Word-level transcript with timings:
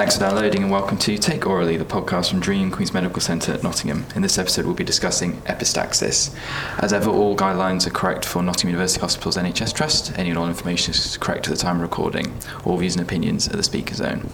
Thanks 0.00 0.14
for 0.14 0.20
downloading 0.20 0.62
and 0.62 0.72
welcome 0.72 0.96
to 0.96 1.18
Take 1.18 1.42
Aurally, 1.42 1.76
the 1.76 1.84
podcast 1.84 2.30
from 2.30 2.40
DREEAM 2.40 2.70
Queen's 2.70 2.94
Medical 2.94 3.20
Centre 3.20 3.52
at 3.52 3.62
Nottingham. 3.62 4.06
In 4.14 4.22
this 4.22 4.38
episode, 4.38 4.64
we'll 4.64 4.74
be 4.74 4.82
discussing 4.82 5.42
epistaxis. 5.42 6.34
As 6.78 6.94
ever, 6.94 7.10
all 7.10 7.36
guidelines 7.36 7.86
are 7.86 7.90
correct 7.90 8.24
for 8.24 8.42
Nottingham 8.42 8.70
University 8.70 9.02
Hospital's 9.02 9.36
NHS 9.36 9.74
Trust. 9.74 10.18
Any 10.18 10.30
and 10.30 10.38
all 10.38 10.48
information 10.48 10.94
is 10.94 11.18
correct 11.18 11.48
at 11.48 11.50
the 11.50 11.60
time 11.60 11.76
of 11.76 11.82
recording. 11.82 12.32
All 12.64 12.78
views 12.78 12.96
and 12.96 13.04
opinions 13.04 13.46
are 13.52 13.58
the 13.58 13.62
speaker's 13.62 14.00
own. 14.00 14.26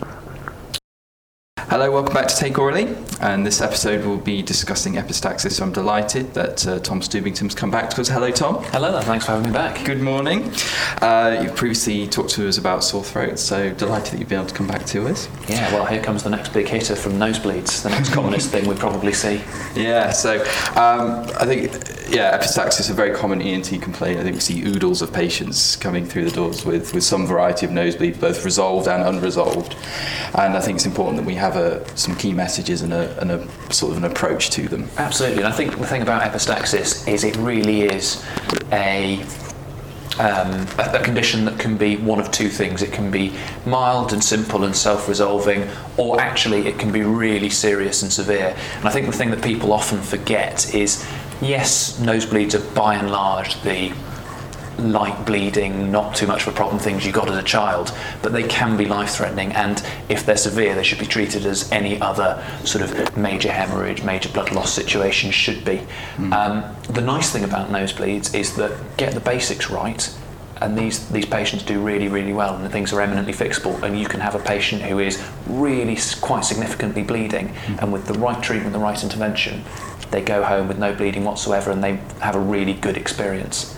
Hello, 1.79 1.91
welcome 1.91 2.15
back 2.15 2.27
to 2.27 2.35
Take 2.35 2.55
Aurally, 2.55 2.97
and 3.21 3.45
this 3.45 3.61
episode 3.61 4.03
will 4.07 4.17
be 4.17 4.41
discussing 4.41 4.95
epistaxis. 4.95 5.53
So 5.53 5.63
I'm 5.63 5.75
delighted 5.75 6.33
that 6.33 6.67
uh, 6.67 6.79
Tom 6.79 7.03
Stubington's 7.03 7.55
come 7.55 7.71
back 7.71 7.91
to 7.91 8.01
us. 8.01 8.09
Hello, 8.09 8.31
Tom. 8.31 8.65
Hello 8.65 8.91
there, 8.91 9.03
thanks 9.03 9.27
for 9.27 9.33
having 9.33 9.49
me 9.49 9.53
back. 9.53 9.85
Good 9.85 10.01
morning. 10.01 10.51
Uh, 11.03 11.39
you've 11.43 11.55
previously 11.55 12.07
talked 12.07 12.31
to 12.31 12.49
us 12.49 12.57
about 12.57 12.83
sore 12.83 13.05
throat, 13.05 13.39
so 13.39 13.75
delighted 13.75 14.15
that 14.15 14.21
you've 14.21 14.31
been 14.31 14.39
able 14.39 14.49
to 14.49 14.55
come 14.55 14.67
back 14.67 14.87
to 14.87 15.07
us. 15.07 15.29
Yeah, 15.51 15.71
well, 15.75 15.85
here 15.85 16.03
comes 16.03 16.23
the 16.23 16.31
next 16.31 16.55
big 16.55 16.67
hitter 16.67 16.97
from 16.97 17.13
nosebleeds, 17.19 17.83
the 17.83 17.91
next 17.91 18.11
commonest 18.11 18.49
thing 18.49 18.67
we 18.67 18.75
probably 18.75 19.13
see. 19.13 19.43
Yeah, 19.75 20.13
so 20.13 20.41
um, 20.77 21.27
I 21.39 21.45
think, 21.45 21.73
yeah, 22.09 22.39
epistaxis 22.39 22.81
is 22.81 22.89
a 22.89 22.95
very 22.95 23.15
common 23.15 23.43
ENT 23.43 23.83
complaint. 23.83 24.19
I 24.19 24.23
think 24.23 24.37
we 24.37 24.41
see 24.41 24.65
oodles 24.65 25.03
of 25.03 25.13
patients 25.13 25.77
coming 25.77 26.07
through 26.07 26.25
the 26.25 26.31
doors 26.31 26.65
with, 26.65 26.95
with 26.95 27.05
some 27.05 27.27
variety 27.27 27.67
of 27.67 27.73
nosebleed, 27.73 28.19
both 28.19 28.47
resolved 28.47 28.89
and 28.89 29.03
unresolved. 29.03 29.77
And 30.37 30.57
I 30.57 30.61
think 30.61 30.77
it's 30.77 30.87
important 30.87 31.19
that 31.19 31.27
we 31.27 31.35
have 31.35 31.57
a, 31.57 31.66
some 31.95 32.15
key 32.17 32.33
messages 32.33 32.83
and 32.83 32.93
a, 32.93 33.21
and 33.21 33.31
a 33.31 33.73
sort 33.73 33.93
of 33.93 33.99
an 34.03 34.11
approach 34.11 34.51
to 34.51 34.69
them. 34.69 34.89
Absolutely, 34.97 35.43
and 35.43 35.53
I 35.53 35.57
think 35.57 35.79
the 35.79 35.87
thing 35.87 36.03
about 36.03 36.23
epistaxis 36.23 37.07
is 37.09 37.25
it 37.25 37.37
really 37.37 37.83
is 37.83 38.25
a 38.73 39.25
um, 40.19 40.67
a, 40.79 40.99
a 41.01 41.03
condition 41.03 41.45
that 41.45 41.59
can 41.59 41.77
be 41.77 41.97
one 41.97 42.21
of 42.21 42.31
two 42.31 42.49
things. 42.49 42.83
It 42.83 42.93
can 42.93 43.11
be 43.11 43.35
mild 43.67 44.13
and 44.13 44.23
simple 44.23 44.65
and 44.65 44.75
self-resolving, 44.75 45.69
or 45.97 46.21
actually 46.21 46.67
it 46.67 46.79
can 46.79 46.91
be 46.91 47.03
really 47.03 47.51
serious 47.51 48.03
and 48.03 48.13
severe. 48.13 48.57
And 48.79 48.89
I 48.89 48.91
think 48.91 49.07
the 49.07 49.13
thing 49.13 49.31
that 49.31 49.43
people 49.43 49.73
often 49.73 50.01
forget 50.01 50.75
is, 50.75 51.07
yes, 51.43 52.01
nosebleeds 52.01 52.55
are 52.55 52.75
by 52.75 52.95
and 52.95 53.11
large 53.11 53.61
the 53.63 53.93
light 54.79 55.25
bleeding, 55.25 55.91
not 55.91 56.15
too 56.15 56.27
much 56.27 56.47
of 56.47 56.55
a 56.55 56.57
problem 56.57 56.79
things 56.79 57.07
you 57.07 57.13
got 57.13 57.29
as 57.31 57.37
a 57.37 57.43
child, 57.43 57.93
but 58.23 58.33
they 58.33 58.43
can 58.43 58.77
be 58.77 58.85
life 58.85 59.11
threatening. 59.11 59.53
And 59.53 59.83
if 60.09 60.27
they're 60.27 60.37
severe, 60.37 60.75
they 60.75 60.83
should 60.83 60.99
be 60.99 61.07
treated 61.07 61.47
as 61.47 61.71
any 61.73 62.01
other 62.01 62.45
sort 62.65 62.85
of 62.85 63.17
major 63.17 63.51
hemorrhage, 63.51 64.03
major 64.03 64.29
blood 64.29 64.53
loss 64.53 64.73
situation 64.73 65.31
should 65.31 65.65
be. 65.65 65.81
Mm. 66.17 66.33
Um, 66.33 66.77
the 66.93 67.01
nice 67.01 67.31
thing 67.31 67.45
about 67.45 67.71
nosebleeds 67.71 68.35
is 68.35 68.57
that 68.57 68.97
get 68.97 69.15
the 69.15 69.21
basics 69.21 69.71
right. 69.71 70.15
And 70.59 70.77
these, 70.77 71.07
these 71.11 71.27
patients 71.27 71.65
do 71.65 71.83
really, 71.83 72.09
really 72.09 72.33
well, 72.33 72.55
and 72.55 72.65
the 72.65 72.71
things 72.71 72.91
are 72.95 73.03
eminently 73.03 73.35
fixable. 73.35 73.83
And 73.83 73.99
you 73.99 74.09
can 74.09 74.21
have 74.21 74.35
a 74.35 74.39
patient 74.39 74.81
who 74.81 75.01
is 75.01 75.23
really 75.47 75.99
quite 76.23 76.47
significantly 76.47 77.03
bleeding, 77.03 77.49
mm. 77.49 77.83
and 77.83 77.93
with 77.93 78.07
the 78.07 78.15
right 78.15 78.43
treatment, 78.43 78.73
the 78.73 78.79
right 78.79 79.03
intervention, 79.03 79.63
they 80.11 80.23
go 80.23 80.43
home 80.43 80.69
with 80.69 80.79
no 80.79 80.95
bleeding 80.95 81.25
whatsoever, 81.25 81.71
and 81.71 81.85
they 81.85 81.97
have 82.21 82.37
a 82.37 82.41
really 82.41 82.73
good 82.73 82.97
experience. 82.97 83.76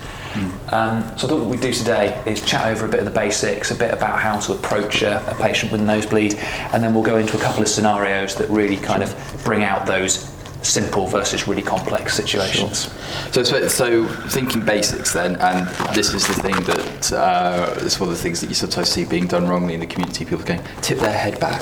Um, 0.70 1.02
so 1.16 1.26
I 1.26 1.30
thought 1.30 1.40
what 1.40 1.48
we'd 1.48 1.60
do 1.60 1.72
today 1.72 2.22
is 2.26 2.44
chat 2.44 2.66
over 2.66 2.86
a 2.86 2.88
bit 2.88 3.00
of 3.00 3.06
the 3.06 3.12
basics, 3.12 3.70
a 3.70 3.74
bit 3.74 3.92
about 3.92 4.18
how 4.18 4.38
to 4.38 4.52
approach 4.52 5.02
a, 5.02 5.24
a 5.30 5.34
patient 5.34 5.72
with 5.72 5.80
a 5.80 5.84
nosebleed, 5.84 6.34
and 6.72 6.82
then 6.82 6.94
we'll 6.94 7.02
go 7.04 7.16
into 7.16 7.36
a 7.36 7.40
couple 7.40 7.62
of 7.62 7.68
scenarios 7.68 8.34
that 8.36 8.48
really 8.50 8.76
kind 8.76 9.02
of 9.02 9.14
bring 9.44 9.64
out 9.64 9.86
those 9.86 10.30
simple 10.62 11.06
versus 11.06 11.46
really 11.46 11.62
complex 11.62 12.14
situations. 12.14 12.84
Sure. 13.32 13.44
So, 13.44 13.68
so, 13.68 14.06
thinking 14.28 14.64
basics 14.64 15.12
then, 15.12 15.36
and 15.36 15.68
this 15.94 16.12
is 16.14 16.26
the 16.26 16.34
thing 16.34 16.54
that 16.64 17.12
uh, 17.12 17.74
it's 17.78 17.98
one 18.00 18.08
of 18.08 18.16
the 18.16 18.22
things 18.22 18.40
that 18.40 18.48
you 18.48 18.54
sometimes 18.54 18.88
see 18.88 19.04
being 19.04 19.26
done 19.26 19.48
wrongly 19.48 19.74
in 19.74 19.80
the 19.80 19.86
community. 19.86 20.24
People 20.24 20.44
going 20.44 20.62
tip 20.82 20.98
their 20.98 21.16
head 21.16 21.38
back. 21.40 21.60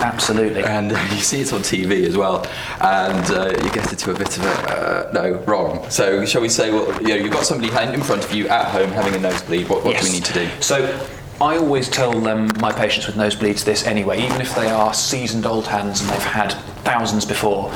Absolutely. 0.00 0.62
And 0.64 0.92
uh, 0.92 1.08
you 1.10 1.18
see 1.18 1.40
it 1.40 1.52
on 1.52 1.60
TV 1.60 2.06
as 2.06 2.16
well, 2.16 2.46
and 2.80 3.30
uh, 3.30 3.50
you 3.62 3.70
get 3.70 3.90
into 3.90 4.10
a 4.10 4.18
bit 4.18 4.36
of 4.36 4.44
a 4.44 4.48
uh, 4.48 5.12
no 5.12 5.38
wrong. 5.44 5.88
So 5.90 6.24
shall 6.24 6.42
we 6.42 6.48
say, 6.48 6.70
well, 6.70 6.86
you 7.02 7.08
know, 7.08 7.16
you've 7.16 7.32
got 7.32 7.44
somebody 7.44 7.72
in 7.92 8.02
front 8.02 8.24
of 8.24 8.32
you 8.32 8.48
at 8.48 8.66
home 8.66 8.90
having 8.90 9.14
a 9.14 9.18
nosebleed. 9.18 9.68
What, 9.68 9.84
what 9.84 9.92
yes. 9.92 10.04
do 10.04 10.08
we 10.08 10.14
need 10.14 10.24
to 10.26 10.32
do? 10.32 10.48
So 10.60 11.08
I 11.40 11.56
always 11.56 11.88
tell 11.88 12.12
them, 12.20 12.48
my 12.60 12.72
patients 12.72 13.06
with 13.06 13.16
nosebleeds, 13.16 13.64
this 13.64 13.86
anyway, 13.86 14.22
even 14.22 14.40
if 14.40 14.54
they 14.54 14.70
are 14.70 14.94
seasoned 14.94 15.46
old 15.46 15.66
hands 15.66 16.00
and 16.00 16.10
they've 16.10 16.22
had 16.22 16.52
thousands 16.84 17.24
before, 17.24 17.72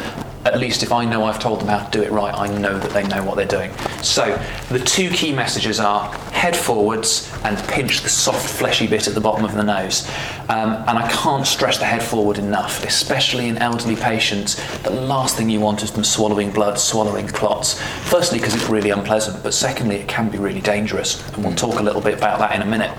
at 0.52 0.60
least 0.60 0.82
if 0.82 0.92
I 0.92 1.04
know 1.04 1.24
I've 1.24 1.38
told 1.38 1.60
them 1.60 1.68
how 1.68 1.84
to 1.84 1.90
do 1.90 2.02
it 2.02 2.10
right, 2.10 2.34
I 2.34 2.46
know 2.58 2.78
that 2.78 2.90
they 2.90 3.06
know 3.06 3.22
what 3.24 3.36
they're 3.36 3.46
doing. 3.46 3.72
So 4.02 4.36
the 4.68 4.78
two 4.78 5.10
key 5.10 5.32
messages 5.32 5.80
are 5.80 6.12
head 6.32 6.56
forwards 6.56 7.32
and 7.44 7.58
pinch 7.68 8.02
the 8.02 8.08
soft 8.08 8.48
fleshy 8.48 8.86
bit 8.86 9.08
at 9.08 9.14
the 9.14 9.20
bottom 9.20 9.44
of 9.44 9.54
the 9.54 9.62
nose. 9.62 10.08
Um, 10.48 10.70
and 10.86 10.98
I 10.98 11.10
can't 11.10 11.46
stress 11.46 11.78
the 11.78 11.84
head 11.84 12.02
forward 12.02 12.38
enough, 12.38 12.84
especially 12.84 13.48
in 13.48 13.58
elderly 13.58 13.96
patients. 13.96 14.56
The 14.82 14.90
last 14.90 15.36
thing 15.36 15.50
you 15.50 15.60
want 15.60 15.82
is 15.82 15.90
them 15.90 16.04
swallowing 16.04 16.50
blood, 16.50 16.78
swallowing 16.78 17.28
clots. 17.28 17.80
Firstly, 18.04 18.38
because 18.38 18.54
it's 18.54 18.68
really 18.68 18.90
unpleasant, 18.90 19.42
but 19.42 19.54
secondly, 19.54 19.96
it 19.96 20.08
can 20.08 20.30
be 20.30 20.38
really 20.38 20.60
dangerous. 20.60 21.26
And 21.34 21.44
we'll 21.44 21.54
talk 21.54 21.80
a 21.80 21.82
little 21.82 22.00
bit 22.00 22.16
about 22.16 22.38
that 22.38 22.54
in 22.54 22.62
a 22.62 22.66
minute. 22.66 22.96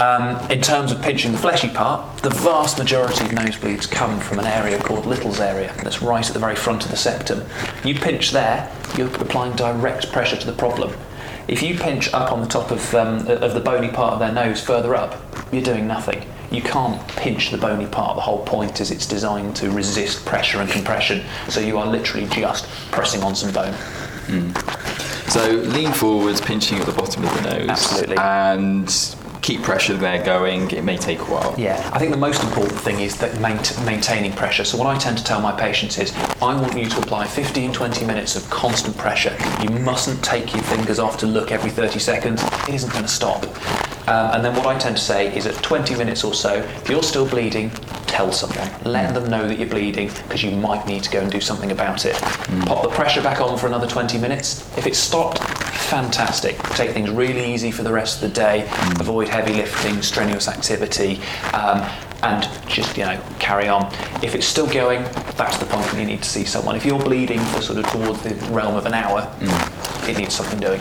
Um, 0.00 0.50
in 0.50 0.62
terms 0.62 0.92
of 0.92 1.02
pinching 1.02 1.32
the 1.32 1.38
fleshy 1.38 1.68
part, 1.68 2.22
the 2.22 2.30
vast 2.30 2.78
majority 2.78 3.22
of 3.26 3.32
nosebleeds 3.32 3.90
come 3.90 4.18
from 4.18 4.38
an 4.38 4.46
area 4.46 4.78
called 4.78 5.04
Little's 5.04 5.40
area, 5.40 5.74
that's 5.82 6.00
right 6.00 6.26
at 6.26 6.32
the 6.32 6.38
very 6.38 6.56
front 6.56 6.86
of 6.86 6.90
the 6.90 6.96
septum. 6.96 7.44
You 7.84 7.94
pinch 7.94 8.30
there, 8.30 8.74
you're 8.96 9.14
applying 9.16 9.56
direct 9.56 10.10
pressure 10.10 10.38
to 10.38 10.46
the 10.46 10.54
problem. 10.54 10.96
If 11.48 11.62
you 11.62 11.76
pinch 11.76 12.14
up 12.14 12.32
on 12.32 12.40
the 12.40 12.46
top 12.46 12.70
of, 12.70 12.94
um, 12.94 13.26
of 13.28 13.52
the 13.52 13.60
bony 13.60 13.88
part 13.88 14.14
of 14.14 14.20
their 14.20 14.32
nose 14.32 14.62
further 14.64 14.94
up, 14.94 15.20
you're 15.52 15.62
doing 15.62 15.86
nothing. 15.86 16.26
You 16.50 16.62
can't 16.62 17.06
pinch 17.08 17.50
the 17.50 17.58
bony 17.58 17.86
part. 17.86 18.16
The 18.16 18.22
whole 18.22 18.42
point 18.46 18.80
is 18.80 18.90
it's 18.90 19.06
designed 19.06 19.54
to 19.56 19.70
resist 19.70 20.24
pressure 20.24 20.62
and 20.62 20.70
compression, 20.70 21.24
so 21.50 21.60
you 21.60 21.76
are 21.76 21.86
literally 21.86 22.26
just 22.28 22.66
pressing 22.90 23.22
on 23.22 23.34
some 23.34 23.52
bone. 23.52 23.74
Mm. 24.28 25.30
So 25.30 25.50
lean 25.50 25.92
forwards, 25.92 26.40
pinching 26.40 26.78
at 26.78 26.86
the 26.86 26.92
bottom 26.92 27.22
of 27.22 27.34
the 27.34 27.42
nose. 27.42 27.68
Absolutely. 27.68 28.16
And 28.16 28.88
keep 29.42 29.62
pressure 29.62 29.96
there 29.96 30.22
going. 30.24 30.70
It 30.70 30.84
may 30.84 30.96
take 30.96 31.20
a 31.20 31.24
while. 31.24 31.54
Yeah, 31.58 31.90
I 31.92 31.98
think 31.98 32.10
the 32.10 32.18
most 32.18 32.42
important 32.42 32.78
thing 32.80 33.00
is 33.00 33.16
that 33.18 33.40
maintaining 33.40 34.32
pressure. 34.32 34.64
So 34.64 34.76
what 34.76 34.86
I 34.86 34.98
tend 34.98 35.18
to 35.18 35.24
tell 35.24 35.40
my 35.40 35.52
patients 35.52 35.98
is, 35.98 36.14
I 36.42 36.54
want 36.60 36.76
you 36.76 36.86
to 36.86 36.98
apply 36.98 37.26
15, 37.26 37.72
20 37.72 38.04
minutes 38.06 38.36
of 38.36 38.48
constant 38.50 38.96
pressure. 38.96 39.36
You 39.62 39.70
mustn't 39.70 40.22
take 40.22 40.52
your 40.54 40.62
fingers 40.64 40.98
off 40.98 41.18
to 41.18 41.26
look 41.26 41.50
every 41.50 41.70
30 41.70 41.98
seconds. 41.98 42.42
It 42.68 42.74
isn't 42.74 42.92
going 42.92 43.04
to 43.04 43.10
stop. 43.10 43.44
Um, 44.08 44.34
and 44.34 44.44
then 44.44 44.56
what 44.56 44.66
I 44.66 44.76
tend 44.78 44.96
to 44.96 45.02
say 45.02 45.34
is 45.36 45.46
at 45.46 45.54
20 45.62 45.94
minutes 45.94 46.24
or 46.24 46.34
so, 46.34 46.54
if 46.54 46.88
you're 46.88 47.02
still 47.02 47.28
bleeding, 47.28 47.70
tell 48.06 48.32
someone. 48.32 48.68
Let 48.84 49.14
them 49.14 49.30
know 49.30 49.46
that 49.46 49.58
you're 49.58 49.68
bleeding 49.68 50.08
because 50.08 50.42
you 50.42 50.50
might 50.50 50.86
need 50.86 51.04
to 51.04 51.10
go 51.10 51.20
and 51.20 51.30
do 51.30 51.40
something 51.40 51.70
about 51.70 52.06
it. 52.06 52.16
Mm. 52.16 52.66
Pop 52.66 52.82
the 52.82 52.88
pressure 52.88 53.22
back 53.22 53.40
on 53.40 53.56
for 53.56 53.68
another 53.68 53.86
20 53.86 54.18
minutes. 54.18 54.66
If 54.76 54.86
it's 54.86 54.98
stopped, 54.98 55.40
fantastic. 55.90 56.56
Take 56.74 56.92
things 56.92 57.10
really 57.10 57.52
easy 57.52 57.72
for 57.72 57.82
the 57.82 57.92
rest 57.92 58.22
of 58.22 58.28
the 58.28 58.34
day. 58.34 58.64
Mm. 58.68 59.00
Avoid 59.00 59.28
heavy 59.28 59.54
lifting, 59.54 60.00
strenuous 60.02 60.46
activity. 60.46 61.20
Um, 61.52 61.84
and 62.22 62.48
just 62.68 62.96
you 62.96 63.04
know 63.04 63.20
carry 63.38 63.66
on. 63.68 63.86
If 64.22 64.34
it's 64.34 64.46
still 64.46 64.66
going, 64.66 65.02
that's 65.36 65.56
the 65.58 65.66
point 65.66 65.86
when 65.90 66.00
you 66.00 66.06
need 66.06 66.22
to 66.22 66.28
see 66.28 66.44
someone. 66.44 66.76
If 66.76 66.84
you're 66.84 66.98
bleeding 66.98 67.40
for 67.40 67.62
sort 67.62 67.78
of 67.78 67.86
towards 67.86 68.22
the 68.22 68.34
realm 68.52 68.76
of 68.76 68.86
an 68.86 68.94
hour, 68.94 69.22
mm. 69.40 70.08
it 70.08 70.16
needs 70.16 70.34
something 70.34 70.60
doing. 70.60 70.80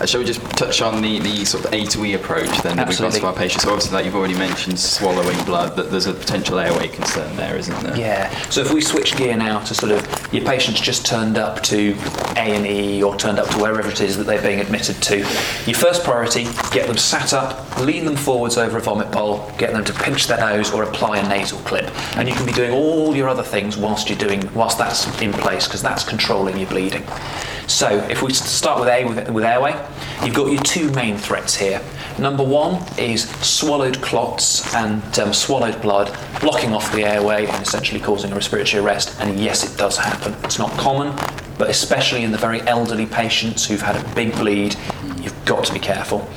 Uh, 0.00 0.06
shall 0.06 0.18
we 0.18 0.26
just 0.26 0.40
touch 0.56 0.80
on 0.80 1.02
the, 1.02 1.18
the 1.18 1.44
sort 1.44 1.62
of 1.62 1.74
A 1.74 1.84
to 1.84 2.04
E 2.06 2.14
approach 2.14 2.48
then 2.62 2.76
that 2.76 2.88
Absolutely. 2.88 3.16
we've 3.16 3.22
got 3.22 3.32
to 3.32 3.34
our 3.34 3.34
patients? 3.34 3.64
So 3.64 3.70
obviously, 3.70 3.92
like 3.94 4.06
you've 4.06 4.16
already 4.16 4.34
mentioned, 4.34 4.80
swallowing 4.80 5.36
blood, 5.44 5.76
that 5.76 5.90
there's 5.90 6.06
a 6.06 6.14
potential 6.14 6.58
airway 6.58 6.88
concern 6.88 7.36
there, 7.36 7.54
isn't 7.56 7.82
there? 7.82 7.94
Yeah. 7.96 8.30
So 8.48 8.62
if 8.62 8.72
we 8.72 8.80
switch 8.80 9.14
gear 9.16 9.36
now 9.36 9.60
to 9.60 9.74
sort 9.74 9.92
of 9.92 10.32
your 10.32 10.42
patient's 10.44 10.80
just 10.80 11.04
turned 11.04 11.36
up 11.36 11.62
to 11.64 11.94
A 12.36 12.56
and 12.56 12.66
E 12.66 13.02
or 13.02 13.14
turned 13.16 13.38
up 13.38 13.48
to 13.50 13.58
wherever 13.58 13.90
it 13.90 14.00
is 14.00 14.16
that 14.16 14.24
they're 14.24 14.40
being 14.40 14.60
admitted 14.60 15.02
to, 15.02 15.18
your 15.18 15.76
first 15.76 16.02
priority: 16.02 16.44
get 16.72 16.86
them 16.86 16.96
sat 16.96 17.34
up, 17.34 17.78
lean 17.80 18.06
them 18.06 18.16
forwards 18.16 18.56
over 18.56 18.78
a 18.78 18.80
vomit 18.80 19.10
bowl, 19.12 19.52
get 19.58 19.72
them 19.72 19.84
to 19.84 19.92
pinch 19.92 20.28
their 20.28 20.38
nose 20.38 20.72
or 20.72 20.82
apply 20.84 21.18
a 21.18 21.28
nasal 21.28 21.58
clip, 21.60 21.94
and 22.16 22.26
you 22.26 22.34
can 22.34 22.46
be 22.46 22.52
doing 22.52 22.70
all 22.70 23.14
your 23.14 23.28
other 23.28 23.42
things 23.42 23.76
whilst 23.76 24.08
you're 24.08 24.16
doing 24.16 24.42
whilst 24.54 24.78
that's 24.78 25.20
in 25.20 25.32
place 25.34 25.66
because 25.66 25.82
that's 25.82 26.04
controlling 26.04 26.56
your 26.56 26.70
bleeding. 26.70 27.04
So 27.66 27.88
if 28.10 28.20
we 28.20 28.32
start 28.32 28.80
with 28.80 28.88
A 28.88 29.04
with, 29.04 29.30
with 29.30 29.44
airway, 29.44 29.72
you've 30.24 30.34
got 30.34 30.50
your 30.50 30.62
two 30.62 30.90
main 30.92 31.16
threats 31.16 31.54
here. 31.54 31.80
Number 32.18 32.44
one 32.44 32.82
is 32.98 33.30
swallowed 33.40 34.00
clots 34.02 34.74
and 34.74 35.18
um, 35.18 35.32
swallowed 35.32 35.80
blood 35.80 36.14
blocking 36.40 36.72
off 36.72 36.92
the 36.92 37.04
airway 37.04 37.46
and 37.46 37.62
essentially 37.62 38.00
causing 38.00 38.32
a 38.32 38.34
respiratory 38.34 38.84
arrest. 38.84 39.18
And 39.20 39.38
yes, 39.40 39.64
it 39.64 39.78
does 39.78 39.96
happen. 39.96 40.34
It's 40.44 40.58
not 40.58 40.70
common, 40.72 41.16
but 41.58 41.70
especially 41.70 42.24
in 42.24 42.32
the 42.32 42.38
very 42.38 42.60
elderly 42.62 43.06
patients 43.06 43.66
who've 43.66 43.80
had 43.80 43.96
a 43.96 44.14
big 44.14 44.32
bleed, 44.32 44.76
you've 45.22 45.44
got 45.44 45.64
to 45.64 45.72
be 45.72 45.78
careful. 45.78 46.28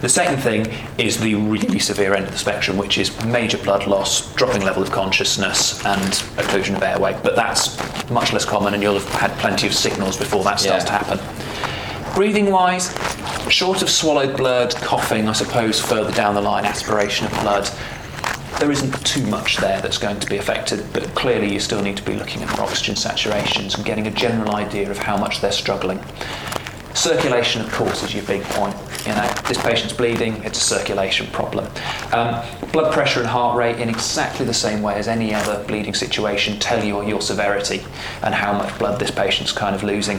The 0.00 0.08
second 0.08 0.40
thing 0.40 0.72
is 0.96 1.18
the 1.18 1.34
really 1.34 1.80
severe 1.80 2.14
end 2.14 2.26
of 2.26 2.30
the 2.30 2.38
spectrum, 2.38 2.76
which 2.76 2.98
is 2.98 3.24
major 3.24 3.58
blood 3.58 3.88
loss, 3.88 4.32
dropping 4.34 4.62
level 4.62 4.82
of 4.82 4.92
consciousness, 4.92 5.84
and 5.84 6.12
occlusion 6.38 6.76
of 6.76 6.82
airway. 6.82 7.18
But 7.22 7.34
that's 7.34 7.76
much 8.08 8.32
less 8.32 8.44
common, 8.44 8.74
and 8.74 8.82
you'll 8.82 8.98
have 8.98 9.08
had 9.14 9.32
plenty 9.38 9.66
of 9.66 9.74
signals 9.74 10.16
before 10.16 10.44
that 10.44 10.60
starts 10.60 10.84
yeah. 10.84 10.98
to 10.98 11.04
happen. 11.04 11.67
Breathing 12.18 12.50
wise, 12.50 12.92
short 13.48 13.80
of 13.80 13.88
swallowed 13.88 14.36
blood, 14.36 14.74
coughing, 14.74 15.28
I 15.28 15.32
suppose, 15.32 15.80
further 15.80 16.10
down 16.10 16.34
the 16.34 16.40
line, 16.40 16.64
aspiration 16.64 17.26
of 17.26 17.32
blood, 17.42 17.70
there 18.58 18.72
isn't 18.72 19.06
too 19.06 19.24
much 19.28 19.58
there 19.58 19.80
that's 19.80 19.98
going 19.98 20.18
to 20.18 20.28
be 20.28 20.36
affected, 20.36 20.84
but 20.92 21.04
clearly 21.14 21.52
you 21.52 21.60
still 21.60 21.80
need 21.80 21.96
to 21.96 22.02
be 22.02 22.16
looking 22.16 22.42
at 22.42 22.58
oxygen 22.58 22.96
saturations 22.96 23.76
and 23.76 23.84
getting 23.84 24.08
a 24.08 24.10
general 24.10 24.56
idea 24.56 24.90
of 24.90 24.98
how 24.98 25.16
much 25.16 25.40
they're 25.40 25.52
struggling. 25.52 26.00
Circulation, 26.98 27.62
of 27.62 27.70
course, 27.70 28.02
is 28.02 28.12
your 28.12 28.24
big 28.24 28.42
point. 28.42 28.74
You 29.06 29.14
know, 29.14 29.32
this 29.46 29.56
patient's 29.56 29.92
bleeding, 29.92 30.42
it's 30.42 30.58
a 30.58 30.60
circulation 30.60 31.28
problem. 31.28 31.64
Um, 32.12 32.44
blood 32.72 32.92
pressure 32.92 33.20
and 33.20 33.28
heart 33.28 33.56
rate, 33.56 33.78
in 33.78 33.88
exactly 33.88 34.44
the 34.44 34.52
same 34.52 34.82
way 34.82 34.96
as 34.96 35.06
any 35.06 35.32
other 35.32 35.62
bleeding 35.68 35.94
situation, 35.94 36.58
tell 36.58 36.82
you 36.82 37.00
your 37.06 37.22
severity 37.22 37.84
and 38.24 38.34
how 38.34 38.52
much 38.52 38.76
blood 38.80 38.98
this 38.98 39.12
patient's 39.12 39.52
kind 39.52 39.76
of 39.76 39.84
losing. 39.84 40.18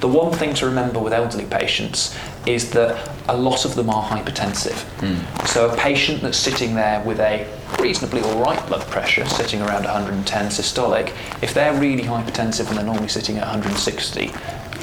The 0.00 0.08
one 0.08 0.32
thing 0.32 0.54
to 0.54 0.64
remember 0.64 0.98
with 0.98 1.12
elderly 1.12 1.44
patients 1.44 2.16
is 2.46 2.70
that 2.70 3.06
a 3.28 3.36
lot 3.36 3.66
of 3.66 3.74
them 3.74 3.90
are 3.90 4.02
hypertensive. 4.02 4.82
Mm. 5.00 5.46
So 5.46 5.68
a 5.68 5.76
patient 5.76 6.22
that's 6.22 6.38
sitting 6.38 6.74
there 6.74 7.04
with 7.04 7.20
a 7.20 7.46
reasonably 7.78 8.22
all 8.22 8.40
right 8.40 8.66
blood 8.66 8.86
pressure, 8.88 9.26
sitting 9.26 9.60
around 9.60 9.84
110 9.84 10.46
systolic, 10.46 11.08
if 11.42 11.52
they're 11.52 11.78
really 11.78 12.04
hypertensive 12.04 12.68
and 12.68 12.78
they're 12.78 12.84
normally 12.84 13.08
sitting 13.08 13.36
at 13.36 13.42
160, 13.42 14.32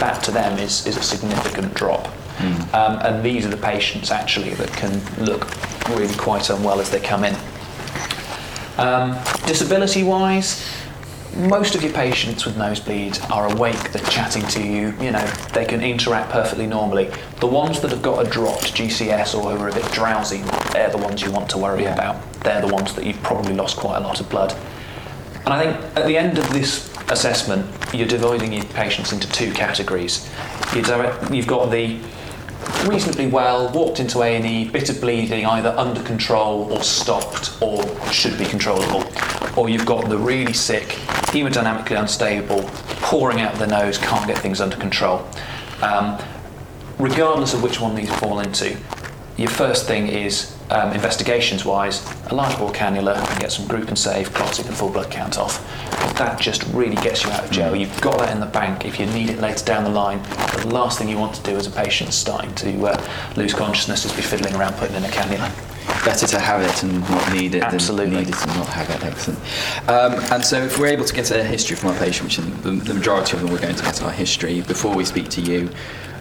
that 0.01 0.21
to 0.24 0.31
them 0.31 0.59
is, 0.59 0.86
is 0.86 0.98
a 0.98 1.01
significant 1.01 1.74
drop. 1.74 2.07
Mm. 2.38 2.74
Um, 2.74 3.00
and 3.06 3.24
these 3.24 3.45
are 3.45 3.50
the 3.50 3.57
patients 3.57 4.12
actually 4.12 4.53
that 4.56 4.71
can 4.74 5.01
look 5.24 5.48
really 5.89 6.13
quite 6.15 6.50
unwell 6.50 6.80
as 6.80 6.89
they 6.89 7.00
come 7.00 7.24
in. 7.24 7.36
Um, 8.77 9.18
disability 9.45 10.03
wise, 10.03 10.65
most 11.36 11.75
of 11.75 11.83
your 11.83 11.94
patients 11.94 12.45
with 12.45 12.56
nosebleeds 12.56 13.30
are 13.30 13.53
awake, 13.53 13.92
they're 13.92 14.03
chatting 14.09 14.45
to 14.48 14.62
you, 14.62 14.94
you 15.00 15.12
know, 15.12 15.25
they 15.53 15.65
can 15.65 15.81
interact 15.81 16.31
perfectly 16.31 16.68
normally. 16.68 17.09
The 17.39 17.47
ones 17.47 17.80
that 17.81 17.92
have 17.92 18.01
got 18.01 18.25
a 18.25 18.30
dropped 18.30 18.74
GCS 18.74 19.36
or 19.36 19.51
who 19.51 19.63
are 19.63 19.69
a 19.69 19.74
bit 19.74 19.89
drowsy, 19.92 20.42
they're 20.74 20.89
the 20.89 20.97
ones 20.97 21.21
you 21.21 21.31
want 21.31 21.50
to 21.51 21.57
worry 21.57 21.83
yeah. 21.83 21.94
about. 21.94 22.33
They're 22.42 22.62
the 22.62 22.74
ones 22.74 22.94
that 22.95 23.06
you've 23.06 23.21
probably 23.24 23.54
lost 23.54 23.77
quite 23.77 23.97
a 23.97 24.01
lot 24.01 24.19
of 24.19 24.30
blood. 24.30 24.54
And 25.45 25.54
I 25.54 25.63
think 25.63 25.97
at 25.97 26.06
the 26.06 26.18
end 26.18 26.38
of 26.38 26.50
this 26.51 26.90
assessment, 27.11 27.65
you're 27.93 28.07
dividing 28.07 28.53
your 28.53 28.63
patients 28.65 29.11
into 29.11 29.29
two 29.31 29.51
categories. 29.53 30.29
you 30.73 30.81
have 30.83 31.47
got 31.47 31.69
the 31.71 31.99
reasonably 32.85 33.27
well, 33.27 33.69
walked 33.71 33.99
into 33.99 34.21
A&E, 34.21 34.69
bit 34.69 34.89
of 34.89 35.01
bleeding, 35.01 35.45
either 35.45 35.69
under 35.69 36.01
control 36.03 36.71
or 36.71 36.83
stopped 36.83 37.57
or 37.61 37.83
should 38.11 38.37
be 38.37 38.45
controllable. 38.45 39.03
Or 39.55 39.69
you've 39.69 39.85
got 39.85 40.09
the 40.09 40.17
really 40.17 40.53
sick, 40.53 40.89
hemodynamically 41.29 41.99
unstable, 41.99 42.63
pouring 43.01 43.41
out 43.41 43.55
the 43.55 43.67
nose, 43.67 43.97
can't 43.97 44.25
get 44.27 44.37
things 44.37 44.61
under 44.61 44.77
control. 44.77 45.27
Um, 45.81 46.17
regardless 46.97 47.53
of 47.53 47.63
which 47.63 47.79
one 47.79 47.95
these 47.95 48.13
fall 48.15 48.39
into, 48.39 48.77
your 49.37 49.49
first 49.49 49.87
thing 49.87 50.07
is 50.07 50.55
um, 50.71 50.94
investigations 50.94 51.65
wise, 51.65 52.06
a 52.27 52.35
large 52.35 52.57
bore 52.57 52.71
cannula 52.71 53.15
and 53.15 53.39
get 53.39 53.51
some 53.51 53.68
group 53.68 53.89
and 53.89 53.97
save, 53.97 54.33
clotting 54.33 54.65
and 54.65 54.75
full 54.75 54.89
blood 54.89 55.12
count 55.12 55.38
off. 55.38 55.59
That 56.18 56.39
just 56.39 56.63
really 56.73 56.95
gets 56.95 57.23
you 57.23 57.29
out 57.31 57.44
of 57.44 57.51
jail. 57.51 57.75
You've 57.75 58.00
got 58.01 58.19
that 58.19 58.31
in 58.31 58.39
the 58.39 58.45
bank. 58.45 58.85
If 58.85 59.00
you 59.00 59.06
need 59.07 59.29
it 59.29 59.39
later 59.39 59.65
down 59.65 59.83
the 59.83 59.89
line, 59.89 60.21
the 60.62 60.69
last 60.73 60.97
thing 60.97 61.09
you 61.09 61.18
want 61.18 61.35
to 61.35 61.44
do 61.44 61.56
as 61.57 61.68
a 61.68 61.71
patient 61.71 62.13
starting 62.13 62.53
to 62.56 62.88
uh, 62.88 63.07
lose 63.35 63.53
consciousness 63.53 64.06
is 64.06 64.13
be 64.13 64.21
fiddling 64.21 64.56
around 64.56 64.73
putting 64.75 64.95
in 64.95 65.03
a 65.03 65.09
cannula 65.09 65.51
better 66.06 66.25
to 66.25 66.39
have 66.39 66.62
it 66.62 66.83
and 66.83 67.01
not 67.09 67.33
need 67.33 67.56
it 67.56 67.63
Absolutely. 67.63 68.06
than 68.06 68.23
need 68.23 68.29
it 68.29 68.41
and 68.41 68.56
not 68.56 68.68
have 68.68 68.89
it. 68.89 69.03
Excellent. 69.03 69.39
Um, 69.89 70.13
and 70.31 70.45
so, 70.45 70.63
if 70.63 70.79
we're 70.79 70.88
able 70.88 71.06
to 71.06 71.13
get 71.13 71.31
a 71.31 71.44
history 71.44 71.75
from 71.75 71.89
our 71.89 71.97
patient, 71.97 72.25
which 72.25 72.38
the, 72.38 72.71
the 72.71 72.94
majority 72.94 73.33
of 73.33 73.41
them 73.41 73.51
we're 73.51 73.59
going 73.59 73.75
to 73.75 73.83
get 73.83 74.01
our 74.01 74.12
history 74.12 74.62
before 74.62 74.95
we 74.95 75.06
speak 75.06 75.29
to 75.29 75.41
you, 75.41 75.69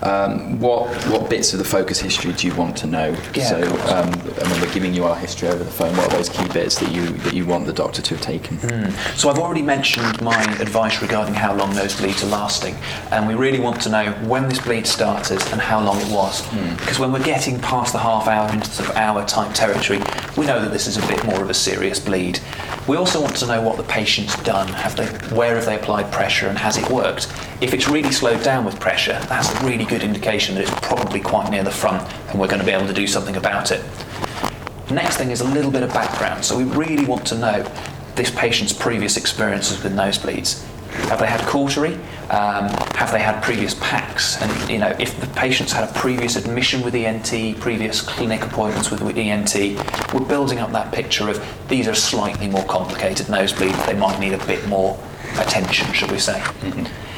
um, 0.02 0.58
what 0.58 0.88
what 1.06 1.29
bits 1.29 1.52
of 1.52 1.58
the 1.58 1.64
focus 1.64 2.00
history 2.00 2.32
do 2.32 2.47
you 2.47 2.55
want 2.55 2.76
to 2.79 2.87
know? 2.87 3.17
Yeah, 3.35 3.49
so, 3.49 3.62
um, 3.94 4.08
I 4.43 4.49
mean, 4.50 4.61
we're 4.61 4.73
giving 4.73 4.94
you 4.94 5.05
our 5.05 5.17
history 5.17 5.49
over 5.49 5.62
the 5.62 5.70
phone. 5.70 5.97
What 5.97 6.12
are 6.12 6.17
those 6.17 6.29
key 6.29 6.47
bits 6.49 6.79
that 6.79 6.91
you 6.91 7.06
that 7.25 7.35
you 7.35 7.47
want 7.47 7.67
the 7.67 7.73
doctor 7.73 8.02
to 8.02 8.14
have 8.14 8.23
taken? 8.23 8.56
Mm. 8.58 9.19
So, 9.19 9.29
I've 9.29 9.38
already 9.38 9.62
mentioned 9.62 10.20
my 10.23 10.41
advice 10.61 11.02
regarding 11.02 11.35
how 11.35 11.55
long 11.55 11.75
those 11.75 11.99
bleeds 11.99 12.23
are 12.25 12.29
lasting, 12.29 12.76
and 13.11 13.26
we 13.29 13.35
really 13.35 13.61
want 13.61 13.81
to 13.82 13.88
know 13.91 14.12
when 14.26 14.49
this 14.49 14.61
bleed 14.61 14.87
started 14.87 15.43
and 15.52 15.61
how 15.61 15.82
long 15.82 16.00
it 16.00 16.11
was, 16.11 16.43
mm. 16.43 16.79
because 16.79 16.99
when 16.99 17.12
we're 17.12 17.25
getting 17.25 17.58
past 17.61 17.93
the 17.93 17.99
half 17.99 18.26
hour 18.26 18.50
into 18.52 18.70
sort 18.70 18.88
of 18.88 18.97
hour 18.97 19.25
type 19.26 19.55
territory, 19.55 20.00
we 20.37 20.47
know 20.47 20.61
that 20.61 20.73
this 20.73 20.87
is 20.87 20.97
a 20.97 21.06
bit 21.06 21.25
more 21.25 21.43
of 21.43 21.50
a 21.50 21.55
serious 21.55 21.99
bleed. 22.00 22.41
We 22.90 22.96
also 22.96 23.22
want 23.22 23.37
to 23.37 23.46
know 23.46 23.62
what 23.62 23.76
the 23.76 23.84
patient's 23.84 24.34
done. 24.42 24.66
Have 24.66 24.96
they, 24.96 25.06
where 25.32 25.54
have 25.54 25.64
they 25.64 25.76
applied 25.76 26.10
pressure, 26.10 26.48
and 26.48 26.58
has 26.58 26.76
it 26.76 26.90
worked? 26.90 27.32
If 27.60 27.72
it's 27.72 27.88
really 27.88 28.10
slowed 28.10 28.42
down 28.42 28.64
with 28.64 28.81
pressure, 28.81 29.16
that's 29.28 29.48
a 29.48 29.64
really 29.64 29.84
good 29.84 30.02
indication 30.02 30.56
that 30.56 30.62
it's 30.62 30.88
probably 30.88 31.20
quite 31.20 31.52
near 31.52 31.62
the 31.62 31.70
front 31.70 32.02
and 32.28 32.40
we're 32.40 32.48
going 32.48 32.58
to 32.58 32.66
be 32.66 32.72
able 32.72 32.88
to 32.88 32.92
do 32.92 33.06
something 33.06 33.37
about 33.37 33.70
it. 33.70 33.81
Next 34.90 35.19
thing 35.19 35.31
is 35.31 35.40
a 35.40 35.44
little 35.44 35.70
bit 35.70 35.84
of 35.84 35.90
background. 35.90 36.44
So 36.44 36.58
we 36.58 36.64
really 36.64 37.04
want 37.04 37.25
to 37.28 37.38
know 37.38 37.62
this 38.16 38.32
patient's 38.32 38.72
previous 38.72 39.16
experiences 39.16 39.84
with 39.84 39.92
nosebleeds. 39.92 40.66
Have 41.08 41.19
they 41.19 41.26
had 41.26 41.40
cautery? 41.40 41.94
Um, 42.31 42.69
have 42.94 43.10
they 43.10 43.20
had 43.20 43.42
previous 43.42 43.75
packs? 43.75 44.40
And 44.40 44.70
you 44.70 44.78
know, 44.78 44.94
if 44.98 45.19
the 45.20 45.26
patient's 45.28 45.72
had 45.72 45.88
a 45.88 45.92
previous 45.92 46.37
admission 46.37 46.82
with 46.82 46.94
ENT, 46.94 47.60
previous 47.60 48.00
clinic 48.00 48.42
appointments 48.42 48.90
with 48.90 49.02
ENT, 49.16 49.54
we're 50.14 50.28
building 50.28 50.58
up 50.58 50.72
that 50.72 50.92
picture 50.92 51.28
of 51.28 51.44
these 51.69 51.88
are 51.88 51.94
slightly 51.94 52.48
more 52.48 52.64
complicated 52.64 53.26
nosebleeds. 53.26 53.87
They 53.87 53.98
might 53.98 54.19
need 54.20 54.32
a 54.32 54.46
bit 54.46 54.66
more 54.69 54.98
attention, 55.38 55.92
should 55.92 56.10
we 56.10 56.19
say? 56.19 56.34
Mm-hmm. 56.34 57.10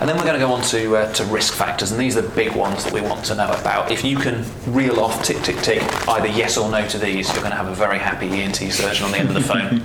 And 0.00 0.08
then 0.08 0.16
we're 0.16 0.24
going 0.24 0.40
to 0.40 0.44
go 0.44 0.52
on 0.52 0.62
to, 0.64 0.96
uh, 0.96 1.12
to 1.14 1.24
risk 1.26 1.54
factors, 1.54 1.92
and 1.92 2.00
these 2.00 2.16
are 2.16 2.20
the 2.20 2.34
big 2.34 2.54
ones 2.56 2.84
that 2.84 2.92
we 2.92 3.00
want 3.00 3.24
to 3.26 3.34
know 3.34 3.50
about. 3.52 3.92
If 3.92 4.04
you 4.04 4.16
can 4.16 4.44
reel 4.66 4.98
off 4.98 5.24
tick, 5.24 5.40
tick, 5.42 5.56
tick, 5.58 5.82
either 6.08 6.26
yes 6.26 6.58
or 6.58 6.68
no 6.68 6.86
to 6.88 6.98
these, 6.98 7.28
you're 7.28 7.38
going 7.38 7.52
to 7.52 7.56
have 7.56 7.68
a 7.68 7.74
very 7.74 7.98
happy 7.98 8.26
ENT 8.26 8.56
surgeon 8.56 9.06
on 9.06 9.12
the 9.12 9.18
end 9.18 9.28
of 9.28 9.34
the 9.34 9.40
phone. 9.40 9.80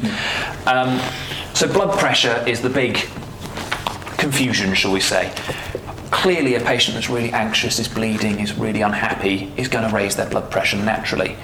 um, 0.65 0.99
so, 1.53 1.71
blood 1.71 1.97
pressure 1.99 2.43
is 2.47 2.59
the 2.59 2.69
big 2.69 3.07
confusion, 4.19 4.73
shall 4.73 4.91
we 4.91 4.99
say. 4.99 5.33
Clearly, 6.11 6.55
a 6.55 6.59
patient 6.59 6.95
that's 6.95 7.09
really 7.09 7.31
anxious, 7.31 7.79
is 7.79 7.87
bleeding, 7.87 8.39
is 8.39 8.53
really 8.53 8.81
unhappy, 8.81 9.51
is 9.57 9.67
going 9.67 9.87
to 9.87 9.95
raise 9.95 10.15
their 10.15 10.29
blood 10.29 10.51
pressure 10.51 10.77
naturally. 10.77 11.35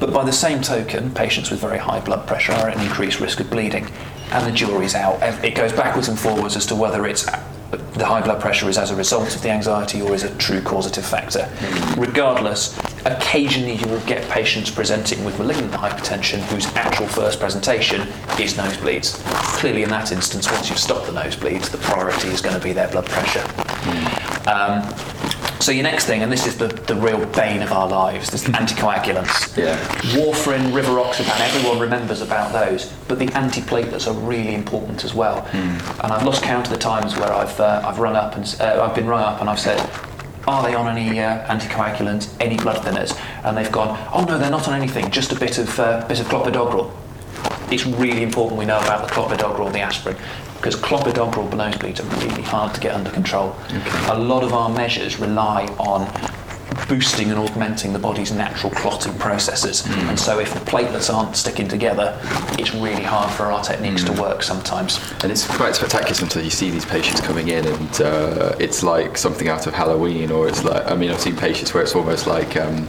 But 0.00 0.12
by 0.12 0.24
the 0.24 0.32
same 0.32 0.60
token, 0.60 1.12
patients 1.12 1.50
with 1.50 1.60
very 1.60 1.78
high 1.78 2.00
blood 2.00 2.26
pressure 2.26 2.52
are 2.52 2.68
at 2.68 2.76
an 2.76 2.82
increased 2.82 3.20
risk 3.20 3.40
of 3.40 3.50
bleeding, 3.50 3.88
and 4.30 4.46
the 4.46 4.52
jury's 4.52 4.94
out. 4.94 5.22
It 5.44 5.54
goes 5.54 5.72
backwards 5.72 6.08
and 6.08 6.18
forwards 6.18 6.56
as 6.56 6.66
to 6.66 6.74
whether 6.74 7.06
it's 7.06 7.24
the 7.94 8.04
high 8.04 8.20
blood 8.20 8.40
pressure 8.40 8.68
is 8.68 8.78
as 8.78 8.90
a 8.90 8.96
result 8.96 9.34
of 9.34 9.42
the 9.42 9.50
anxiety 9.50 10.00
or 10.00 10.14
is 10.14 10.22
a 10.22 10.34
true 10.36 10.60
causative 10.60 11.04
factor. 11.04 11.40
Mm. 11.40 12.06
Regardless, 12.06 12.76
occasionally 13.06 13.74
you 13.74 13.86
will 13.88 14.00
get 14.06 14.28
patients 14.30 14.70
presenting 14.70 15.24
with 15.24 15.38
malignant 15.38 15.72
hypertension 15.72 16.38
whose 16.52 16.66
actual 16.74 17.06
first 17.06 17.40
presentation 17.40 18.02
is 18.38 18.54
nosebleeds. 18.54 19.22
Clearly, 19.58 19.82
in 19.82 19.90
that 19.90 20.12
instance, 20.12 20.50
once 20.50 20.68
you've 20.68 20.78
stopped 20.78 21.06
the 21.06 21.12
nosebleeds, 21.12 21.70
the 21.70 21.78
priority 21.78 22.28
is 22.28 22.40
going 22.40 22.58
to 22.58 22.62
be 22.62 22.72
their 22.72 22.88
blood 22.88 23.06
pressure. 23.06 23.40
Mm. 23.40 24.46
Um, 24.46 25.60
so 25.60 25.72
your 25.72 25.84
next 25.84 26.04
thing, 26.04 26.22
and 26.22 26.30
this 26.30 26.46
is 26.46 26.58
the, 26.58 26.68
the 26.68 26.94
real 26.94 27.24
bane 27.26 27.62
of 27.62 27.72
our 27.72 27.88
lives, 27.88 28.30
this 28.30 28.44
anticoagulants. 28.48 29.56
Yeah. 29.56 29.78
Warfarin, 30.14 30.72
rivaroxaban, 30.72 31.40
everyone 31.40 31.78
remembers 31.78 32.20
about 32.20 32.52
those, 32.52 32.92
but 33.08 33.18
the 33.18 33.26
antiplatelets 33.28 34.06
are 34.06 34.14
really 34.14 34.54
important 34.54 35.04
as 35.04 35.14
well. 35.14 35.42
Mm. 35.52 36.04
And 36.04 36.12
I've 36.12 36.24
lost 36.24 36.42
count 36.42 36.66
of 36.66 36.72
the 36.72 36.78
times 36.78 37.16
where 37.16 37.32
I've 37.32 37.58
uh, 37.58 37.82
I've 37.84 37.98
run 37.98 38.16
up 38.16 38.36
and 38.36 38.56
uh, 38.60 38.84
I've 38.86 38.94
been 38.94 39.06
rung 39.06 39.22
up 39.22 39.40
and 39.40 39.48
I've 39.48 39.60
said, 39.60 39.78
are 40.46 40.62
they 40.62 40.74
on 40.74 40.96
any 40.96 41.20
uh, 41.20 41.46
anticoagulants, 41.46 42.34
any 42.40 42.56
blood 42.56 42.84
thinners? 42.84 43.18
And 43.44 43.56
they've 43.56 43.70
gone, 43.72 43.98
oh 44.12 44.24
no, 44.24 44.38
they're 44.38 44.50
not 44.50 44.68
on 44.68 44.74
anything, 44.74 45.10
just 45.10 45.32
a 45.32 45.38
bit 45.38 45.58
of 45.58 45.78
uh, 45.78 46.06
bit 46.06 46.20
of 46.20 46.26
clopidogrel. 46.26 46.92
It's 47.70 47.86
really 47.86 48.22
important 48.22 48.58
we 48.58 48.66
know 48.66 48.78
about 48.78 49.08
the 49.08 49.14
clopidogrel, 49.14 49.72
the 49.72 49.80
aspirin, 49.80 50.16
because 50.56 50.76
clopidogrel 50.76 51.50
nosebleeds 51.50 52.00
are 52.00 52.26
really 52.26 52.42
hard 52.42 52.74
to 52.74 52.80
get 52.80 52.94
under 52.94 53.10
control. 53.10 53.56
Okay. 53.70 54.06
A 54.10 54.18
lot 54.18 54.42
of 54.42 54.52
our 54.52 54.68
measures 54.68 55.18
rely 55.18 55.66
on 55.78 56.06
boosting 56.88 57.30
and 57.30 57.38
augmenting 57.38 57.92
the 57.92 57.98
body's 57.98 58.32
natural 58.32 58.70
clotting 58.72 59.14
processes. 59.14 59.82
Mm. 59.82 60.10
And 60.10 60.20
so 60.20 60.38
if 60.38 60.52
the 60.52 60.60
platelets 60.60 61.12
aren't 61.12 61.36
sticking 61.36 61.68
together, 61.68 62.18
it's 62.58 62.74
really 62.74 63.02
hard 63.02 63.30
for 63.32 63.44
our 63.44 63.62
techniques 63.62 64.02
mm. 64.02 64.06
to 64.06 64.12
hmm. 64.12 64.20
work 64.20 64.42
sometimes. 64.42 64.98
And 65.22 65.32
it's 65.32 65.46
quite 65.46 65.74
spectacular 65.74 66.14
sometimes 66.14 66.44
you 66.44 66.50
see 66.50 66.70
these 66.70 66.84
patients 66.84 67.20
coming 67.20 67.48
in 67.48 67.66
and 67.66 68.00
uh, 68.00 68.54
it's 68.58 68.82
like 68.82 69.16
something 69.16 69.48
out 69.48 69.66
of 69.66 69.74
Halloween 69.74 70.30
or 70.30 70.48
it's 70.48 70.64
like, 70.64 70.90
I 70.90 70.94
mean, 70.94 71.10
I've 71.10 71.20
seen 71.20 71.36
patients 71.36 71.74
where 71.74 71.82
it's 71.82 71.94
almost 71.94 72.26
like 72.26 72.56
um, 72.56 72.88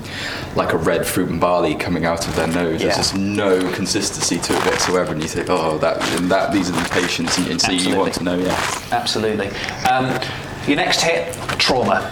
like 0.56 0.74
a 0.74 0.78
red 0.78 1.06
fruit 1.06 1.30
and 1.30 1.40
barley 1.40 1.76
coming 1.76 2.06
out 2.06 2.28
of 2.28 2.36
their 2.36 2.48
nose. 2.48 2.82
Yeah. 2.82 2.88
There's 2.88 2.98
just 2.98 3.16
no 3.16 3.72
consistency 3.74 4.40
to 4.40 4.54
it 4.54 4.66
whatsoever. 4.66 5.14
And 5.14 5.22
you 5.22 5.28
think, 5.28 5.50
oh, 5.50 5.78
that, 5.80 6.02
and 6.20 6.30
that 6.32 6.52
these 6.52 6.70
are 6.70 6.74
the 6.74 6.90
patients 6.90 7.38
and, 7.38 7.48
and 7.48 7.62
so 7.62 7.72
you 7.72 7.96
want 7.98 8.14
to 8.16 8.24
know, 8.24 8.38
yeah. 8.38 8.84
Absolutely. 8.92 9.48
Um, 9.90 10.20
your 10.68 10.78
next 10.78 11.02
hit, 11.02 11.34
trauma 11.60 12.12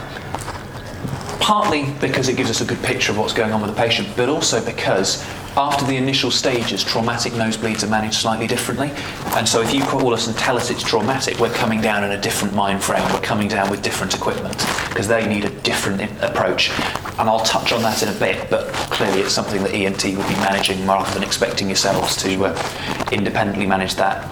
partly 1.43 1.83
because 1.99 2.29
it 2.29 2.37
gives 2.37 2.49
us 2.49 2.61
a 2.61 2.65
good 2.65 2.81
picture 2.83 3.11
of 3.11 3.17
what's 3.17 3.33
going 3.33 3.51
on 3.51 3.61
with 3.61 3.69
the 3.69 3.75
patient, 3.75 4.07
but 4.15 4.29
also 4.29 4.63
because 4.63 5.21
after 5.57 5.85
the 5.85 5.97
initial 5.97 6.31
stages, 6.31 6.81
traumatic 6.85 7.33
nosebleeds 7.33 7.83
are 7.83 7.89
managed 7.89 8.15
slightly 8.15 8.47
differently. 8.47 8.91
And 9.35 9.47
so 9.47 9.61
if 9.61 9.73
you 9.73 9.83
call 9.83 10.13
us 10.13 10.27
and 10.27 10.37
tell 10.37 10.55
us 10.55 10.71
it's 10.71 10.81
traumatic, 10.81 11.41
we're 11.41 11.53
coming 11.53 11.81
down 11.81 12.05
in 12.05 12.13
a 12.13 12.21
different 12.21 12.55
mind 12.55 12.81
frame, 12.81 13.03
we're 13.11 13.19
coming 13.19 13.49
down 13.49 13.69
with 13.69 13.83
different 13.83 14.15
equipment, 14.15 14.57
because 14.87 15.05
they 15.09 15.27
need 15.27 15.43
a 15.43 15.49
different 15.63 16.01
approach. 16.23 16.71
And 17.19 17.27
I'll 17.29 17.41
touch 17.43 17.73
on 17.73 17.81
that 17.81 18.01
in 18.01 18.07
a 18.07 18.17
bit, 18.17 18.49
but 18.49 18.71
clearly 18.89 19.19
it's 19.19 19.33
something 19.33 19.61
that 19.63 19.73
ENT 19.73 20.01
will 20.05 20.29
be 20.29 20.35
managing 20.35 20.87
rather 20.87 21.13
than 21.13 21.23
expecting 21.23 21.67
yourselves 21.67 22.15
to 22.23 22.45
uh, 22.45 23.09
independently 23.11 23.65
manage 23.65 23.95
that. 23.95 24.23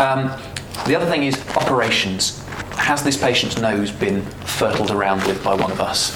Um, 0.00 0.30
the 0.86 0.94
other 0.94 1.06
thing 1.06 1.24
is 1.24 1.34
operations. 1.56 2.44
Has 2.76 3.02
this 3.02 3.16
patient's 3.16 3.58
nose 3.58 3.90
been 3.90 4.22
fertiled 4.44 4.90
around 4.90 5.26
with 5.26 5.42
by 5.42 5.54
one 5.54 5.72
of 5.72 5.80
us? 5.80 6.12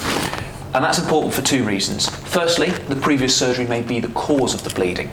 And 0.73 0.83
that's 0.83 0.99
important 0.99 1.33
for 1.33 1.41
two 1.41 1.63
reasons. 1.63 2.07
Firstly, 2.07 2.69
the 2.69 2.95
previous 2.95 3.35
surgery 3.35 3.65
may 3.65 3.81
be 3.81 3.99
the 3.99 4.09
cause 4.09 4.53
of 4.53 4.63
the 4.63 4.69
bleeding. 4.69 5.09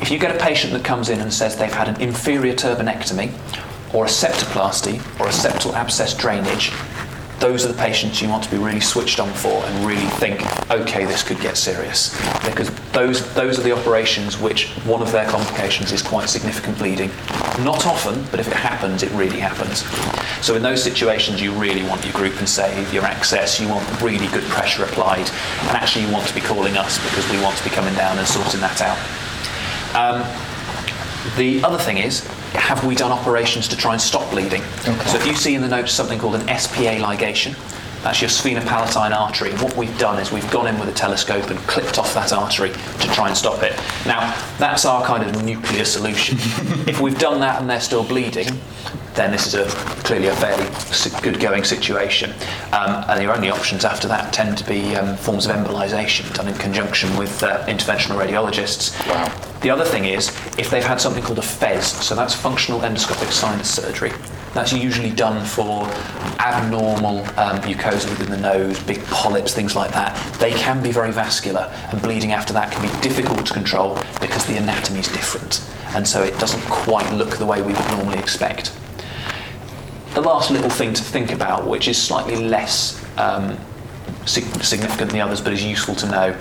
If 0.00 0.10
you 0.10 0.18
get 0.18 0.34
a 0.34 0.38
patient 0.38 0.72
that 0.72 0.84
comes 0.84 1.10
in 1.10 1.20
and 1.20 1.32
says 1.32 1.56
they've 1.56 1.72
had 1.72 1.88
an 1.88 2.00
inferior 2.00 2.54
turbinectomy, 2.54 3.32
or 3.94 4.04
a 4.04 4.08
septoplasty, 4.08 4.96
or 5.20 5.28
a 5.28 5.30
septal 5.30 5.74
abscess 5.74 6.12
drainage, 6.12 6.72
those 7.38 7.64
are 7.64 7.68
the 7.68 7.78
patients 7.78 8.22
you 8.22 8.28
want 8.28 8.42
to 8.44 8.50
be 8.50 8.56
really 8.56 8.80
switched 8.80 9.20
on 9.20 9.30
for 9.34 9.64
and 9.64 9.86
really 9.86 10.06
think, 10.18 10.40
okay, 10.70 11.04
this 11.04 11.22
could 11.22 11.38
get 11.40 11.56
serious. 11.56 12.16
Because 12.44 12.70
those, 12.92 13.34
those 13.34 13.58
are 13.58 13.62
the 13.62 13.72
operations 13.72 14.38
which 14.38 14.68
one 14.84 15.02
of 15.02 15.12
their 15.12 15.28
complications 15.28 15.92
is 15.92 16.00
quite 16.00 16.28
significant 16.28 16.78
bleeding. 16.78 17.10
Not 17.62 17.86
often, 17.86 18.24
but 18.30 18.40
if 18.40 18.48
it 18.48 18.54
happens, 18.54 19.02
it 19.02 19.10
really 19.12 19.38
happens. 19.38 19.84
So 20.44 20.54
in 20.54 20.62
those 20.62 20.82
situations, 20.82 21.40
you 21.40 21.52
really 21.52 21.82
want 21.82 22.04
your 22.04 22.14
group 22.14 22.38
and 22.38 22.48
save, 22.48 22.92
your 22.92 23.04
access, 23.04 23.60
you 23.60 23.68
want 23.68 24.02
really 24.02 24.28
good 24.28 24.44
pressure 24.44 24.84
applied, 24.84 25.28
and 25.28 25.76
actually 25.76 26.06
you 26.06 26.12
want 26.12 26.26
to 26.26 26.34
be 26.34 26.40
calling 26.40 26.76
us 26.76 27.02
because 27.04 27.30
we 27.30 27.40
want 27.42 27.56
to 27.58 27.64
be 27.64 27.70
coming 27.70 27.94
down 27.94 28.18
and 28.18 28.26
sorting 28.26 28.60
that 28.60 28.80
out. 28.80 28.98
Um, 29.94 30.22
the 31.36 31.62
other 31.64 31.78
thing 31.78 31.98
is, 31.98 32.26
have 32.66 32.84
we 32.84 32.96
done 32.96 33.12
operations 33.12 33.68
to 33.68 33.76
try 33.76 33.92
and 33.92 34.02
stop 34.02 34.28
bleeding? 34.32 34.60
So 34.82 35.18
if 35.18 35.24
you 35.24 35.36
see 35.36 35.54
in 35.54 35.62
the 35.62 35.68
notes 35.68 35.92
something 35.92 36.18
called 36.18 36.34
an 36.34 36.58
SPA 36.58 36.98
ligation, 36.98 37.54
that's 38.02 38.20
your 38.20 38.30
sphenopalatine 38.30 39.12
artery. 39.12 39.52
What 39.54 39.76
we've 39.76 39.98
done 39.98 40.20
is 40.20 40.32
we've 40.32 40.50
gone 40.50 40.66
in 40.66 40.78
with 40.78 40.88
a 40.88 40.92
telescope 40.92 41.50
and 41.50 41.58
clipped 41.60 41.98
off 41.98 42.14
that 42.14 42.32
artery 42.32 42.70
to 42.70 43.08
try 43.08 43.28
and 43.28 43.36
stop 43.36 43.62
it. 43.62 43.72
Now, 44.06 44.34
that's 44.58 44.84
our 44.84 45.04
kind 45.04 45.24
of 45.24 45.44
nuclear 45.44 45.84
solution. 45.84 46.38
if 46.88 47.00
we've 47.00 47.18
done 47.18 47.40
that 47.40 47.60
and 47.60 47.68
they're 47.68 47.80
still 47.80 48.04
bleeding, 48.04 48.48
then 49.16 49.32
this 49.32 49.46
is 49.46 49.54
a, 49.54 49.64
clearly 50.04 50.28
a 50.28 50.36
fairly 50.36 50.66
good 51.22 51.40
going 51.40 51.64
situation. 51.64 52.30
Um, 52.72 53.04
and 53.08 53.22
your 53.22 53.34
only 53.34 53.50
options 53.50 53.84
after 53.84 54.06
that 54.08 54.32
tend 54.32 54.58
to 54.58 54.64
be 54.64 54.94
um, 54.94 55.16
forms 55.16 55.46
of 55.46 55.56
embolization 55.56 56.32
done 56.34 56.48
in 56.48 56.54
conjunction 56.54 57.16
with 57.16 57.42
uh, 57.42 57.64
interventional 57.66 58.22
radiologists. 58.22 58.94
Wow. 59.08 59.32
The 59.62 59.70
other 59.70 59.84
thing 59.84 60.04
is 60.04 60.28
if 60.58 60.70
they've 60.70 60.84
had 60.84 61.00
something 61.00 61.22
called 61.22 61.38
a 61.38 61.42
FESS, 61.42 62.04
so 62.04 62.14
that's 62.14 62.34
functional 62.34 62.80
endoscopic 62.80 63.32
sinus 63.32 63.74
surgery. 63.74 64.12
That's 64.56 64.72
usually 64.72 65.10
done 65.10 65.44
for 65.44 65.86
abnormal 66.38 67.18
um, 67.38 67.60
mucosa 67.60 68.08
within 68.08 68.30
the 68.30 68.38
nose, 68.38 68.82
big 68.84 69.04
polyps, 69.04 69.52
things 69.52 69.76
like 69.76 69.92
that. 69.92 70.16
They 70.40 70.52
can 70.52 70.82
be 70.82 70.90
very 70.90 71.12
vascular, 71.12 71.70
and 71.92 72.00
bleeding 72.00 72.32
after 72.32 72.54
that 72.54 72.72
can 72.72 72.80
be 72.80 73.00
difficult 73.02 73.44
to 73.48 73.52
control 73.52 73.98
because 74.18 74.46
the 74.46 74.56
anatomy 74.56 75.00
is 75.00 75.08
different, 75.08 75.62
and 75.94 76.08
so 76.08 76.22
it 76.22 76.38
doesn't 76.38 76.62
quite 76.70 77.12
look 77.12 77.36
the 77.36 77.44
way 77.44 77.60
we 77.60 77.74
would 77.74 77.88
normally 77.88 78.18
expect. 78.18 78.74
The 80.14 80.22
last 80.22 80.50
little 80.50 80.70
thing 80.70 80.94
to 80.94 81.02
think 81.02 81.32
about, 81.32 81.66
which 81.66 81.86
is 81.86 82.00
slightly 82.00 82.36
less 82.36 83.04
um, 83.18 83.58
significant 84.24 84.98
than 85.00 85.08
the 85.08 85.20
others 85.20 85.42
but 85.42 85.52
is 85.52 85.62
useful 85.62 85.94
to 85.96 86.06
know, 86.08 86.36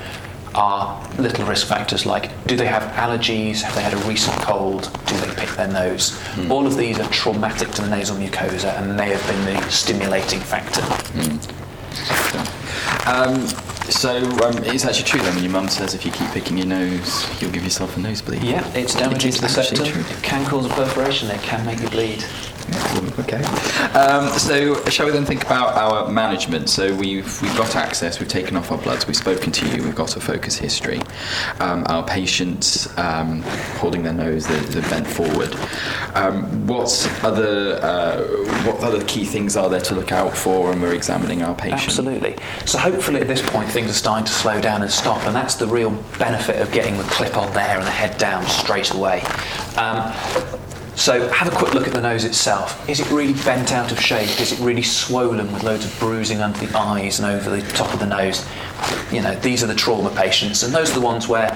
are 0.55 1.05
little 1.17 1.45
risk 1.45 1.67
factors 1.67 2.05
like 2.05 2.31
do 2.47 2.55
they 2.55 2.65
have 2.65 2.83
allergies, 2.93 3.61
have 3.61 3.75
they 3.75 3.81
had 3.81 3.93
a 3.93 3.97
recent 4.07 4.35
cold, 4.41 4.89
do 5.05 5.17
they 5.17 5.33
pick 5.35 5.49
their 5.51 5.67
nose? 5.67 6.19
All 6.49 6.65
of 6.65 6.77
these 6.77 6.99
are 6.99 7.09
traumatic 7.09 7.69
to 7.71 7.81
the 7.81 7.89
nasal 7.89 8.17
mucosa 8.17 8.77
and 8.79 8.95
may 8.95 9.09
have 9.09 9.27
been 9.27 9.53
the 9.53 9.69
stimulating 9.69 10.39
factor. 10.39 10.81
Um, 13.07 13.45
so 13.89 14.17
um, 14.43 14.57
it's 14.63 14.83
actually 14.85 15.05
true 15.05 15.21
then 15.21 15.35
when 15.35 15.43
your 15.43 15.53
mum 15.53 15.67
says 15.67 15.93
if 15.93 16.05
you 16.05 16.11
keep 16.11 16.29
picking 16.31 16.57
your 16.57 16.67
nose, 16.67 17.25
you'll 17.39 17.51
give 17.51 17.63
yourself 17.63 17.95
a 17.97 17.99
nosebleed. 17.99 18.43
Yeah, 18.43 18.67
it's 18.73 18.95
damaging 18.95 19.29
It 19.29 19.35
to 19.35 19.41
the 19.41 19.49
septum. 19.49 19.85
It 19.85 20.23
can 20.23 20.45
cause 20.45 20.65
a 20.65 20.69
perforation, 20.69 21.29
it 21.29 21.41
can 21.41 21.65
make 21.65 21.79
you 21.79 21.89
bleed. 21.89 22.25
Excellent, 22.69 23.19
Okay. 23.19 23.43
Um, 23.97 24.29
so, 24.37 24.83
shall 24.89 25.05
we 25.05 25.11
then 25.11 25.25
think 25.25 25.43
about 25.43 25.75
our 25.75 26.09
management? 26.11 26.69
So, 26.69 26.93
we've 26.95 27.41
we've 27.41 27.55
got 27.57 27.75
access. 27.75 28.19
We've 28.19 28.29
taken 28.29 28.57
off 28.57 28.71
our 28.71 28.77
bloods. 28.77 29.07
We've 29.07 29.15
spoken 29.15 29.51
to 29.51 29.67
you. 29.69 29.83
We've 29.83 29.95
got 29.95 30.15
a 30.17 30.19
focus 30.19 30.57
history. 30.57 31.01
Um, 31.59 31.83
our 31.87 32.03
patients 32.03 32.87
um, 32.97 33.41
holding 33.77 34.03
their 34.03 34.13
nose, 34.13 34.47
they're, 34.47 34.61
they're 34.61 34.89
bent 34.89 35.07
forward. 35.07 35.55
Um, 36.15 36.67
what 36.67 36.89
other 37.23 37.79
uh, 37.81 38.23
what 38.65 38.79
other 38.81 39.03
key 39.05 39.25
things 39.25 39.55
are 39.55 39.69
there 39.69 39.81
to 39.81 39.95
look 39.95 40.11
out 40.11 40.35
for 40.35 40.69
when 40.69 40.81
we're 40.81 40.93
examining 40.93 41.43
our 41.43 41.55
patient? 41.55 41.83
Absolutely. 41.83 42.35
So 42.65 42.77
hopefully 42.77 43.21
at 43.21 43.27
this 43.27 43.41
point 43.41 43.69
things 43.69 43.89
are 43.89 43.93
starting 43.93 44.25
to 44.25 44.31
slow 44.33 44.59
down 44.59 44.81
and 44.81 44.91
stop, 44.91 45.23
and 45.25 45.35
that's 45.35 45.55
the 45.55 45.67
real 45.67 45.91
benefit 46.17 46.61
of 46.61 46.71
getting 46.71 46.97
the 46.97 47.03
clip 47.03 47.37
on 47.37 47.53
there 47.53 47.77
and 47.77 47.85
the 47.85 47.91
head 47.91 48.17
down 48.17 48.45
straight 48.45 48.91
away. 48.91 49.23
So 50.95 51.27
have 51.27 51.51
a 51.51 51.55
quick 51.55 51.73
look 51.73 51.87
at 51.87 51.93
the 51.93 52.01
nose 52.01 52.23
itself. 52.23 52.89
Is 52.89 53.01
it 53.01 53.11
really 53.11 53.33
bent 53.43 53.73
out 53.73 53.91
of 53.91 53.99
shape? 53.99 54.39
Is 54.39 54.53
it 54.53 54.59
really 54.59 54.81
swollen 54.81 55.51
with 55.51 55.63
loads 55.63 55.85
of 55.85 55.99
bruising 55.99 56.39
under 56.39 56.57
the 56.57 56.77
eyes 56.77 57.19
and 57.19 57.29
over 57.29 57.49
the 57.49 57.61
top 57.73 57.93
of 57.93 57.99
the 57.99 58.05
nose? 58.05 58.47
You 59.11 59.21
know, 59.21 59.35
these 59.35 59.61
are 59.61 59.67
the 59.67 59.75
trauma 59.75 60.09
patients, 60.15 60.63
and 60.63 60.73
those 60.73 60.91
are 60.91 60.99
the 60.99 61.05
ones 61.05 61.27
where 61.27 61.51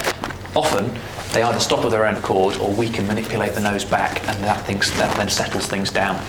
often 0.55 0.91
they 1.31 1.41
either 1.41 1.59
stop 1.59 1.85
of 1.85 1.91
their 1.91 2.05
own 2.05 2.15
accord 2.15 2.57
or 2.57 2.73
we 2.73 2.89
can 2.89 3.07
manipulate 3.07 3.53
the 3.53 3.61
nose 3.61 3.85
back, 3.85 4.19
and 4.27 4.43
that, 4.43 4.65
things, 4.65 4.91
that 4.97 5.15
then 5.15 5.29
settles 5.29 5.67
things 5.67 5.89
down. 5.89 6.21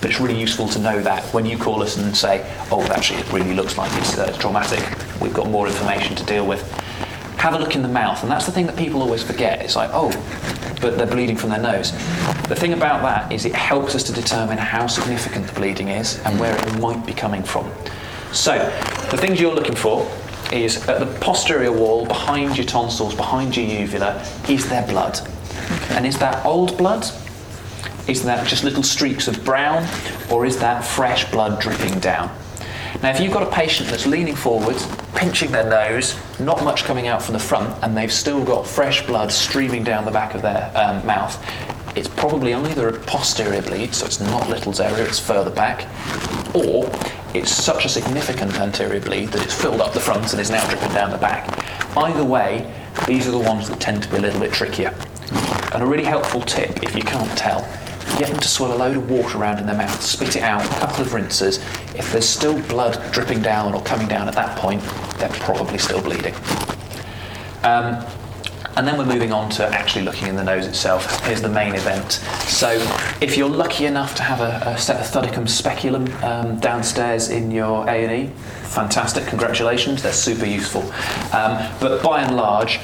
But 0.00 0.10
it's 0.10 0.20
really 0.20 0.38
useful 0.38 0.68
to 0.68 0.78
know 0.78 1.00
that 1.00 1.22
when 1.32 1.46
you 1.46 1.58
call 1.58 1.82
us 1.82 1.96
and 1.96 2.16
say, 2.16 2.44
oh, 2.70 2.82
actually, 2.90 3.20
it 3.20 3.32
really 3.32 3.54
looks 3.54 3.78
like 3.78 3.90
it's 3.98 4.18
uh, 4.18 4.36
traumatic, 4.38 4.80
we've 5.20 5.34
got 5.34 5.48
more 5.48 5.68
information 5.68 6.16
to 6.16 6.24
deal 6.24 6.46
with. 6.46 6.62
Have 7.38 7.54
a 7.54 7.58
look 7.58 7.76
in 7.76 7.82
the 7.82 7.88
mouth, 7.88 8.22
and 8.22 8.30
that's 8.30 8.46
the 8.46 8.52
thing 8.52 8.66
that 8.66 8.76
people 8.76 9.00
always 9.00 9.22
forget. 9.22 9.62
It's 9.62 9.76
like, 9.76 9.90
oh, 9.92 10.10
but 10.80 10.98
they're 10.98 11.06
bleeding 11.06 11.36
from 11.36 11.50
their 11.50 11.60
nose. 11.60 11.92
The 12.48 12.56
thing 12.56 12.72
about 12.72 13.02
that 13.02 13.32
is 13.32 13.44
it 13.44 13.54
helps 13.54 13.94
us 13.94 14.02
to 14.04 14.12
determine 14.12 14.58
how 14.58 14.86
significant 14.86 15.46
the 15.46 15.52
bleeding 15.52 15.88
is 15.88 16.18
and 16.24 16.38
where 16.40 16.56
it 16.56 16.78
might 16.80 17.06
be 17.06 17.12
coming 17.12 17.42
from. 17.42 17.70
So, 18.32 18.58
the 19.10 19.16
things 19.16 19.40
you're 19.40 19.54
looking 19.54 19.76
for 19.76 20.10
is 20.52 20.88
at 20.88 20.98
the 20.98 21.06
posterior 21.20 21.72
wall, 21.72 22.06
behind 22.06 22.56
your 22.56 22.66
tonsils, 22.66 23.14
behind 23.14 23.56
your 23.56 23.66
uvula, 23.66 24.24
is 24.48 24.68
there 24.68 24.86
blood? 24.86 25.20
And 25.90 26.06
is 26.06 26.18
that 26.18 26.44
old 26.44 26.76
blood? 26.76 27.06
Is 28.08 28.24
that 28.24 28.46
just 28.46 28.64
little 28.64 28.82
streaks 28.82 29.28
of 29.28 29.44
brown, 29.44 29.86
or 30.30 30.46
is 30.46 30.58
that 30.58 30.84
fresh 30.84 31.30
blood 31.30 31.60
dripping 31.60 32.00
down? 32.00 32.34
Now, 33.02 33.10
if 33.10 33.20
you've 33.20 33.32
got 33.32 33.42
a 33.42 33.50
patient 33.50 33.90
that's 33.90 34.06
leaning 34.06 34.34
forward, 34.34 34.76
pinching 35.18 35.50
their 35.50 35.68
nose, 35.68 36.16
not 36.38 36.62
much 36.62 36.84
coming 36.84 37.08
out 37.08 37.20
from 37.20 37.32
the 37.32 37.40
front, 37.40 37.76
and 37.82 37.96
they've 37.96 38.12
still 38.12 38.44
got 38.44 38.64
fresh 38.64 39.04
blood 39.04 39.32
streaming 39.32 39.82
down 39.82 40.04
the 40.04 40.10
back 40.10 40.34
of 40.34 40.42
their 40.42 40.70
um, 40.76 41.04
mouth, 41.04 41.36
it's 41.98 42.06
probably 42.06 42.54
only 42.54 42.72
the 42.74 42.92
posterior 43.06 43.60
bleed, 43.60 43.92
so 43.92 44.06
it's 44.06 44.20
not 44.20 44.48
Little's 44.48 44.78
area, 44.78 45.04
it's 45.04 45.18
further 45.18 45.50
back, 45.50 45.84
or 46.54 46.88
it's 47.34 47.50
such 47.50 47.84
a 47.84 47.88
significant 47.88 48.54
anterior 48.60 49.00
bleed 49.00 49.30
that 49.30 49.42
it's 49.42 49.60
filled 49.60 49.80
up 49.80 49.92
the 49.92 50.00
front 50.00 50.30
and 50.32 50.40
is 50.40 50.48
now 50.48 50.64
dripping 50.68 50.92
down 50.92 51.10
the 51.10 51.18
back. 51.18 51.48
Either 51.96 52.24
way, 52.24 52.72
these 53.08 53.26
are 53.26 53.32
the 53.32 53.38
ones 53.38 53.68
that 53.68 53.80
tend 53.80 54.04
to 54.04 54.08
be 54.10 54.18
a 54.18 54.20
little 54.20 54.38
bit 54.38 54.52
trickier. 54.52 54.94
And 55.72 55.82
a 55.82 55.86
really 55.86 56.04
helpful 56.04 56.40
tip, 56.40 56.84
if 56.84 56.94
you 56.94 57.02
can't 57.02 57.36
tell, 57.36 57.62
get 58.16 58.28
them 58.28 58.38
to 58.38 58.48
swirl 58.48 58.74
a 58.74 58.78
load 58.78 58.96
of 58.96 59.10
water 59.10 59.36
around 59.36 59.58
in 59.58 59.66
their 59.66 59.76
mouth, 59.76 60.00
spit 60.00 60.36
it 60.36 60.42
out, 60.42 60.64
a 60.64 60.68
couple 60.80 61.00
of 61.00 61.12
rinses. 61.12 61.58
If 61.96 62.12
there's 62.12 62.28
still 62.28 62.62
blood 62.68 63.12
dripping 63.12 63.42
down 63.42 63.74
or 63.74 63.82
coming 63.82 64.06
down 64.06 64.28
at 64.28 64.34
that 64.34 64.56
point, 64.56 64.82
they're 65.18 65.28
probably 65.30 65.78
still 65.78 66.02
bleeding. 66.02 66.34
Um, 67.62 68.04
and 68.76 68.86
then 68.86 68.96
we're 68.96 69.06
moving 69.06 69.32
on 69.32 69.50
to 69.50 69.66
actually 69.66 70.04
looking 70.04 70.28
in 70.28 70.36
the 70.36 70.44
nose 70.44 70.64
itself. 70.64 71.24
Here's 71.24 71.42
the 71.42 71.48
main 71.48 71.74
event. 71.74 72.12
So, 72.46 72.70
if 73.20 73.36
you're 73.36 73.48
lucky 73.48 73.86
enough 73.86 74.14
to 74.14 74.22
have 74.22 74.40
a, 74.40 74.70
a 74.70 74.74
Thudichum 74.74 75.48
speculum 75.48 76.06
um, 76.22 76.60
downstairs 76.60 77.28
in 77.30 77.50
your 77.50 77.88
A&E, 77.88 78.28
fantastic, 78.62 79.26
congratulations, 79.26 80.00
they're 80.02 80.12
super 80.12 80.46
useful. 80.46 80.82
Um, 81.32 81.68
but 81.80 82.04
by 82.04 82.22
and 82.22 82.36
large, 82.36 82.78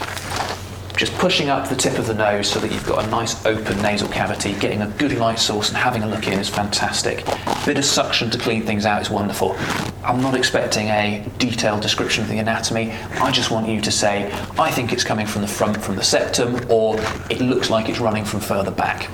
just 0.96 1.12
pushing 1.14 1.48
up 1.48 1.68
the 1.68 1.74
tip 1.74 1.98
of 1.98 2.06
the 2.06 2.14
nose 2.14 2.48
so 2.48 2.60
that 2.60 2.70
you've 2.70 2.86
got 2.86 3.04
a 3.04 3.10
nice 3.10 3.44
open 3.44 3.76
nasal 3.82 4.08
cavity, 4.08 4.52
getting 4.54 4.82
a 4.82 4.86
good 4.98 5.12
light 5.18 5.40
source 5.40 5.68
and 5.68 5.76
having 5.76 6.04
a 6.04 6.06
look 6.06 6.28
in 6.28 6.38
is 6.38 6.48
fantastic. 6.48 7.24
Bit 7.66 7.78
of 7.78 7.84
suction 7.84 8.30
to 8.30 8.38
clean 8.38 8.62
things 8.62 8.86
out 8.86 9.02
is 9.02 9.10
wonderful. 9.10 9.56
I'm 10.04 10.20
not 10.20 10.36
expecting 10.36 10.88
a 10.88 11.26
detailed 11.38 11.82
description 11.82 12.22
of 12.22 12.30
the 12.30 12.38
anatomy. 12.38 12.92
I 12.92 13.32
just 13.32 13.50
want 13.50 13.68
you 13.68 13.80
to 13.80 13.90
say, 13.90 14.30
I 14.58 14.70
think 14.70 14.92
it's 14.92 15.02
coming 15.02 15.26
from 15.26 15.42
the 15.42 15.48
front, 15.48 15.82
from 15.82 15.96
the 15.96 16.04
septum, 16.04 16.60
or 16.70 16.96
it 17.28 17.40
looks 17.40 17.70
like 17.70 17.88
it's 17.88 17.98
running 17.98 18.24
from 18.24 18.38
further 18.38 18.70
back. 18.70 19.08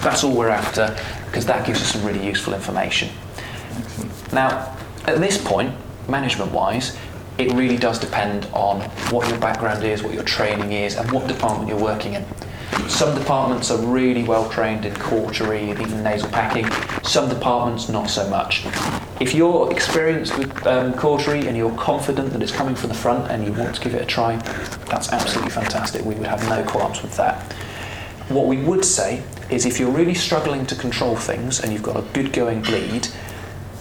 That's 0.00 0.24
all 0.24 0.34
we're 0.34 0.48
after, 0.48 0.96
because 1.26 1.44
that 1.46 1.66
gives 1.66 1.82
us 1.82 1.92
some 1.92 2.04
really 2.04 2.24
useful 2.24 2.54
information. 2.54 3.10
Now, 4.32 4.74
at 5.04 5.20
this 5.20 5.36
point, 5.36 5.74
management 6.08 6.52
wise, 6.52 6.96
it 7.38 7.52
really 7.52 7.76
does 7.76 7.98
depend 7.98 8.46
on 8.52 8.80
what 9.10 9.28
your 9.28 9.38
background 9.38 9.84
is, 9.84 10.02
what 10.02 10.14
your 10.14 10.24
training 10.24 10.72
is, 10.72 10.96
and 10.96 11.10
what 11.12 11.28
department 11.28 11.68
you're 11.68 11.80
working 11.80 12.14
in. 12.14 12.24
Some 12.88 13.18
departments 13.18 13.70
are 13.70 13.78
really 13.78 14.22
well 14.22 14.48
trained 14.48 14.84
in 14.84 14.94
cautery 14.94 15.70
and 15.70 15.80
even 15.80 16.02
nasal 16.02 16.28
packing. 16.30 16.68
Some 17.02 17.28
departments 17.28 17.88
not 17.88 18.08
so 18.08 18.28
much. 18.28 18.64
If 19.20 19.34
you're 19.34 19.72
experienced 19.72 20.36
with 20.38 20.66
um, 20.66 20.92
cautery 20.94 21.46
and 21.46 21.56
you're 21.56 21.76
confident 21.76 22.32
that 22.32 22.42
it's 22.42 22.52
coming 22.52 22.74
from 22.74 22.88
the 22.88 22.94
front 22.94 23.30
and 23.30 23.44
you 23.44 23.52
want 23.52 23.74
to 23.74 23.80
give 23.80 23.94
it 23.94 24.02
a 24.02 24.06
try, 24.06 24.36
that's 24.88 25.12
absolutely 25.12 25.50
fantastic. 25.50 26.04
We 26.04 26.14
would 26.14 26.26
have 26.26 26.48
no 26.48 26.62
qualms 26.64 27.02
with 27.02 27.16
that. 27.16 27.52
What 28.28 28.46
we 28.46 28.58
would 28.58 28.84
say 28.84 29.22
is 29.50 29.66
if 29.66 29.78
you're 29.78 29.90
really 29.90 30.14
struggling 30.14 30.66
to 30.66 30.74
control 30.74 31.16
things 31.16 31.60
and 31.60 31.72
you've 31.72 31.82
got 31.82 31.96
a 31.96 32.02
good 32.12 32.32
going 32.32 32.62
bleed, 32.62 33.08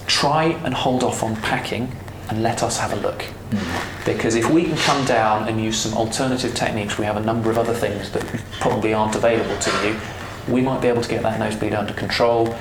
try 0.08 0.46
and 0.64 0.74
hold 0.74 1.04
off 1.04 1.24
on 1.24 1.36
packing 1.38 1.92
and 2.30 2.44
let 2.44 2.64
us 2.64 2.78
have 2.78 2.94
a 2.94 2.96
look. 2.98 3.26
Mm. 3.52 4.06
Because 4.06 4.36
if 4.36 4.50
we 4.50 4.64
can 4.64 4.78
come 4.78 5.06
down 5.06 5.48
and 5.48 5.62
use 5.64 5.78
some 5.78 5.94
alternative 5.94 6.54
techniques, 6.56 6.98
we 6.98 7.06
have 7.06 7.18
a 7.18 7.22
number 7.22 7.50
of 7.50 7.58
other 7.58 7.74
things 7.74 8.12
that 8.12 8.24
probably 8.60 8.94
aren't 8.94 9.16
available 9.16 9.58
to 9.58 9.88
you, 9.88 9.98
we 10.54 10.62
might 10.62 10.82
be 10.82 10.88
able 10.88 11.02
to 11.02 11.10
get 11.10 11.24
that 11.24 11.40
nosebleed 11.40 11.74
under 11.74 11.94
control, 11.94 12.56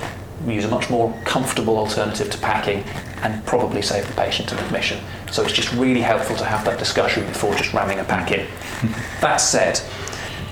use 0.46 0.64
a 0.64 0.68
much 0.68 0.90
more 0.90 1.14
comfortable 1.24 1.78
alternative 1.78 2.30
to 2.30 2.38
packing, 2.38 2.84
and 3.22 3.44
probably 3.46 3.82
save 3.82 4.06
the 4.06 4.14
patient 4.14 4.52
an 4.52 4.58
admission. 4.58 5.00
So 5.30 5.42
it's 5.42 5.52
just 5.52 5.72
really 5.72 6.00
helpful 6.00 6.36
to 6.36 6.44
have 6.44 6.64
that 6.66 6.78
discussion 6.78 7.26
before 7.26 7.54
just 7.54 7.72
ramming 7.72 7.98
a 7.98 8.04
pack 8.04 8.30
in. 8.30 8.46
that 9.20 9.38
said, 9.38 9.80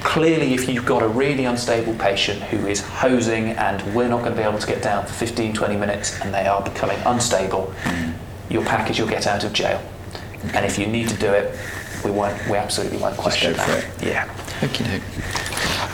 clearly 0.02 0.54
if 0.54 0.68
you've 0.68 0.86
got 0.86 1.02
a 1.02 1.08
really 1.08 1.44
unstable 1.44 1.94
patient 1.94 2.42
who 2.44 2.66
is 2.66 2.80
hosing 2.80 3.50
and 3.50 3.94
we're 3.94 4.08
not 4.08 4.20
going 4.20 4.32
to 4.32 4.36
be 4.36 4.42
able 4.42 4.58
to 4.58 4.66
get 4.66 4.82
down 4.82 5.06
for 5.06 5.12
15 5.12 5.52
20 5.52 5.76
minutes 5.76 6.20
and 6.20 6.34
they 6.34 6.46
are 6.46 6.60
becoming 6.60 6.98
unstable 7.06 7.72
mm. 7.84 8.12
Your 8.52 8.64
package 8.64 8.98
you'll 8.98 9.08
get 9.08 9.26
out 9.26 9.44
of 9.44 9.52
jail 9.52 9.82
and 10.54 10.66
if 10.66 10.78
you 10.78 10.86
need 10.86 11.08
to 11.08 11.16
do 11.16 11.32
it 11.32 11.56
we 12.04 12.10
won't 12.10 12.36
we 12.48 12.56
absolutely 12.56 12.98
won't 12.98 13.16
question 13.16 13.52
that 13.54 13.86
yeah 14.02 14.28
okay 14.62 15.00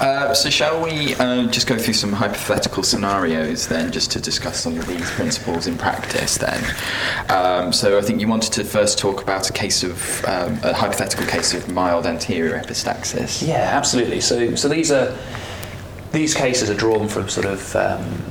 uh, 0.01 0.33
so 0.33 0.49
shall 0.49 0.81
we 0.81 1.15
uh, 1.17 1.47
just 1.49 1.67
go 1.67 1.77
through 1.77 1.95
some 1.95 2.13
hypothetical 2.13 2.85
scenarios 2.85 3.67
then, 3.67 3.91
just 3.91 4.13
to 4.13 4.21
discuss 4.21 4.61
some 4.61 4.79
of 4.79 4.87
these 4.87 5.11
principles 5.11 5.67
in 5.67 5.77
practice 5.77 6.39
then? 6.39 6.65
Um, 7.29 7.73
so 7.73 7.99
I 7.99 8.03
think 8.03 8.21
you 8.21 8.29
wanted 8.29 8.53
to 8.53 8.65
first 8.65 8.97
talk 8.97 9.21
about 9.23 9.51
a 9.51 9.53
case 9.53 9.83
of 9.83 10.25
um, 10.25 10.61
a 10.63 10.73
hypothetical 10.73 11.27
case 11.27 11.53
of 11.53 11.69
mild 11.69 12.07
anterior 12.07 12.57
epistaxis. 12.61 13.45
Yeah, 13.45 13.71
absolutely. 13.73 14.21
So 14.21 14.55
so 14.55 14.69
these 14.69 14.93
are 14.93 15.17
these 16.13 16.33
cases 16.33 16.71
are 16.71 16.77
drawn 16.77 17.09
from 17.09 17.29
sort 17.29 17.47
of 17.47 17.75
um, 17.75 18.23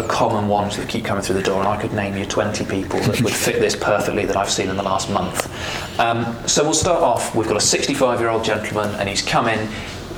the 0.00 0.08
common 0.08 0.48
ones 0.48 0.76
that 0.76 0.88
keep 0.88 1.04
coming 1.04 1.22
through 1.22 1.34
the 1.36 1.42
door, 1.42 1.58
and 1.58 1.68
I 1.68 1.80
could 1.80 1.92
name 1.92 2.16
you 2.16 2.24
20 2.24 2.64
people 2.66 3.00
that 3.00 3.20
would 3.20 3.32
fit 3.32 3.60
this 3.60 3.74
perfectly 3.74 4.24
that 4.26 4.36
I've 4.36 4.50
seen 4.50 4.68
in 4.68 4.76
the 4.76 4.82
last 4.82 5.10
month. 5.10 5.50
Um, 5.98 6.36
so 6.46 6.62
we'll 6.62 6.72
start 6.72 7.02
off. 7.02 7.34
We've 7.34 7.48
got 7.48 7.56
a 7.56 7.60
65 7.60 8.20
year 8.20 8.28
old 8.28 8.44
gentleman, 8.44 8.94
and 9.00 9.08
he's 9.08 9.22
come 9.22 9.48
in. 9.48 9.68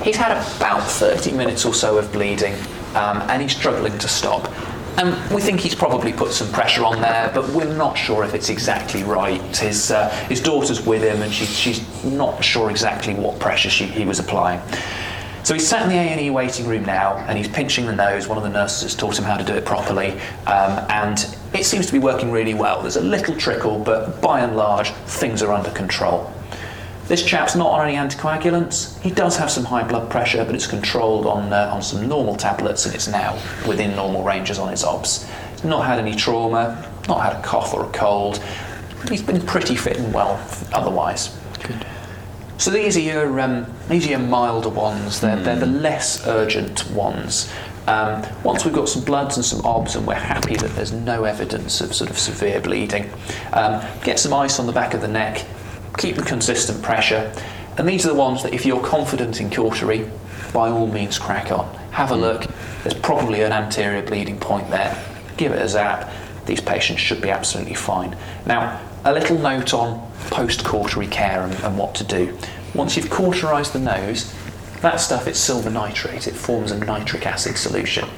He's 0.02 0.16
had 0.16 0.32
about 0.56 0.82
30 0.82 1.32
minutes 1.32 1.64
or 1.64 1.74
so 1.74 1.98
of 1.98 2.10
bleeding 2.12 2.54
um, 2.94 3.22
and 3.28 3.42
he's 3.42 3.54
struggling 3.54 3.96
to 3.98 4.08
stop. 4.08 4.50
And 4.96 5.14
we 5.34 5.40
think 5.40 5.60
he's 5.60 5.74
probably 5.74 6.12
put 6.12 6.32
some 6.32 6.50
pressure 6.52 6.84
on 6.84 7.00
there, 7.00 7.30
but 7.34 7.48
we're 7.50 7.74
not 7.76 7.96
sure 7.96 8.24
if 8.24 8.34
it's 8.34 8.50
exactly 8.50 9.02
right. 9.02 9.40
His, 9.56 9.90
uh, 9.90 10.08
his 10.28 10.42
daughter's 10.42 10.84
with 10.84 11.02
him 11.02 11.22
and 11.22 11.32
she, 11.32 11.44
she's 11.44 12.04
not 12.04 12.42
sure 12.42 12.70
exactly 12.70 13.14
what 13.14 13.38
pressure 13.38 13.70
she, 13.70 13.86
he 13.86 14.04
was 14.04 14.18
applying. 14.18 14.60
So 15.42 15.54
he's 15.54 15.66
sat 15.66 15.82
in 15.82 15.88
the 15.88 15.96
A&E 15.96 16.30
waiting 16.30 16.66
room 16.66 16.84
now 16.84 17.16
and 17.28 17.38
he's 17.38 17.48
pinching 17.48 17.86
the 17.86 17.94
nose. 17.94 18.28
One 18.28 18.36
of 18.36 18.44
the 18.44 18.50
nurses 18.50 18.82
has 18.82 18.94
taught 18.94 19.18
him 19.18 19.24
how 19.24 19.36
to 19.36 19.44
do 19.44 19.54
it 19.54 19.64
properly 19.64 20.12
um, 20.46 20.84
and 20.90 21.36
it 21.54 21.64
seems 21.64 21.86
to 21.86 21.92
be 21.92 21.98
working 21.98 22.30
really 22.30 22.54
well. 22.54 22.82
There's 22.82 22.96
a 22.96 23.00
little 23.00 23.34
trickle, 23.34 23.78
but 23.78 24.20
by 24.20 24.40
and 24.40 24.56
large, 24.56 24.90
things 24.90 25.42
are 25.42 25.52
under 25.52 25.70
control. 25.70 26.32
This 27.08 27.24
chap's 27.24 27.56
not 27.56 27.72
on 27.72 27.88
any 27.88 27.96
anticoagulants. 27.96 29.00
He 29.00 29.10
does 29.10 29.36
have 29.36 29.50
some 29.50 29.64
high 29.64 29.82
blood 29.82 30.10
pressure, 30.10 30.44
but 30.44 30.54
it's 30.54 30.68
controlled 30.68 31.26
on, 31.26 31.52
uh, 31.52 31.70
on 31.72 31.82
some 31.82 32.06
normal 32.06 32.36
tablets 32.36 32.86
and 32.86 32.94
it's 32.94 33.08
now 33.08 33.34
within 33.66 33.96
normal 33.96 34.22
ranges 34.22 34.58
on 34.58 34.68
his 34.68 34.84
OBS. 34.84 35.28
He's 35.52 35.64
not 35.64 35.86
had 35.86 35.98
any 35.98 36.14
trauma, 36.14 36.88
not 37.08 37.20
had 37.22 37.32
a 37.32 37.42
cough 37.42 37.74
or 37.74 37.86
a 37.86 37.90
cold. 37.90 38.40
He's 39.08 39.22
been 39.22 39.44
pretty 39.44 39.74
fit 39.74 39.96
and 39.96 40.14
well 40.14 40.40
otherwise. 40.72 41.36
Good. 41.62 41.84
So 42.60 42.70
these 42.70 42.94
are 42.98 43.00
your, 43.00 43.40
um, 43.40 43.66
these 43.88 44.06
are 44.06 44.10
your 44.10 44.18
milder 44.18 44.68
ones. 44.68 45.22
They're, 45.22 45.38
mm. 45.38 45.44
they're 45.44 45.58
the 45.58 45.64
hmm. 45.66 45.78
less 45.78 46.26
urgent 46.26 46.90
ones. 46.90 47.50
Um, 47.86 48.22
once 48.44 48.66
we've 48.66 48.74
got 48.74 48.86
some 48.86 49.02
bloods 49.02 49.36
and 49.36 49.44
some 49.46 49.64
obs 49.64 49.96
and 49.96 50.06
we're 50.06 50.12
happy 50.12 50.56
that 50.56 50.76
there's 50.76 50.92
no 50.92 51.24
evidence 51.24 51.80
of 51.80 51.94
sort 51.94 52.10
of 52.10 52.18
severe 52.18 52.60
bleeding, 52.60 53.08
um, 53.54 53.82
get 54.04 54.18
some 54.18 54.34
ice 54.34 54.58
on 54.58 54.66
the 54.66 54.72
back 54.72 54.92
of 54.92 55.00
the 55.00 55.08
neck, 55.08 55.46
keep 55.96 56.16
the 56.16 56.22
consistent 56.22 56.82
pressure. 56.82 57.32
And 57.78 57.88
these 57.88 58.04
are 58.04 58.10
the 58.10 58.14
ones 58.14 58.42
that 58.42 58.52
if 58.52 58.66
you're 58.66 58.84
confident 58.84 59.40
in 59.40 59.48
cautery, 59.48 60.10
by 60.52 60.68
all 60.68 60.86
means 60.86 61.18
crack 61.18 61.50
on. 61.50 61.64
Have 61.92 62.10
a 62.10 62.14
hmm. 62.14 62.20
look. 62.20 62.46
There's 62.82 63.00
probably 63.00 63.40
an 63.40 63.52
anterior 63.52 64.02
bleeding 64.02 64.38
point 64.38 64.68
there. 64.68 65.02
Give 65.38 65.52
it 65.52 65.62
a 65.62 65.68
zap. 65.68 66.12
These 66.44 66.60
patients 66.60 67.00
should 67.00 67.22
be 67.22 67.30
absolutely 67.30 67.74
fine. 67.74 68.18
Now, 68.44 68.82
a 69.04 69.12
little 69.12 69.38
note 69.38 69.72
on 69.72 70.10
post-cautery 70.30 71.06
care 71.06 71.42
and, 71.42 71.54
and 71.64 71.78
what 71.78 71.94
to 71.96 72.04
do. 72.04 72.36
Once 72.74 72.96
you've 72.96 73.10
cauterized 73.10 73.72
the 73.72 73.78
nose, 73.78 74.34
that 74.82 75.00
stuff 75.00 75.26
is 75.26 75.38
silver 75.38 75.70
nitrate. 75.70 76.26
It 76.26 76.34
forms 76.34 76.70
a 76.70 76.78
nitric 76.78 77.26
acid 77.26 77.56
solution. 77.56 78.08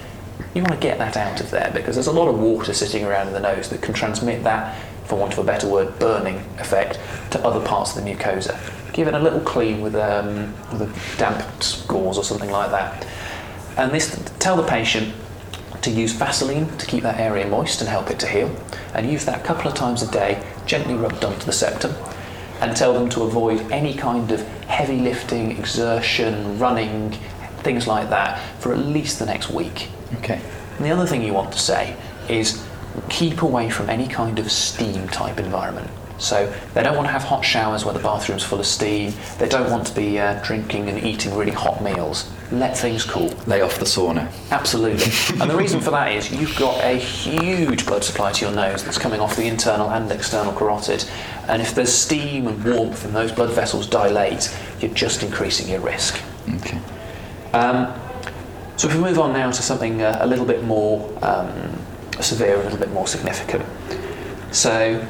You 0.54 0.62
want 0.62 0.74
to 0.74 0.80
get 0.80 0.98
that 0.98 1.16
out 1.16 1.40
of 1.40 1.50
there 1.50 1.70
because 1.72 1.96
there's 1.96 2.06
a 2.06 2.12
lot 2.12 2.28
of 2.28 2.38
water 2.38 2.74
sitting 2.74 3.04
around 3.04 3.28
in 3.28 3.32
the 3.32 3.40
nose 3.40 3.70
that 3.70 3.80
can 3.80 3.94
transmit 3.94 4.44
that 4.44 4.78
for 5.04 5.16
want 5.16 5.32
of 5.32 5.38
a 5.38 5.44
better 5.44 5.68
word, 5.68 5.98
burning 5.98 6.36
effect 6.58 6.98
to 7.30 7.44
other 7.44 7.64
parts 7.66 7.96
of 7.96 8.04
the 8.04 8.10
mucosa. 8.10 8.58
Give 8.92 9.08
it 9.08 9.14
a 9.14 9.18
little 9.18 9.40
clean 9.40 9.80
with, 9.80 9.94
um, 9.94 10.52
with 10.70 10.82
a 10.82 11.18
damp 11.18 11.42
gauze 11.88 12.18
or 12.18 12.24
something 12.24 12.50
like 12.50 12.70
that. 12.70 13.06
And 13.76 13.90
this, 13.90 14.22
tell 14.38 14.56
the 14.56 14.62
patient 14.66 15.14
to 15.82 15.90
use 15.90 16.12
Vaseline 16.12 16.68
to 16.78 16.86
keep 16.86 17.02
that 17.02 17.20
area 17.20 17.46
moist 17.46 17.80
and 17.80 17.90
help 17.90 18.10
it 18.10 18.18
to 18.20 18.26
heal, 18.26 18.54
and 18.94 19.10
use 19.10 19.24
that 19.24 19.40
a 19.40 19.44
couple 19.44 19.68
of 19.68 19.74
times 19.74 20.02
a 20.02 20.10
day, 20.10 20.42
gently 20.64 20.94
rubbed 20.94 21.24
onto 21.24 21.44
the 21.44 21.52
septum, 21.52 21.92
and 22.60 22.76
tell 22.76 22.94
them 22.94 23.08
to 23.10 23.22
avoid 23.24 23.60
any 23.72 23.92
kind 23.94 24.30
of 24.30 24.40
heavy 24.66 24.98
lifting, 24.98 25.50
exertion, 25.50 26.58
running, 26.58 27.10
things 27.58 27.86
like 27.86 28.08
that 28.10 28.40
for 28.60 28.72
at 28.72 28.78
least 28.78 29.18
the 29.18 29.26
next 29.26 29.50
week. 29.50 29.88
Okay. 30.18 30.40
And 30.76 30.86
the 30.86 30.90
other 30.90 31.06
thing 31.06 31.22
you 31.22 31.32
want 31.32 31.52
to 31.52 31.58
say 31.58 31.96
is 32.28 32.64
keep 33.08 33.42
away 33.42 33.70
from 33.70 33.90
any 33.90 34.06
kind 34.06 34.38
of 34.38 34.50
steam 34.50 35.08
type 35.08 35.38
environment. 35.38 35.90
So 36.18 36.52
they 36.74 36.84
don't 36.84 36.94
want 36.94 37.08
to 37.08 37.12
have 37.12 37.24
hot 37.24 37.44
showers 37.44 37.84
where 37.84 37.94
the 37.94 38.00
bathroom's 38.00 38.44
full 38.44 38.60
of 38.60 38.66
steam. 38.66 39.12
They 39.38 39.48
don't 39.48 39.70
want 39.70 39.86
to 39.88 39.94
be 39.94 40.20
uh, 40.20 40.40
drinking 40.44 40.88
and 40.88 41.02
eating 41.02 41.34
really 41.34 41.52
hot 41.52 41.82
meals. 41.82 42.30
Let 42.52 42.76
things 42.76 43.04
cool. 43.04 43.31
Lay 43.46 43.60
off 43.60 43.78
the 43.78 43.84
sauna. 43.84 44.30
Absolutely. 44.50 45.04
and 45.40 45.50
the 45.50 45.56
reason 45.56 45.80
for 45.80 45.90
that 45.90 46.12
is 46.12 46.30
you've 46.30 46.56
got 46.56 46.82
a 46.84 46.96
huge 46.96 47.86
blood 47.86 48.04
supply 48.04 48.30
to 48.32 48.44
your 48.44 48.54
nose 48.54 48.84
that's 48.84 48.98
coming 48.98 49.20
off 49.20 49.34
the 49.36 49.46
internal 49.46 49.90
and 49.90 50.10
external 50.12 50.52
carotid. 50.52 51.04
And 51.48 51.60
if 51.60 51.74
there's 51.74 51.92
steam 51.92 52.46
and 52.46 52.62
warmth 52.64 53.04
and 53.04 53.14
those 53.14 53.32
blood 53.32 53.50
vessels 53.50 53.88
dilate, 53.88 54.56
you're 54.80 54.94
just 54.94 55.22
increasing 55.24 55.68
your 55.68 55.80
risk. 55.80 56.22
Okay. 56.56 56.80
Um, 57.52 57.92
so 58.76 58.88
if 58.88 58.94
we 58.94 59.00
move 59.00 59.18
on 59.18 59.32
now 59.32 59.50
to 59.50 59.62
something 59.62 60.02
uh, 60.02 60.18
a 60.20 60.26
little 60.26 60.46
bit 60.46 60.62
more 60.62 61.12
um, 61.22 61.52
severe, 62.20 62.60
a 62.60 62.62
little 62.62 62.78
bit 62.78 62.90
more 62.90 63.06
significant. 63.06 63.64
So 64.52 65.04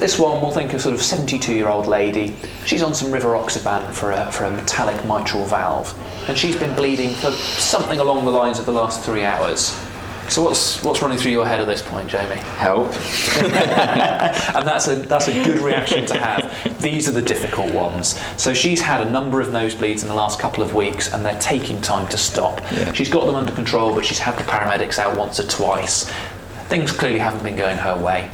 this 0.00 0.18
one, 0.18 0.40
we'll 0.40 0.50
think 0.50 0.72
of 0.72 0.80
sort 0.80 0.94
of 0.94 1.02
72 1.02 1.54
year 1.54 1.68
old 1.68 1.86
lady. 1.86 2.34
She's 2.64 2.82
on 2.82 2.94
some 2.94 3.12
rivaroxaban 3.12 3.92
for 3.92 4.12
a, 4.12 4.30
for 4.32 4.44
a 4.44 4.50
metallic 4.50 5.04
mitral 5.04 5.44
valve, 5.44 5.94
and 6.28 6.36
she's 6.36 6.56
been 6.56 6.74
bleeding 6.74 7.14
for 7.14 7.30
something 7.30 8.00
along 8.00 8.24
the 8.24 8.30
lines 8.30 8.58
of 8.58 8.66
the 8.66 8.72
last 8.72 9.04
three 9.04 9.24
hours. 9.24 9.78
So 10.28 10.44
what's 10.44 10.82
what's 10.84 11.02
running 11.02 11.18
through 11.18 11.32
your 11.32 11.46
head 11.46 11.60
at 11.60 11.66
this 11.66 11.82
point, 11.82 12.08
Jamie? 12.08 12.36
Help. 12.36 12.86
and 13.42 14.66
that's 14.66 14.86
a 14.86 14.94
that's 14.94 15.26
a 15.26 15.32
good 15.44 15.60
reaction 15.60 16.06
to 16.06 16.18
have. 16.18 16.80
These 16.80 17.08
are 17.08 17.12
the 17.12 17.22
difficult 17.22 17.74
ones. 17.74 18.20
So 18.40 18.54
she's 18.54 18.80
had 18.80 19.04
a 19.04 19.10
number 19.10 19.40
of 19.40 19.48
nosebleeds 19.48 20.02
in 20.02 20.08
the 20.08 20.14
last 20.14 20.38
couple 20.38 20.62
of 20.62 20.72
weeks, 20.72 21.12
and 21.12 21.24
they're 21.24 21.40
taking 21.40 21.80
time 21.80 22.06
to 22.08 22.16
stop. 22.16 22.60
Yeah. 22.70 22.92
She's 22.92 23.10
got 23.10 23.26
them 23.26 23.34
under 23.34 23.50
control, 23.52 23.92
but 23.92 24.04
she's 24.04 24.20
had 24.20 24.38
the 24.38 24.44
paramedics 24.44 24.98
out 24.98 25.16
once 25.16 25.40
or 25.40 25.48
twice 25.48 26.10
things 26.70 26.92
clearly 26.92 27.18
haven't 27.18 27.42
been 27.42 27.56
going 27.56 27.76
her 27.76 28.00
way. 28.00 28.30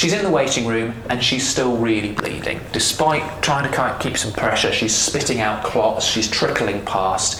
She's 0.00 0.14
in 0.14 0.24
the 0.24 0.30
waiting 0.30 0.66
room 0.66 0.94
and 1.10 1.22
she's 1.22 1.46
still 1.46 1.76
really 1.76 2.12
bleeding. 2.12 2.58
Despite 2.72 3.42
trying 3.42 3.70
to 3.70 3.98
keep 4.00 4.16
some 4.16 4.32
pressure, 4.32 4.72
she's 4.72 4.96
spitting 4.96 5.40
out 5.40 5.62
clots, 5.62 6.06
she's 6.06 6.26
trickling 6.26 6.82
past. 6.86 7.38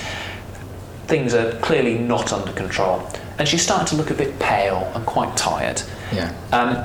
Things 1.06 1.32
are 1.32 1.52
clearly 1.60 1.96
not 1.96 2.34
under 2.34 2.52
control. 2.52 3.08
And 3.38 3.48
she's 3.48 3.62
starting 3.62 3.86
to 3.86 3.96
look 3.96 4.10
a 4.10 4.14
bit 4.14 4.38
pale 4.38 4.92
and 4.94 5.06
quite 5.06 5.34
tired. 5.38 5.80
Yeah. 6.12 6.36
Um, 6.52 6.84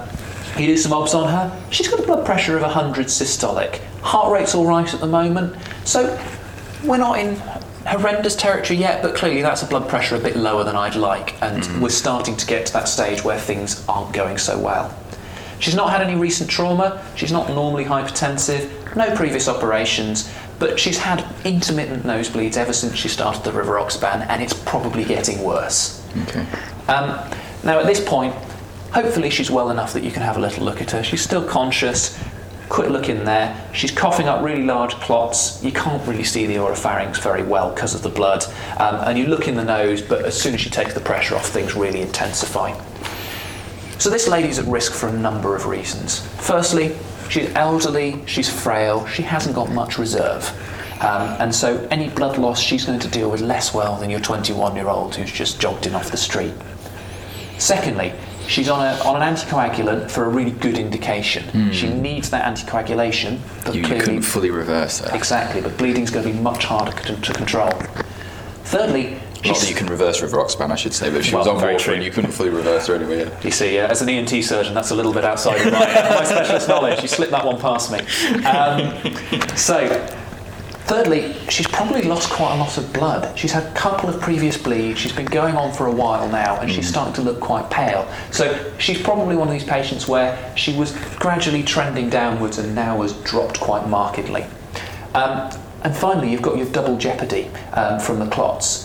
you 0.58 0.68
do 0.68 0.78
some 0.78 0.94
obs 0.94 1.14
on 1.14 1.30
her, 1.30 1.64
she's 1.72 1.90
got 1.90 2.00
a 2.00 2.04
blood 2.04 2.26
pressure 2.26 2.56
of 2.56 2.62
100 2.62 3.08
systolic. 3.08 3.84
Heart 4.00 4.32
rate's 4.32 4.56
all 4.56 4.66
right 4.66 4.94
at 4.94 5.02
the 5.02 5.08
moment. 5.08 5.58
So 5.84 6.18
we're 6.86 6.96
not 6.96 7.20
in 7.20 7.36
horrendous 7.86 8.38
territory 8.38 8.80
yet, 8.80 9.02
but 9.02 9.14
clearly 9.14 9.42
that's 9.42 9.62
a 9.62 9.68
blood 9.68 9.90
pressure 9.90 10.16
a 10.16 10.20
bit 10.22 10.38
lower 10.38 10.64
than 10.64 10.78
I'd 10.78 10.96
like, 10.96 11.36
and 11.44 11.62
mm. 11.62 11.82
we're 11.82 11.90
starting 11.90 12.38
to 12.38 12.46
get 12.46 12.66
to 12.68 12.74
that 12.74 12.88
stage 12.88 13.26
where 13.26 13.38
things 13.38 13.86
aren't 13.90 14.14
going 14.14 14.38
so 14.38 14.58
well. 14.58 14.98
She's 15.66 15.74
not 15.74 15.90
had 15.90 16.04
any 16.04 16.14
recent 16.14 16.48
trauma, 16.48 17.04
she's 17.16 17.32
not 17.32 17.50
normally 17.50 17.86
hypertensive, 17.86 18.96
no 18.96 19.16
previous 19.16 19.48
operations, 19.48 20.32
but 20.60 20.80
she's 20.80 21.00
had 21.00 21.26
intermittent 21.44 22.04
nosebleeds 22.04 22.56
ever 22.56 22.72
since 22.72 22.96
she 22.96 23.08
started 23.08 23.44
the 23.44 23.52
River 23.52 23.80
Ox 23.80 23.98
rivaroxaban, 23.98 24.28
and 24.30 24.44
it's 24.44 24.54
probably 24.54 25.04
getting 25.04 25.42
worse. 25.42 26.08
Okay. 26.28 26.46
Um, 26.88 27.20
now, 27.64 27.80
at 27.80 27.88
this 27.88 28.00
point, 28.00 28.36
hopefully 28.92 29.32
she's 29.32 29.50
well 29.50 29.72
enough 29.72 29.92
that 29.94 30.04
you 30.04 30.12
can 30.12 30.22
have 30.22 30.38
a 30.38 30.40
little 30.40 30.64
look 30.64 30.84
at 30.84 30.92
her. 30.92 31.04
She's 31.04 31.22
still 31.22 31.44
conscious. 31.44 32.16
Quick 32.70 32.92
look 32.92 33.10
in 33.10 33.26
there. 33.26 33.68
She's 33.74 33.90
coughing 33.90 34.28
up 34.28 34.44
really 34.44 34.66
large 34.66 34.94
clots. 34.98 35.64
You 35.64 35.72
can't 35.72 36.08
really 36.08 36.24
see 36.24 36.46
the 36.46 36.58
oropharynx 36.58 37.20
very 37.20 37.42
well 37.42 37.72
because 37.74 37.96
of 37.96 38.04
the 38.04 38.10
blood. 38.10 38.46
Um, 38.78 38.98
and 38.98 39.18
you 39.18 39.26
look 39.26 39.48
in 39.48 39.56
the 39.56 39.66
nose, 39.66 40.04
but 40.04 40.26
as 40.26 40.40
soon 40.40 40.54
as 40.54 40.62
she 40.62 40.70
takes 40.70 40.94
the 40.94 41.00
pressure 41.00 41.36
off, 41.36 41.50
things 41.50 41.76
really 41.76 42.02
intensify. 42.02 42.80
So, 43.98 44.10
this 44.10 44.28
lady's 44.28 44.60
at 44.60 44.66
risk 44.66 44.94
for 44.94 45.08
a 45.08 45.14
number 45.14 45.56
of 45.56 45.66
reasons. 45.66 46.20
Firstly, 46.42 46.96
she's 47.30 47.50
elderly, 47.56 48.22
she's 48.26 48.50
frail, 48.50 49.06
she 49.08 49.24
hasn't 49.24 49.56
got 49.56 49.72
much 49.72 49.98
reserve. 49.98 50.48
Um, 51.02 51.36
and 51.40 51.54
so, 51.54 51.86
any 51.92 52.10
blood 52.10 52.38
loss 52.38 52.60
she's 52.60 52.86
going 52.86 53.00
to 53.00 53.08
deal 53.08 53.30
with 53.30 53.42
less 53.42 53.74
well 53.74 53.96
than 53.98 54.10
your 54.10 54.20
21 54.20 54.76
year 54.76 54.88
old 54.90 55.16
who's 55.16 55.32
just 55.32 55.60
jogged 55.60 55.88
in 55.88 55.96
off 55.96 56.12
the 56.12 56.18
street. 56.18 56.54
Secondly, 57.58 58.14
she's 58.48 58.68
on, 58.70 58.86
a, 58.86 59.00
on 59.04 59.22
an 59.22 59.34
anticoagulant 59.36 60.12
for 60.12 60.26
a 60.26 60.30
really 60.30 60.52
good 60.52 60.78
indication. 60.78 61.72
She 61.72 61.90
needs 61.90 62.30
that 62.32 62.44
anticoagulation, 62.54 63.40
but 63.64 63.76
You, 63.76 63.82
you 63.82 63.88
couldn't 63.88 64.22
fully 64.24 64.52
reverse 64.52 65.00
that. 65.00 65.16
Exactly, 65.16 65.62
but 65.62 65.78
bleeding's 65.78 66.12
going 66.12 66.26
to 66.26 66.34
be 66.34 66.38
much 66.40 66.66
harder 66.66 66.92
to, 66.92 67.16
to 67.16 67.34
control. 67.34 67.72
Thirdly, 68.66 69.18
Not 69.46 69.58
that 69.60 69.70
you 69.70 69.76
can 69.76 69.88
reverse 69.88 70.22
rivaroxaban, 70.22 70.72
I 70.72 70.76
should 70.76 70.94
say, 70.94 71.10
but 71.10 71.20
if 71.20 71.26
she 71.26 71.36
Well, 71.36 71.46
was 71.46 71.48
on 71.48 71.62
warfarin, 71.62 72.04
you 72.04 72.12
couldn't 72.12 72.32
fully 72.32 72.50
reverse 72.50 72.88
her 72.88 72.96
anyway. 72.96 73.30
you 73.44 73.52
see, 73.52 73.80
uh, 73.80 73.88
as 73.88 74.02
an 74.02 74.10
ENT 74.10 74.44
surgeon, 74.44 74.74
that's 74.74 74.92
a 74.92 74.96
little 74.96 75.14
bit 75.14 75.24
outside 75.26 75.66
of 75.66 75.72
my, 75.74 75.80
my 75.80 76.24
specialist 76.24 76.68
knowledge. 76.68 77.02
You 77.02 77.08
slipped 77.08 77.32
that 77.32 77.46
one 77.46 77.60
past 77.60 77.92
me. 77.92 78.00
Um, 78.46 78.94
so, 79.56 79.88
thirdly, 80.86 81.34
she's 81.50 81.68
probably 81.68 82.04
lost 82.04 82.30
quite 82.30 82.54
a 82.56 82.58
lot 82.58 82.78
of 82.78 82.92
blood. 82.94 83.38
She's 83.38 83.52
had 83.52 83.64
a 83.64 83.74
couple 83.74 84.10
of 84.10 84.22
previous 84.22 84.58
bleeds. 84.58 85.00
She's 85.00 85.14
been 85.14 85.26
going 85.26 85.56
on 85.56 85.74
for 85.74 85.88
a 85.88 85.92
while 85.92 86.28
now, 86.30 86.60
and 86.60 86.72
she's 86.72 86.88
starting 86.88 87.14
to 87.16 87.22
look 87.22 87.40
quite 87.40 87.70
pale. 87.70 88.08
So, 88.32 88.72
she's 88.78 89.02
probably 89.02 89.36
one 89.36 89.48
of 89.48 89.54
these 89.54 89.64
patients 89.64 90.08
where 90.08 90.54
she 90.56 90.76
was 90.78 90.92
gradually 91.18 91.64
trending 91.64 92.10
downwards 92.10 92.58
and 92.58 92.74
now 92.76 93.02
has 93.02 93.14
dropped 93.24 93.60
quite 93.60 93.88
markedly. 93.88 94.46
Um, 95.14 95.50
and 95.84 95.96
finally, 95.96 96.32
you've 96.32 96.42
got 96.42 96.58
your 96.58 96.66
double 96.68 96.98
jeopardy 96.98 97.48
um, 97.74 98.00
from 98.00 98.18
the 98.20 98.26
clots. 98.28 98.85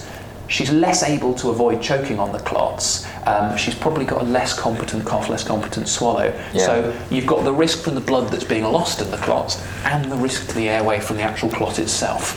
She's 0.50 0.70
less 0.72 1.04
able 1.04 1.32
to 1.34 1.50
avoid 1.50 1.80
choking 1.80 2.18
on 2.18 2.32
the 2.32 2.40
clots. 2.40 3.06
Um, 3.24 3.56
she's 3.56 3.74
probably 3.74 4.04
got 4.04 4.20
a 4.22 4.24
less 4.24 4.52
competent 4.52 5.06
cough, 5.06 5.28
less 5.28 5.44
competent 5.44 5.86
swallow. 5.86 6.34
Yeah. 6.52 6.66
So 6.66 7.00
you've 7.08 7.26
got 7.26 7.44
the 7.44 7.52
risk 7.52 7.84
from 7.84 7.94
the 7.94 8.00
blood 8.00 8.32
that's 8.32 8.44
being 8.44 8.64
lost 8.64 9.00
in 9.00 9.12
the 9.12 9.16
clots 9.18 9.64
and 9.84 10.10
the 10.10 10.16
risk 10.16 10.48
to 10.48 10.54
the 10.56 10.68
airway 10.68 10.98
from 10.98 11.18
the 11.18 11.22
actual 11.22 11.50
clot 11.50 11.78
itself. 11.78 12.36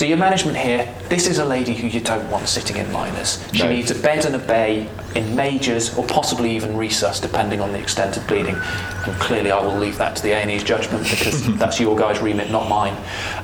So 0.00 0.06
your 0.06 0.16
management 0.16 0.56
here, 0.56 0.88
this 1.10 1.26
is 1.26 1.40
a 1.40 1.44
lady 1.44 1.74
who 1.74 1.86
you 1.86 2.00
don't 2.00 2.26
want 2.30 2.48
sitting 2.48 2.78
in 2.78 2.90
minors. 2.90 3.44
She 3.52 3.64
No. 3.64 3.68
needs 3.68 3.90
a 3.90 3.94
bed 3.94 4.24
and 4.24 4.34
a 4.34 4.38
bay 4.38 4.88
in 5.14 5.36
majors 5.36 5.94
or 5.94 6.04
possibly 6.06 6.56
even 6.56 6.72
resus 6.72 7.20
depending 7.20 7.60
on 7.60 7.72
the 7.72 7.78
extent 7.78 8.16
of 8.16 8.26
bleeding. 8.26 8.54
And 9.04 9.14
clearly 9.20 9.50
I 9.50 9.60
will 9.60 9.76
leave 9.76 9.98
that 9.98 10.16
to 10.16 10.22
the 10.22 10.30
A&E's 10.30 10.64
judgment 10.64 11.04
because 11.10 11.46
that's 11.58 11.78
your 11.78 11.94
guys' 11.98 12.18
remit, 12.22 12.50
not 12.50 12.66
mine. 12.66 12.96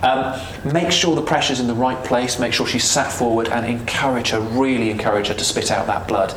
Um, 0.03 0.41
make 0.73 0.91
sure 0.91 1.15
the 1.15 1.21
pressure's 1.21 1.61
in 1.61 1.67
the 1.67 1.75
right 1.75 2.03
place, 2.05 2.39
make 2.39 2.55
sure 2.55 2.67
she's 2.67 2.85
sat 2.85 3.13
forward 3.13 3.49
and 3.49 3.67
encourage 3.67 4.31
her, 4.31 4.41
really 4.41 4.89
encourage 4.89 5.29
her 5.29 5.35
to 5.35 5.45
spit 5.45 5.71
out 5.71 5.87
that 5.89 6.09
blood. 6.09 6.35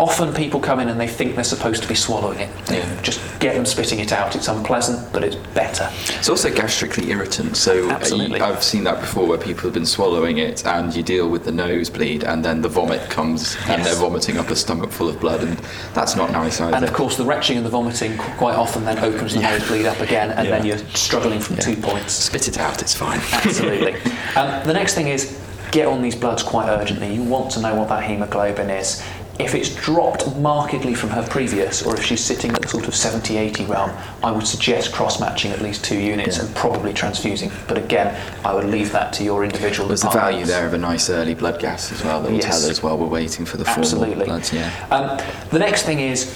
Often 0.00 0.32
people 0.32 0.60
come 0.60 0.80
in 0.80 0.88
and 0.88 0.98
they 0.98 1.06
think 1.06 1.34
they're 1.34 1.44
supposed 1.44 1.82
to 1.82 1.88
be 1.88 1.94
swallowing 1.94 2.40
it. 2.40 2.48
Yeah. 2.70 3.02
Just 3.02 3.20
get 3.38 3.54
them 3.54 3.66
spitting 3.66 3.98
it 3.98 4.12
out. 4.12 4.34
It's 4.34 4.48
unpleasant, 4.48 5.12
but 5.12 5.22
it's 5.22 5.36
better. 5.36 5.90
It's 6.18 6.30
also 6.30 6.48
gastrically 6.48 7.08
irritant, 7.08 7.54
so 7.54 7.86
uh, 7.86 7.92
Absolutely. 7.92 8.40
I've 8.40 8.64
seen 8.64 8.82
that 8.84 8.98
before 9.00 9.26
where 9.26 9.36
people 9.36 9.64
have 9.64 9.74
been 9.74 9.84
swallowing 9.84 10.38
it 10.38 10.64
and 10.66 10.96
you 10.96 11.02
deal 11.02 11.28
with 11.28 11.44
the 11.44 11.52
nosebleed 11.52 12.24
and 12.24 12.42
then 12.42 12.62
the 12.62 12.68
vomit 12.68 13.10
comes 13.10 13.58
and 13.68 13.84
they're 13.84 13.94
vomiting 13.94 14.38
up 14.38 14.48
a 14.48 14.56
stomach 14.56 14.90
full 14.90 15.10
of 15.10 15.20
blood 15.20 15.44
and 15.44 15.58
that's 15.92 16.16
not 16.16 16.32
nice 16.32 16.62
either. 16.62 16.76
And 16.76 16.84
of 16.84 16.94
course, 16.94 17.18
the 17.18 17.24
retching 17.26 17.58
and 17.58 17.66
the 17.66 17.70
vomiting 17.70 18.16
quite 18.16 18.56
often 18.56 18.86
then 18.86 18.98
opens 19.00 19.34
the 19.34 19.40
Yeah. 19.40 19.50
nosebleed 19.50 19.84
up 19.84 20.00
again, 20.00 20.30
and 20.30 20.48
then 20.48 20.64
you're 20.64 20.78
struggling 20.94 21.40
from 21.40 21.56
two 21.56 21.76
points. 21.76 22.14
Spit 22.14 22.48
it 22.48 22.58
out, 22.58 22.80
it's 22.80 22.94
fine. 22.94 23.20
Absolutely. 23.32 23.94
um, 24.36 24.66
the 24.66 24.72
next 24.72 24.94
thing 24.94 25.08
is 25.08 25.38
get 25.72 25.86
on 25.86 26.02
these 26.02 26.16
bloods 26.16 26.42
quite 26.42 26.68
urgently. 26.68 27.14
You 27.14 27.22
want 27.22 27.50
to 27.52 27.60
know 27.60 27.74
what 27.74 27.88
that 27.90 28.02
hemoglobin 28.04 28.70
is. 28.70 29.02
If 29.40 29.54
it's 29.54 29.74
dropped 29.74 30.36
markedly 30.36 30.94
from 30.94 31.10
her 31.10 31.26
previous, 31.26 31.82
or 31.82 31.96
if 31.96 32.04
she's 32.04 32.22
sitting 32.22 32.52
at 32.52 32.62
the 32.62 32.68
sort 32.68 32.86
of 32.88 32.94
70 32.94 33.36
80 33.36 33.64
realm, 33.66 33.90
I 34.22 34.30
would 34.30 34.46
suggest 34.46 34.92
cross 34.92 35.18
matching 35.18 35.50
at 35.50 35.60
least 35.62 35.84
two 35.84 35.98
units 35.98 36.36
Yeah. 36.36 36.44
and 36.44 36.54
probably 36.54 36.92
transfusing. 36.92 37.50
But 37.66 37.78
again, 37.78 38.14
I 38.44 38.54
would 38.54 38.66
leave 38.66 38.92
that 38.92 39.12
to 39.14 39.24
your 39.24 39.44
individual 39.44 39.88
There's 39.88 40.02
the 40.02 40.10
value 40.10 40.44
there 40.44 40.66
of 40.66 40.74
a 40.74 40.78
nice 40.78 41.08
early 41.10 41.34
blood 41.34 41.58
gas 41.58 41.90
as 41.90 42.04
well 42.04 42.20
that 42.22 42.30
will 42.30 42.38
Yes. 42.38 42.60
tell 42.60 42.70
us 42.70 42.82
while 42.82 42.98
we're 42.98 43.06
waiting 43.06 43.46
for 43.46 43.56
the 43.56 43.64
formal 43.64 43.80
Absolutely. 43.84 44.24
bloods. 44.26 44.52
Yeah. 44.52 44.70
Um, 44.90 45.18
the 45.50 45.58
next 45.58 45.82
thing 45.84 46.00
is 46.00 46.26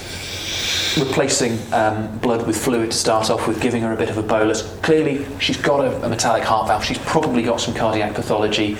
replacing 0.97 1.59
um, 1.73 2.17
blood 2.19 2.47
with 2.47 2.57
fluid 2.57 2.91
to 2.91 2.97
start 2.97 3.29
off 3.29 3.47
with, 3.47 3.61
giving 3.61 3.81
her 3.83 3.91
a 3.91 3.97
bit 3.97 4.09
of 4.09 4.17
a 4.17 4.23
bolus. 4.23 4.61
Clearly, 4.81 5.25
she's 5.39 5.57
got 5.57 5.81
a, 5.83 6.05
a 6.05 6.09
metallic 6.09 6.43
heart 6.43 6.67
valve. 6.67 6.83
She's 6.83 6.97
probably 6.99 7.43
got 7.43 7.59
some 7.61 7.73
cardiac 7.73 8.13
pathology. 8.13 8.77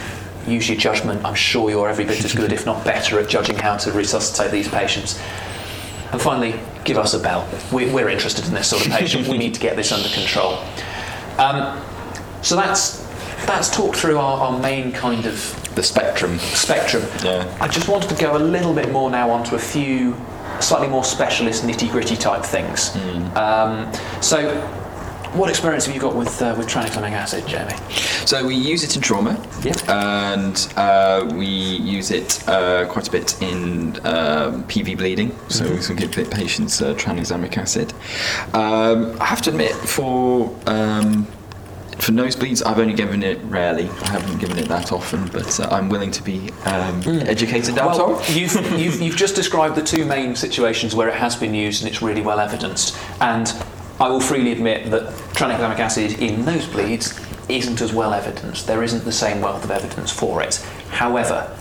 Use 0.47 0.69
your 0.69 0.77
judgment. 0.77 1.25
I'm 1.25 1.35
sure 1.35 1.69
you're 1.69 1.89
every 1.89 2.05
bit 2.05 2.23
as 2.23 2.33
good, 2.33 2.51
if 2.51 2.65
not 2.65 2.83
better, 2.85 3.19
at 3.19 3.27
judging 3.29 3.57
how 3.57 3.77
to 3.77 3.91
resuscitate 3.91 4.51
these 4.51 4.67
patients. 4.67 5.19
And 6.11 6.21
finally, 6.21 6.59
give 6.83 6.97
us 6.97 7.13
a 7.13 7.19
bell. 7.19 7.47
We, 7.73 7.89
we're 7.91 8.09
interested 8.09 8.45
in 8.47 8.53
this 8.53 8.69
sort 8.69 8.85
of 8.85 8.91
patient. 8.91 9.27
we 9.27 9.37
need 9.37 9.53
to 9.55 9.59
get 9.59 9.75
this 9.75 9.91
under 9.91 10.09
control. 10.09 10.59
Um, 11.37 11.81
so 12.41 12.55
that's 12.55 13.03
that's 13.47 13.69
talked 13.75 13.97
through 13.97 14.17
our, 14.17 14.39
our 14.39 14.59
main 14.59 14.91
kind 14.91 15.25
of 15.25 15.75
The 15.75 15.83
spectrum. 15.83 16.39
spectrum. 16.39 17.03
Yeah. 17.23 17.57
I 17.61 17.67
just 17.67 17.87
wanted 17.87 18.09
to 18.09 18.15
go 18.15 18.37
a 18.37 18.39
little 18.39 18.73
bit 18.73 18.91
more 18.91 19.11
now 19.11 19.29
onto 19.29 19.55
a 19.55 19.59
few 19.59 20.15
slightly 20.61 20.87
more 20.87 21.03
specialist, 21.03 21.63
nitty 21.63 21.91
gritty 21.91 22.15
type 22.15 22.43
things. 22.43 22.93
Hmm. 22.93 23.37
Um, 23.37 23.93
so, 24.21 24.39
what 25.35 25.49
experience 25.49 25.85
have 25.85 25.93
you 25.95 26.01
got 26.01 26.15
with 26.15 26.41
uh, 26.41 26.55
with 26.57 26.67
tranexamic 26.67 27.11
acid, 27.11 27.45
Jamie? 27.47 27.75
So 28.25 28.45
we 28.45 28.55
use 28.55 28.83
it 28.83 28.95
in 28.95 29.01
trauma, 29.01 29.33
Yep. 29.63 29.89
and 29.89 30.73
uh, 30.77 31.29
we 31.35 31.45
use 31.45 32.11
it 32.11 32.47
uh, 32.47 32.85
quite 32.87 33.07
a 33.07 33.11
bit 33.11 33.41
in 33.41 33.95
um, 34.05 34.63
PV 34.65 34.97
bleeding. 34.97 35.35
So 35.49 35.69
we 35.69 35.79
can 35.79 35.95
give 35.95 36.11
patients 36.31 36.81
uh, 36.81 36.93
tranexamic 36.95 37.57
acid. 37.57 37.93
Um, 38.53 39.15
I 39.21 39.25
have 39.25 39.41
to 39.43 39.49
admit, 39.51 39.73
for 39.73 40.55
um, 40.67 41.27
for 41.99 42.11
nosebleeds, 42.11 42.65
I've 42.65 42.79
only 42.79 42.93
given 42.93 43.23
it 43.23 43.39
rarely. 43.43 43.89
I 43.89 44.09
haven't 44.09 44.39
given 44.39 44.57
it 44.57 44.67
that 44.67 44.91
often, 44.91 45.27
but 45.27 45.59
uh, 45.59 45.67
I'm 45.71 45.89
willing 45.89 46.11
to 46.11 46.23
be 46.23 46.51
um, 46.65 47.01
educated 47.27 47.75
now, 47.75 47.87
Well, 47.87 48.19
Tom. 48.19 48.23
you've, 48.35 48.53
you've, 48.79 49.01
you've 49.01 49.15
just 49.15 49.35
described 49.35 49.75
the 49.75 49.81
two 49.81 50.05
main 50.05 50.35
situations 50.35 50.93
where 50.93 51.07
it 51.07 51.15
has 51.15 51.35
been 51.35 51.53
used 51.53 51.81
and 51.83 51.89
it's 51.91 52.01
really 52.01 52.21
well 52.21 52.39
evidenced. 52.39 52.97
And 53.21 53.47
I 53.99 54.09
will 54.09 54.19
freely 54.19 54.51
admit 54.51 54.91
that 54.91 55.03
tranexamic 55.33 55.79
acid 55.79 56.19
in 56.19 56.43
nosebleeds 56.43 57.21
isn't 57.49 57.79
as 57.81 57.93
well 57.93 58.13
evidenced. 58.13 58.67
There 58.67 58.83
isn't 58.83 59.05
the 59.05 59.11
same 59.11 59.41
wealth 59.41 59.63
of 59.63 59.71
evidence 59.71 60.11
for 60.11 60.41
it. 60.41 60.55
However, 60.89 61.55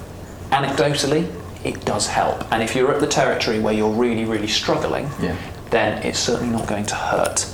anecdotally, 0.50 1.30
it 1.64 1.84
does 1.84 2.06
help. 2.08 2.50
And 2.52 2.62
if 2.62 2.74
you're 2.74 2.92
at 2.92 3.00
the 3.00 3.06
territory 3.06 3.60
where 3.60 3.72
you're 3.74 3.90
really, 3.92 4.24
really 4.24 4.48
struggling, 4.48 5.08
Yeah. 5.20 5.36
then 5.70 6.02
it's 6.02 6.18
certainly 6.18 6.52
not 6.56 6.66
going 6.66 6.86
to 6.86 6.94
hurt. 6.94 7.46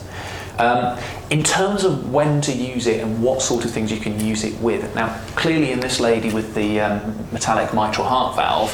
Um, 0.59 0.99
in 1.31 1.43
terms 1.43 1.85
of 1.85 2.11
when 2.13 2.41
to 2.43 2.53
use 2.53 2.87
it 2.87 3.01
and 3.03 3.23
what 3.23 3.41
sort 3.41 3.65
of 3.65 3.71
things 3.71 3.91
you 3.91 3.99
can 3.99 4.19
use 4.21 4.45
it 4.45 4.59
with, 4.61 4.95
now 4.95 5.17
clearly 5.37 5.73
in 5.73 5.81
this 5.81 6.01
lady 6.01 6.31
with 6.33 6.55
the 6.55 6.81
um, 6.81 7.17
metallic 7.33 7.73
mitral 7.73 8.07
heart 8.07 8.37
valve, 8.37 8.73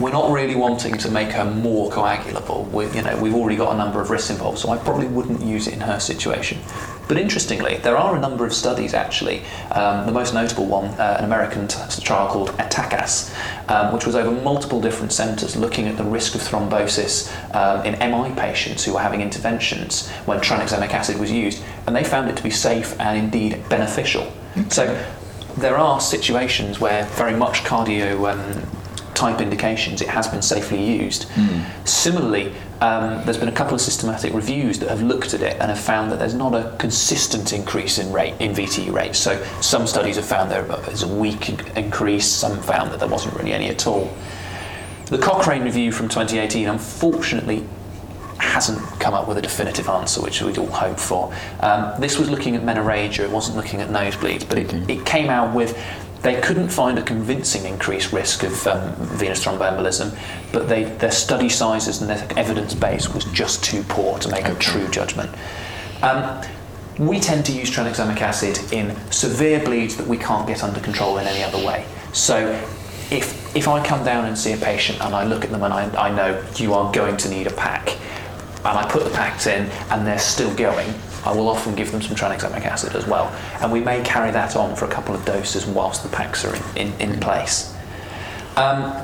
we're 0.00 0.10
not 0.10 0.32
really 0.32 0.56
wanting 0.56 0.96
to 0.96 1.10
make 1.10 1.28
her 1.28 1.44
more 1.44 1.90
coagulable. 1.90 2.68
We, 2.70 2.86
you 2.96 3.02
know, 3.02 3.20
we've 3.20 3.34
already 3.34 3.56
got 3.56 3.74
a 3.74 3.76
number 3.76 4.00
of 4.00 4.08
risks 4.08 4.30
involved, 4.30 4.58
so 4.58 4.70
I 4.70 4.78
probably 4.78 5.06
wouldn't 5.06 5.42
use 5.42 5.68
it 5.68 5.74
in 5.74 5.80
her 5.80 6.00
situation. 6.00 6.58
But 7.06 7.18
interestingly, 7.18 7.76
there 7.76 7.98
are 7.98 8.16
a 8.16 8.20
number 8.20 8.46
of 8.46 8.54
studies 8.54 8.94
actually. 8.94 9.42
Um, 9.72 10.06
the 10.06 10.12
most 10.12 10.32
notable 10.32 10.64
one, 10.64 10.86
uh, 10.86 11.16
an 11.18 11.24
American 11.24 11.68
t- 11.68 12.02
trial 12.02 12.28
called 12.28 12.50
ATACAS, 12.52 13.34
um, 13.68 13.92
which 13.92 14.06
was 14.06 14.14
over 14.14 14.30
multiple 14.30 14.80
different 14.80 15.12
centres 15.12 15.54
looking 15.54 15.86
at 15.86 15.98
the 15.98 16.04
risk 16.04 16.34
of 16.34 16.40
thrombosis 16.40 17.30
um, 17.54 17.84
in 17.84 17.98
MI 17.98 18.34
patients 18.34 18.84
who 18.84 18.94
were 18.94 19.00
having 19.00 19.20
interventions 19.20 20.08
when 20.24 20.38
tranexamic 20.38 20.90
acid 20.90 21.18
was 21.18 21.30
used, 21.30 21.62
and 21.86 21.94
they 21.94 22.04
found 22.04 22.30
it 22.30 22.36
to 22.36 22.42
be 22.42 22.50
safe 22.50 22.98
and 22.98 23.18
indeed 23.18 23.62
beneficial. 23.68 24.32
So 24.70 25.04
there 25.58 25.76
are 25.76 26.00
situations 26.00 26.80
where 26.80 27.04
very 27.16 27.36
much 27.36 27.64
cardio 27.64 28.32
um, 28.32 28.79
type 29.20 29.40
indications 29.42 30.00
it 30.00 30.08
has 30.08 30.26
been 30.26 30.40
safely 30.40 30.82
used. 30.82 31.26
Similarly, 31.84 32.54
um, 32.80 33.22
there's 33.24 33.36
been 33.36 33.48
a 33.48 33.58
couple 33.60 33.74
of 33.74 33.80
systematic 33.82 34.32
reviews 34.32 34.78
that 34.78 34.88
have 34.88 35.02
looked 35.02 35.34
at 35.34 35.42
it 35.42 35.52
and 35.60 35.70
have 35.70 35.78
found 35.78 36.10
that 36.10 36.18
there's 36.18 36.34
not 36.34 36.54
a 36.54 36.74
consistent 36.78 37.52
increase 37.52 37.98
in 37.98 38.10
rate 38.12 38.34
in 38.40 38.52
VTE 38.52 38.90
rates. 38.90 39.18
So 39.18 39.44
some 39.60 39.86
studies 39.86 40.16
have 40.16 40.24
found 40.24 40.50
there 40.50 40.66
is 40.90 41.02
a 41.02 41.08
weak 41.08 41.50
increase, 41.76 42.26
some 42.26 42.62
found 42.62 42.90
that 42.92 43.00
there 43.00 43.08
wasn't 43.08 43.34
really 43.36 43.52
any 43.52 43.68
at 43.68 43.86
all. 43.86 44.10
The 45.06 45.18
Cochrane 45.18 45.64
review 45.64 45.92
from 45.92 46.08
2018, 46.08 46.68
unfortunately, 46.68 47.66
hasn't 48.38 48.80
come 49.00 49.12
up 49.12 49.28
with 49.28 49.36
a 49.36 49.42
definitive 49.42 49.88
answer, 49.88 50.22
which 50.22 50.40
we'd 50.40 50.56
all 50.56 50.66
hope 50.68 50.98
for. 50.98 51.34
Um, 51.60 52.00
this 52.00 52.18
was 52.18 52.30
looking 52.30 52.56
at 52.56 52.62
menorrhagia, 52.62 53.20
it 53.20 53.30
wasn't 53.30 53.56
looking 53.58 53.82
at 53.82 53.90
nosebleeds, 53.90 54.48
but 54.48 54.56
it, 54.56 54.72
it 54.88 55.04
came 55.04 55.28
out 55.28 55.54
with 55.54 55.76
they 56.22 56.40
couldn't 56.40 56.68
find 56.68 56.98
a 56.98 57.02
convincing 57.02 57.64
increased 57.64 58.12
risk 58.12 58.42
of 58.42 58.66
um, 58.66 58.94
venous 58.96 59.44
thromboembolism, 59.44 60.16
but 60.52 60.68
they, 60.68 60.84
their 60.84 61.10
study 61.10 61.48
sizes 61.48 62.00
and 62.00 62.10
their 62.10 62.28
evidence 62.36 62.74
base 62.74 63.08
was 63.12 63.24
just 63.26 63.64
too 63.64 63.82
poor 63.88 64.18
to 64.18 64.28
make 64.28 64.46
a 64.46 64.54
true 64.56 64.86
judgment. 64.88 65.30
Um, 66.02 66.42
we 66.98 67.18
tend 67.18 67.46
to 67.46 67.52
use 67.52 67.70
tranexamic 67.70 68.20
acid 68.20 68.58
in 68.72 68.94
severe 69.10 69.64
bleeds 69.64 69.96
that 69.96 70.06
we 70.06 70.18
can't 70.18 70.46
get 70.46 70.62
under 70.62 70.80
control 70.80 71.16
in 71.18 71.26
any 71.26 71.42
other 71.42 71.64
way. 71.64 71.86
So 72.12 72.50
if, 73.10 73.56
if 73.56 73.66
I 73.66 73.84
come 73.84 74.04
down 74.04 74.26
and 74.26 74.36
see 74.36 74.52
a 74.52 74.58
patient 74.58 75.00
and 75.00 75.14
I 75.14 75.24
look 75.24 75.44
at 75.44 75.50
them 75.50 75.62
and 75.62 75.72
I, 75.72 76.08
I 76.08 76.14
know 76.14 76.44
you 76.56 76.74
are 76.74 76.92
going 76.92 77.16
to 77.16 77.30
need 77.30 77.46
a 77.46 77.52
pack, 77.52 77.96
and 78.62 78.78
I 78.78 78.86
put 78.90 79.04
the 79.04 79.10
packs 79.10 79.46
in 79.46 79.70
and 79.90 80.06
they're 80.06 80.18
still 80.18 80.54
going, 80.54 80.92
I 81.24 81.32
will 81.32 81.48
often 81.48 81.74
give 81.74 81.92
them 81.92 82.02
some 82.02 82.16
tranexamic 82.16 82.64
acid 82.64 82.94
as 82.96 83.06
well. 83.06 83.26
And 83.60 83.70
we 83.70 83.80
may 83.80 84.02
carry 84.02 84.30
that 84.30 84.56
on 84.56 84.74
for 84.76 84.84
a 84.84 84.88
couple 84.88 85.14
of 85.14 85.24
doses 85.24 85.66
whilst 85.66 86.02
the 86.02 86.08
packs 86.08 86.44
are 86.44 86.54
in, 86.76 86.92
in, 86.92 87.12
in 87.12 87.20
place. 87.20 87.74
Um, 88.56 88.94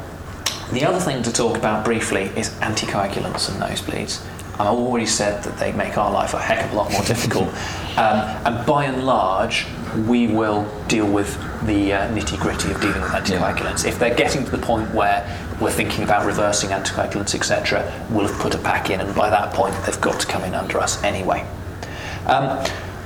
the 0.73 0.85
other 0.85 0.99
thing 0.99 1.23
to 1.23 1.33
talk 1.33 1.57
about 1.57 1.85
briefly 1.85 2.25
is 2.37 2.51
anticoagulants 2.61 3.49
and 3.49 3.63
nosebleeds. 3.63 4.25
I've 4.59 4.69
already 4.69 5.07
said 5.07 5.45
that 5.45 5.59
they 5.59 5.71
make 5.73 5.99
our 5.99 6.11
life 6.11 6.33
a 6.33 6.41
heck 6.41 6.65
of 6.65 6.73
a 6.73 6.77
lot 6.77 6.91
more 6.91 7.03
difficult. 7.03 7.53
Um, 7.97 8.19
and 8.45 8.67
by 8.67 8.85
and 8.85 9.07
large, 9.07 9.65
we 10.07 10.27
will 10.27 10.71
deal 10.87 11.11
with 11.11 11.35
the 11.67 11.95
uh, 11.95 12.11
nitty 12.13 12.39
gritty 12.39 12.71
of 12.71 12.79
dealing 12.79 13.01
with 13.01 13.11
anticoagulants. 13.11 13.87
If 13.87 13.99
they're 13.99 14.15
getting 14.15 14.45
to 14.45 14.51
the 14.51 14.59
point 14.59 14.93
where 14.93 15.25
we're 15.63 15.71
thinking 15.71 16.05
about 16.05 16.27
reversing 16.27 16.69
anticoagulants, 16.69 17.35
etc., 17.35 17.91
we'll 18.11 18.29
have 18.29 18.39
put 18.39 18.55
a 18.55 18.59
pack 18.59 18.91
in, 18.91 19.01
and 19.01 19.15
by 19.15 19.31
that 19.31 19.55
point, 19.55 19.75
they've 19.87 19.99
got 20.03 20.21
to 20.21 20.27
come 20.27 20.45
in 20.45 20.55
under 20.55 20.79
us 20.79 21.03
anyway. 21.03 21.47
Um, 22.27 22.65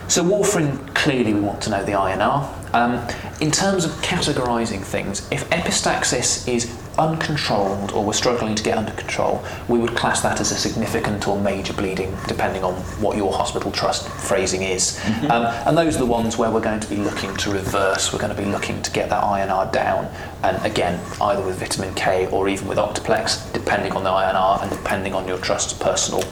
so 0.08 0.24
warfarin, 0.24 0.92
clearly 0.94 1.34
we 1.34 1.40
want 1.40 1.62
to 1.62 1.70
know 1.70 1.84
the 1.84 1.92
INR. 1.92 2.56
Um, 2.74 3.06
in 3.40 3.50
terms 3.50 3.84
of 3.84 3.92
categorising 4.02 4.82
things, 4.82 5.26
if 5.30 5.48
epistaxis 5.50 6.46
is 6.48 6.76
uncontrolled 6.98 7.92
or 7.92 8.04
we're 8.04 8.12
struggling 8.12 8.54
to 8.54 8.62
get 8.62 8.76
under 8.76 8.92
control, 8.92 9.44
we 9.68 9.78
would 9.78 9.96
class 9.96 10.20
that 10.20 10.40
as 10.40 10.52
a 10.52 10.56
significant 10.56 11.26
or 11.26 11.40
major 11.40 11.72
bleeding, 11.72 12.16
depending 12.28 12.62
on 12.62 12.74
what 13.00 13.16
your 13.16 13.32
hospital 13.32 13.70
trust 13.72 14.08
phrasing 14.08 14.62
is. 14.62 14.98
Mm-hmm. 14.98 15.30
Um, 15.30 15.46
and 15.66 15.78
those 15.78 15.96
are 15.96 16.00
the 16.00 16.06
ones 16.06 16.36
where 16.36 16.50
we're 16.50 16.60
going 16.60 16.80
to 16.80 16.88
be 16.88 16.96
looking 16.96 17.34
to 17.36 17.50
reverse, 17.50 18.12
we're 18.12 18.18
going 18.18 18.34
to 18.34 18.40
be 18.40 18.48
looking 18.48 18.82
to 18.82 18.90
get 18.90 19.08
that 19.10 19.22
INR 19.22 19.72
down, 19.72 20.12
and 20.42 20.64
again, 20.64 21.00
either 21.20 21.44
with 21.44 21.58
vitamin 21.58 21.94
K 21.94 22.28
or 22.30 22.48
even 22.48 22.68
with 22.68 22.78
Octaplex, 22.78 23.52
depending 23.52 23.92
on 23.92 24.04
the 24.04 24.10
INR 24.10 24.62
and 24.62 24.70
depending 24.70 25.14
on 25.14 25.26
your 25.26 25.38
trust's 25.38 25.72
personal 25.72 26.22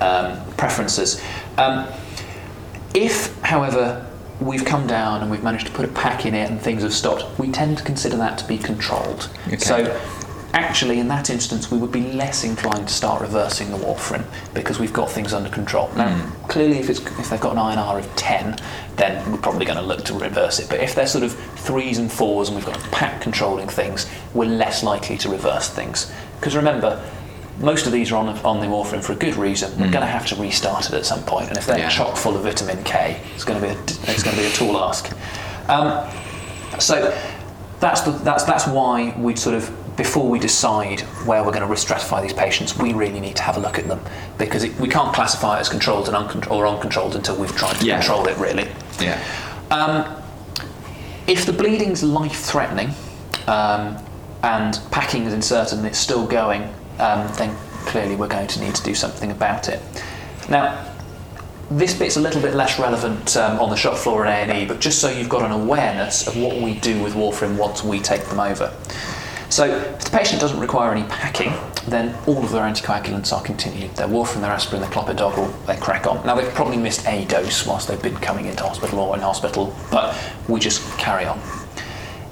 um, 0.00 0.40
preferences. 0.56 1.22
Um, 1.58 1.86
if, 2.94 3.38
however, 3.42 4.06
we've 4.40 4.64
come 4.64 4.86
down 4.86 5.22
and 5.22 5.30
we've 5.30 5.42
managed 5.42 5.66
to 5.66 5.72
put 5.72 5.84
a 5.84 5.92
pack 5.92 6.26
in 6.26 6.34
it 6.34 6.50
and 6.50 6.60
things 6.60 6.82
have 6.82 6.94
stopped, 6.94 7.38
we 7.38 7.50
tend 7.50 7.78
to 7.78 7.84
consider 7.84 8.16
that 8.16 8.38
to 8.38 8.46
be 8.46 8.58
controlled. 8.58 9.28
Okay. 9.48 9.58
So 9.58 10.00
actually 10.54 11.00
in 11.00 11.08
that 11.08 11.30
instance 11.30 11.68
we 11.68 11.76
would 11.76 11.90
be 11.90 12.12
less 12.12 12.44
inclined 12.44 12.86
to 12.86 12.94
start 12.94 13.20
reversing 13.20 13.72
the 13.72 13.76
warfarin 13.76 14.24
because 14.54 14.78
we've 14.78 14.92
got 14.92 15.10
things 15.10 15.32
under 15.32 15.50
control. 15.50 15.90
Now 15.96 16.16
mm. 16.16 16.48
clearly 16.48 16.78
if, 16.78 16.88
it's, 16.88 17.00
if 17.00 17.28
they've 17.28 17.40
got 17.40 17.56
an 17.56 17.58
INR 17.58 17.98
of 17.98 18.16
10 18.16 18.56
then 18.94 19.32
we're 19.32 19.38
probably 19.38 19.66
going 19.66 19.78
to 19.78 19.84
look 19.84 20.04
to 20.04 20.14
reverse 20.14 20.60
it 20.60 20.68
but 20.70 20.78
if 20.78 20.94
they're 20.94 21.08
sort 21.08 21.24
of 21.24 21.32
threes 21.58 21.98
and 21.98 22.10
fours 22.10 22.48
and 22.48 22.56
we've 22.56 22.64
got 22.64 22.76
a 22.76 22.90
pack 22.90 23.20
controlling 23.20 23.68
things 23.68 24.08
we're 24.32 24.44
less 24.44 24.84
likely 24.84 25.18
to 25.18 25.28
reverse 25.28 25.68
things 25.70 26.12
because 26.38 26.54
remember 26.54 27.04
most 27.60 27.86
of 27.86 27.92
these 27.92 28.10
are 28.12 28.16
on, 28.16 28.28
on 28.40 28.60
the 28.60 28.66
warfarin 28.66 29.02
for 29.02 29.12
a 29.12 29.16
good 29.16 29.36
reason. 29.36 29.70
We're 29.78 29.86
mm. 29.86 29.92
going 29.92 30.04
to 30.04 30.06
have 30.06 30.26
to 30.28 30.36
restart 30.36 30.86
it 30.86 30.94
at 30.94 31.06
some 31.06 31.22
point, 31.24 31.48
and 31.48 31.56
if 31.56 31.66
they're 31.66 31.78
yeah. 31.78 31.88
chock 31.88 32.16
full 32.16 32.36
of 32.36 32.42
vitamin 32.42 32.82
K, 32.84 33.20
it's 33.34 33.44
going 33.44 33.60
to 33.60 33.66
be 33.66 33.72
a, 33.72 33.80
it's 34.10 34.22
going 34.22 34.36
to 34.36 34.42
be 34.42 34.48
a 34.48 34.52
tall 34.52 34.76
ask. 34.78 35.12
Um, 35.68 36.10
so 36.78 37.16
that's 37.80 38.02
the, 38.02 38.10
that's 38.10 38.44
that's 38.44 38.66
why 38.66 39.14
we 39.16 39.36
sort 39.36 39.54
of 39.54 39.70
before 39.96 40.28
we 40.28 40.38
decide 40.38 41.00
where 41.26 41.44
we're 41.44 41.52
going 41.52 41.62
to 41.62 41.68
risk 41.68 41.88
stratify 41.88 42.20
these 42.20 42.32
patients, 42.32 42.76
we 42.76 42.92
really 42.92 43.20
need 43.20 43.36
to 43.36 43.42
have 43.42 43.56
a 43.56 43.60
look 43.60 43.78
at 43.78 43.86
them 43.86 44.00
because 44.38 44.64
it, 44.64 44.74
we 44.80 44.88
can't 44.88 45.14
classify 45.14 45.56
it 45.58 45.60
as 45.60 45.68
controlled 45.68 46.08
and 46.08 46.16
uncon- 46.16 46.50
or 46.50 46.66
uncontrolled 46.66 47.14
until 47.14 47.36
we've 47.36 47.54
tried 47.54 47.74
to 47.76 47.86
yeah. 47.86 47.98
control 47.98 48.26
it 48.26 48.36
really. 48.38 48.68
Yeah. 49.00 49.22
Um, 49.70 50.22
if 51.26 51.46
the 51.46 51.52
bleeding's 51.52 52.02
life-threatening 52.02 52.90
um, 53.46 53.96
and 54.42 54.78
packing 54.90 55.24
is 55.24 55.32
inserted 55.32 55.78
and 55.78 55.86
it's 55.86 55.98
still 55.98 56.26
going 56.26 56.74
um, 56.98 57.30
then 57.36 57.56
clearly 57.86 58.16
we're 58.16 58.28
going 58.28 58.46
to 58.48 58.60
need 58.60 58.74
to 58.74 58.82
do 58.82 58.94
something 58.94 59.30
about 59.30 59.68
it. 59.68 59.80
Now, 60.48 60.90
this 61.70 61.94
bit's 61.98 62.16
a 62.16 62.20
little 62.20 62.42
bit 62.42 62.54
less 62.54 62.78
relevant 62.78 63.36
um, 63.36 63.58
on 63.58 63.70
the 63.70 63.76
shop 63.76 63.96
floor 63.96 64.26
in 64.26 64.50
A&E, 64.50 64.66
but 64.66 64.80
just 64.80 65.00
so 65.00 65.10
you've 65.10 65.28
got 65.28 65.42
an 65.42 65.52
awareness 65.52 66.26
of 66.26 66.36
what 66.36 66.60
we 66.60 66.74
do 66.74 67.02
with 67.02 67.14
warfarin 67.14 67.56
once 67.56 67.82
we 67.82 68.00
take 68.00 68.24
them 68.24 68.40
over. 68.40 68.72
So, 69.48 69.66
if 69.66 70.04
the 70.04 70.10
patient 70.10 70.40
doesn't 70.40 70.58
require 70.58 70.92
any 70.92 71.06
packing, 71.08 71.52
then 71.86 72.16
all 72.26 72.42
of 72.42 72.50
their 72.50 72.62
anticoagulants 72.62 73.32
are 73.32 73.42
continued. 73.42 73.94
Their 73.94 74.08
warfarin, 74.08 74.40
their 74.40 74.50
aspirin, 74.50 74.82
their 74.82 74.90
clopidogrel, 74.90 75.66
they 75.66 75.76
crack 75.76 76.06
on. 76.06 76.24
Now, 76.26 76.34
they've 76.34 76.52
probably 76.54 76.76
missed 76.76 77.06
a 77.06 77.24
dose 77.26 77.66
whilst 77.66 77.88
they've 77.88 78.02
been 78.02 78.16
coming 78.16 78.46
into 78.46 78.64
hospital 78.64 78.98
or 78.98 79.14
in 79.14 79.22
hospital, 79.22 79.74
but 79.90 80.18
we 80.48 80.60
just 80.60 80.82
carry 80.98 81.24
on. 81.24 81.40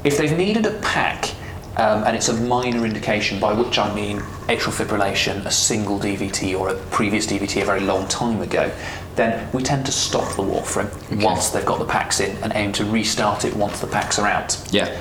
If 0.04 0.18
they've 0.18 0.36
needed 0.36 0.66
a 0.66 0.72
pack, 0.80 1.30
um, 1.76 2.04
and 2.04 2.14
it's 2.14 2.28
a 2.28 2.34
minor 2.34 2.84
indication, 2.84 3.40
by 3.40 3.54
which 3.54 3.78
I 3.78 3.94
mean 3.94 4.18
atrial 4.48 4.72
fibrillation, 4.72 5.44
a 5.46 5.50
single 5.50 5.98
DVT 5.98 6.58
or 6.58 6.68
a 6.68 6.74
previous 6.90 7.26
DVT 7.26 7.62
a 7.62 7.64
very 7.64 7.80
long 7.80 8.06
time 8.08 8.42
ago, 8.42 8.70
then 9.16 9.50
we 9.52 9.62
tend 9.62 9.86
to 9.86 9.92
stop 9.92 10.36
the 10.36 10.42
warfarin 10.42 10.86
okay. 11.06 11.24
once 11.24 11.50
they've 11.50 11.64
got 11.64 11.78
the 11.78 11.86
packs 11.86 12.20
in 12.20 12.36
and 12.42 12.52
aim 12.54 12.72
to 12.72 12.84
restart 12.84 13.44
it 13.44 13.56
once 13.56 13.80
the 13.80 13.86
packs 13.86 14.18
are 14.18 14.26
out. 14.26 14.60
Yeah. 14.70 15.00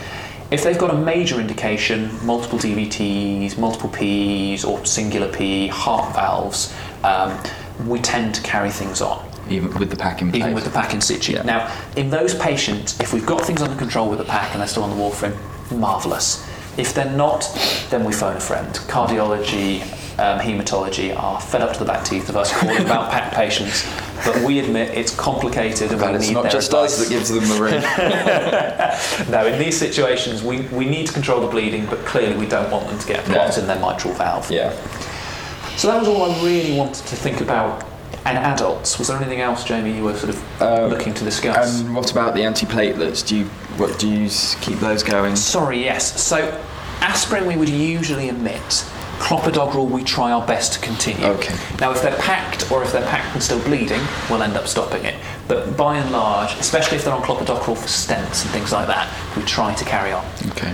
If 0.49 0.63
they've 0.63 0.77
got 0.77 0.91
a 0.91 0.97
major 0.97 1.39
indication, 1.39 2.09
multiple 2.25 2.59
DVTs, 2.59 3.57
multiple 3.57 3.89
PEs, 3.89 4.65
or 4.65 4.85
singular 4.85 5.31
PE, 5.31 5.67
heart 5.67 6.13
valves, 6.13 6.73
um, 7.03 7.37
we 7.87 7.99
tend 7.99 8.35
to 8.35 8.41
carry 8.43 8.69
things 8.69 9.01
on. 9.01 9.25
Even 9.49 9.73
with 9.77 9.89
the 9.89 9.95
pack 9.95 10.21
in 10.21 10.29
place. 10.29 10.41
Even 10.41 10.53
with 10.53 10.65
the 10.65 10.69
pack 10.69 10.93
in 10.93 11.01
situ. 11.01 11.33
Yeah. 11.33 11.43
Now, 11.43 11.73
in 11.95 12.09
those 12.09 12.35
patients, 12.35 12.99
if 12.99 13.13
we've 13.13 13.25
got 13.25 13.41
things 13.41 13.61
under 13.61 13.77
control 13.77 14.09
with 14.09 14.19
the 14.19 14.25
pack 14.25 14.51
and 14.51 14.61
they're 14.61 14.67
still 14.67 14.83
on 14.83 14.89
the 14.89 14.95
warfarin, 14.95 15.37
marvellous. 15.71 16.45
If 16.81 16.95
they're 16.95 17.15
not, 17.15 17.41
then 17.91 18.03
we 18.03 18.11
phone 18.11 18.37
a 18.37 18.39
friend. 18.39 18.73
Cardiology, 18.73 19.83
um, 20.17 20.39
haematology 20.39 21.15
are 21.15 21.39
fed 21.39 21.61
up 21.61 21.73
to 21.73 21.79
the 21.79 21.85
back 21.85 22.03
teeth 22.03 22.27
of 22.27 22.35
us 22.35 22.51
calling 22.51 22.81
about 22.81 23.11
pack 23.11 23.31
patients, 23.35 23.87
but 24.25 24.35
we 24.43 24.57
admit 24.57 24.97
it's 24.97 25.15
complicated 25.15 25.91
and 25.91 25.99
but 25.99 26.09
we 26.09 26.15
it's 26.15 26.27
need 26.27 26.33
not 26.33 26.41
their 26.41 26.51
just 26.51 26.69
advice. 26.69 26.99
us 26.99 27.07
that 27.07 27.13
gives 27.13 27.29
them 27.29 27.47
the 27.47 27.61
ring. 27.61 27.81
no, 29.31 29.45
in 29.45 29.59
these 29.59 29.77
situations, 29.77 30.41
we, 30.41 30.61
we 30.69 30.85
need 30.85 31.05
to 31.05 31.13
control 31.13 31.39
the 31.39 31.47
bleeding, 31.47 31.85
but 31.85 31.99
clearly 31.99 32.35
we 32.35 32.47
don't 32.47 32.71
want 32.71 32.87
them 32.87 32.97
to 32.97 33.07
get 33.07 33.19
a 33.19 33.31
clot 33.31 33.55
no. 33.55 33.61
in 33.61 33.67
their 33.67 33.79
mitral 33.79 34.15
valve. 34.15 34.49
Yeah. 34.49 34.71
So 35.77 35.87
that 35.87 35.99
was 35.99 36.07
all 36.07 36.31
I 36.31 36.43
really 36.43 36.75
wanted 36.75 37.05
to 37.05 37.15
think 37.15 37.41
about 37.41 37.85
and 38.25 38.37
adults. 38.37 38.99
Was 38.99 39.07
there 39.07 39.17
anything 39.17 39.41
else, 39.41 39.63
Jamie, 39.63 39.95
you 39.95 40.03
were 40.03 40.15
sort 40.15 40.35
of 40.35 40.61
um, 40.61 40.89
looking 40.89 41.13
to 41.13 41.23
discuss? 41.23 41.81
And 41.81 41.95
what 41.95 42.11
about 42.11 42.33
the 42.33 42.41
antiplatelets? 42.41 43.27
Do 43.27 43.37
you 43.37 43.45
what 43.77 43.97
do 43.99 44.09
you 44.09 44.29
keep 44.61 44.79
those 44.79 45.03
going? 45.03 45.35
Sorry, 45.35 45.83
yes. 45.83 46.21
So 46.21 46.61
aspirin 46.99 47.45
we 47.47 47.55
would 47.55 47.69
usually 47.69 48.29
omit. 48.29 48.85
Clopidogrel 49.19 49.87
we 49.89 50.03
try 50.03 50.31
our 50.31 50.45
best 50.47 50.73
to 50.73 50.79
continue. 50.79 51.25
Okay. 51.25 51.55
Now, 51.79 51.91
if 51.91 52.01
they're 52.01 52.17
packed 52.17 52.71
or 52.71 52.83
if 52.83 52.91
they're 52.91 53.05
packed 53.05 53.33
and 53.33 53.43
still 53.43 53.63
bleeding, 53.63 54.01
we'll 54.29 54.41
end 54.41 54.57
up 54.57 54.67
stopping 54.67 55.05
it. 55.05 55.15
But 55.47 55.77
by 55.77 55.97
and 55.97 56.11
large, 56.11 56.53
especially 56.59 56.97
if 56.97 57.05
they're 57.05 57.13
on 57.13 57.21
clopidogrel 57.21 57.77
for 57.77 57.87
stents 57.87 58.43
and 58.43 58.51
things 58.51 58.71
like 58.71 58.87
that, 58.87 59.11
we 59.37 59.43
try 59.43 59.75
to 59.75 59.85
carry 59.85 60.11
on. 60.11 60.25
Okay. 60.49 60.73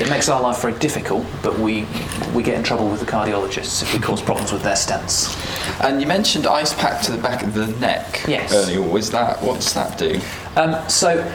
It 0.00 0.08
makes 0.08 0.28
our 0.28 0.40
life 0.40 0.62
very 0.62 0.78
difficult, 0.78 1.26
but 1.42 1.58
we 1.58 1.84
we 2.32 2.42
get 2.42 2.56
in 2.56 2.62
trouble 2.62 2.88
with 2.88 3.00
the 3.00 3.06
cardiologists 3.06 3.82
if 3.82 3.92
we 3.92 3.98
cause 3.98 4.22
problems 4.22 4.52
with 4.52 4.62
their 4.62 4.76
stents. 4.76 5.34
And 5.82 6.00
you 6.00 6.06
mentioned 6.06 6.46
ice 6.46 6.72
pack 6.72 7.02
to 7.02 7.12
the 7.12 7.20
back 7.20 7.42
of 7.42 7.54
the 7.54 7.66
neck 7.78 8.24
yes. 8.28 8.54
earlier. 8.54 8.80
Was 8.80 9.10
that 9.10 9.42
what's 9.42 9.72
that 9.72 9.98
do? 9.98 10.20
Um, 10.56 10.88
so 10.88 11.28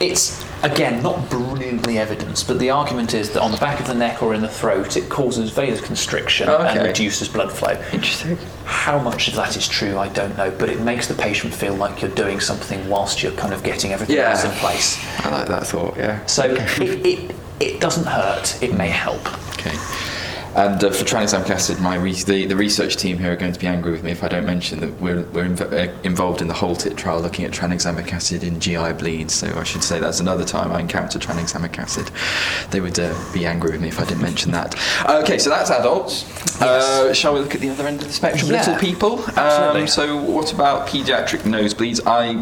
it's 0.00 0.44
again 0.64 1.02
not 1.02 1.30
brilliantly 1.30 1.98
evidenced, 1.98 2.48
but 2.48 2.58
the 2.58 2.70
argument 2.70 3.14
is 3.14 3.30
that 3.30 3.42
on 3.42 3.52
the 3.52 3.58
back 3.58 3.78
of 3.78 3.86
the 3.86 3.94
neck 3.94 4.22
or 4.22 4.34
in 4.34 4.40
the 4.40 4.48
throat 4.48 4.96
it 4.96 5.08
causes 5.08 5.52
vasoconstriction 5.52 6.48
oh, 6.48 6.56
okay. 6.56 6.78
and 6.78 6.86
reduces 6.86 7.28
blood 7.28 7.52
flow. 7.52 7.80
Interesting. 7.92 8.36
How 8.64 8.98
much 8.98 9.28
of 9.28 9.34
that 9.34 9.56
is 9.56 9.68
true, 9.68 9.98
I 9.98 10.08
don't 10.08 10.36
know, 10.36 10.50
but 10.50 10.68
it 10.68 10.80
makes 10.80 11.06
the 11.06 11.14
patient 11.14 11.54
feel 11.54 11.74
like 11.74 12.02
you're 12.02 12.10
doing 12.10 12.40
something 12.40 12.88
whilst 12.88 13.22
you're 13.22 13.32
kind 13.32 13.54
of 13.54 13.62
getting 13.62 13.92
everything 13.92 14.16
yeah. 14.16 14.30
else 14.30 14.44
in 14.44 14.50
place. 14.52 14.98
I 15.24 15.30
like 15.30 15.48
that 15.48 15.66
thought. 15.66 15.96
Yeah. 15.96 16.24
So 16.26 16.44
it, 16.44 17.06
it 17.06 17.36
it 17.60 17.80
doesn't 17.80 18.06
hurt, 18.06 18.60
it 18.62 18.74
may 18.76 18.88
help. 18.88 19.20
Okay. 19.58 19.76
And 20.52 20.82
uh, 20.82 20.90
for 20.90 21.04
tranexamic 21.04 21.48
acid, 21.48 21.78
my 21.78 21.94
re- 21.94 22.12
the, 22.12 22.44
the 22.46 22.56
research 22.56 22.96
team 22.96 23.18
here 23.18 23.32
are 23.32 23.36
going 23.36 23.52
to 23.52 23.60
be 23.60 23.68
angry 23.68 23.92
with 23.92 24.02
me 24.02 24.10
if 24.10 24.24
I 24.24 24.28
don't 24.28 24.44
mention 24.44 24.80
that 24.80 25.00
we're, 25.00 25.22
we're 25.26 25.44
inv- 25.44 25.72
uh, 25.72 25.92
involved 26.02 26.42
in 26.42 26.48
the 26.48 26.54
HALT-IT 26.54 26.96
trial 26.96 27.20
looking 27.20 27.44
at 27.44 27.52
tranexamic 27.52 28.12
acid 28.12 28.42
in 28.42 28.58
GI 28.58 28.94
bleeds. 28.94 29.32
So 29.32 29.46
I 29.56 29.62
should 29.62 29.84
say 29.84 30.00
that's 30.00 30.18
another 30.18 30.44
time 30.44 30.72
I 30.72 30.80
encountered 30.80 31.22
tranexamic 31.22 31.78
acid. 31.78 32.10
They 32.72 32.80
would 32.80 32.98
uh, 32.98 33.14
be 33.32 33.46
angry 33.46 33.70
with 33.70 33.80
me 33.80 33.88
if 33.88 34.00
I 34.00 34.04
didn't 34.04 34.22
mention 34.22 34.50
that. 34.50 34.74
Okay, 35.08 35.38
so 35.38 35.50
that's 35.50 35.70
adults. 35.70 36.60
Uh, 36.60 37.14
shall 37.14 37.34
we 37.34 37.40
look 37.40 37.54
at 37.54 37.60
the 37.60 37.70
other 37.70 37.86
end 37.86 38.00
of 38.00 38.08
the 38.08 38.12
spectrum? 38.12 38.50
Yeah, 38.50 38.58
Little 38.66 38.76
people. 38.76 39.24
absolutely. 39.36 39.82
Um, 39.82 39.86
so 39.86 40.16
what 40.20 40.52
about 40.52 40.88
paediatric 40.88 41.42
nosebleeds? 41.42 42.00
I 42.06 42.34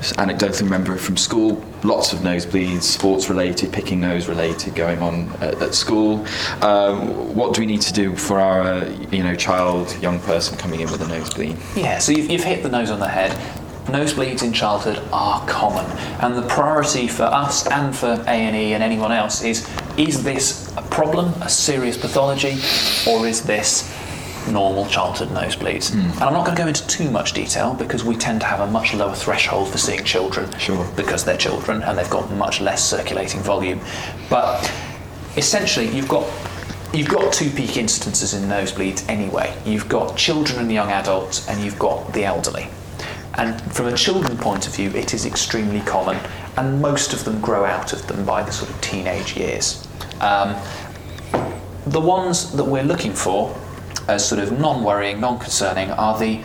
anecdotally 0.00 0.62
remember 0.62 0.96
from 0.96 1.16
school. 1.16 1.62
Lots 1.82 2.12
of 2.12 2.20
nosebleeds 2.20 2.82
sports 2.82 3.28
related 3.28 3.72
picking 3.72 4.00
nose 4.00 4.28
related 4.28 4.74
going 4.74 5.00
on 5.00 5.30
at, 5.40 5.60
at 5.62 5.74
school. 5.74 6.26
Um, 6.62 7.34
what 7.34 7.54
do 7.54 7.60
we 7.60 7.66
need 7.66 7.82
to 7.82 7.92
do 7.92 8.16
for 8.16 8.40
our 8.40 8.62
uh, 8.62 8.88
you 9.10 9.22
know 9.22 9.34
child 9.34 9.96
young 10.00 10.20
person 10.20 10.56
coming 10.58 10.80
in 10.80 10.90
with 10.90 11.00
a 11.02 11.08
nosebleed? 11.08 11.56
Yeah, 11.74 11.98
so 11.98 12.12
you've, 12.12 12.30
you've 12.30 12.44
hit 12.44 12.62
the 12.62 12.68
nose 12.68 12.90
on 12.90 13.00
the 13.00 13.08
head. 13.08 13.32
Nosebleeds 13.86 14.42
in 14.42 14.52
childhood 14.52 15.00
are 15.12 15.46
common, 15.46 15.86
and 16.20 16.36
the 16.36 16.42
priority 16.48 17.06
for 17.06 17.22
us 17.22 17.66
and 17.68 17.94
for 17.94 18.20
A 18.26 18.30
and 18.30 18.56
E 18.56 18.74
and 18.74 18.82
anyone 18.82 19.12
else 19.12 19.44
is: 19.44 19.68
is 19.96 20.24
this 20.24 20.72
a 20.76 20.82
problem, 20.82 21.26
a 21.40 21.48
serious 21.48 21.96
pathology, 21.96 22.58
or 23.08 23.28
is 23.28 23.42
this 23.42 23.92
normal 24.48 24.86
childhood 24.86 25.28
nosebleeds? 25.28 25.92
And 25.94 26.22
I'm 26.22 26.32
not 26.32 26.44
going 26.44 26.56
to 26.56 26.62
go 26.62 26.68
into 26.68 26.86
too 26.86 27.10
much 27.10 27.32
detail 27.32 27.74
because 27.74 28.04
we 28.04 28.16
tend 28.16 28.40
to 28.40 28.46
have 28.46 28.60
a 28.60 28.66
much 28.66 28.94
lower 28.94 29.14
threshold 29.14 29.68
for 29.68 29.78
seeing 29.78 30.04
children, 30.04 30.50
Sure. 30.58 30.86
because 30.96 31.24
they're 31.24 31.36
children 31.36 31.82
and 31.82 31.96
they've 31.98 32.10
got 32.10 32.30
much 32.32 32.60
less 32.60 32.82
circulating 32.88 33.40
volume. 33.40 33.80
But 34.30 34.62
essentially, 35.36 35.88
you've 35.88 36.08
got 36.08 36.26
You've 36.94 37.08
got 37.08 37.30
two 37.32 37.50
peak 37.50 37.70
incidences 37.72 38.34
in 38.34 38.48
nosebleeds 38.48 39.06
anyway. 39.08 39.54
You've 39.66 39.88
got 39.88 40.16
children 40.16 40.60
and 40.60 40.72
young 40.72 40.90
adults, 40.90 41.46
and 41.48 41.60
you've 41.62 41.78
got 41.78 42.12
the 42.14 42.24
elderly. 42.24 42.68
And 43.34 43.60
from 43.72 43.86
a 43.88 43.96
children 43.96 44.38
point 44.38 44.66
of 44.66 44.74
view, 44.74 44.90
it 44.90 45.12
is 45.12 45.26
extremely 45.26 45.80
common, 45.80 46.16
and 46.56 46.80
most 46.80 47.12
of 47.12 47.24
them 47.24 47.40
grow 47.42 47.64
out 47.66 47.92
of 47.92 48.06
them 48.06 48.24
by 48.24 48.42
the 48.44 48.52
sort 48.52 48.70
of 48.70 48.80
teenage 48.80 49.36
years. 49.36 49.86
Um, 50.20 50.54
the 51.86 52.00
ones 52.00 52.52
that 52.52 52.64
we're 52.64 52.84
looking 52.84 53.12
for 53.12 53.54
as 54.08 54.26
sort 54.26 54.40
of 54.40 54.58
non 54.58 54.84
worrying, 54.84 55.20
non 55.20 55.38
concerning 55.38 55.90
are 55.90 56.18
the 56.18 56.42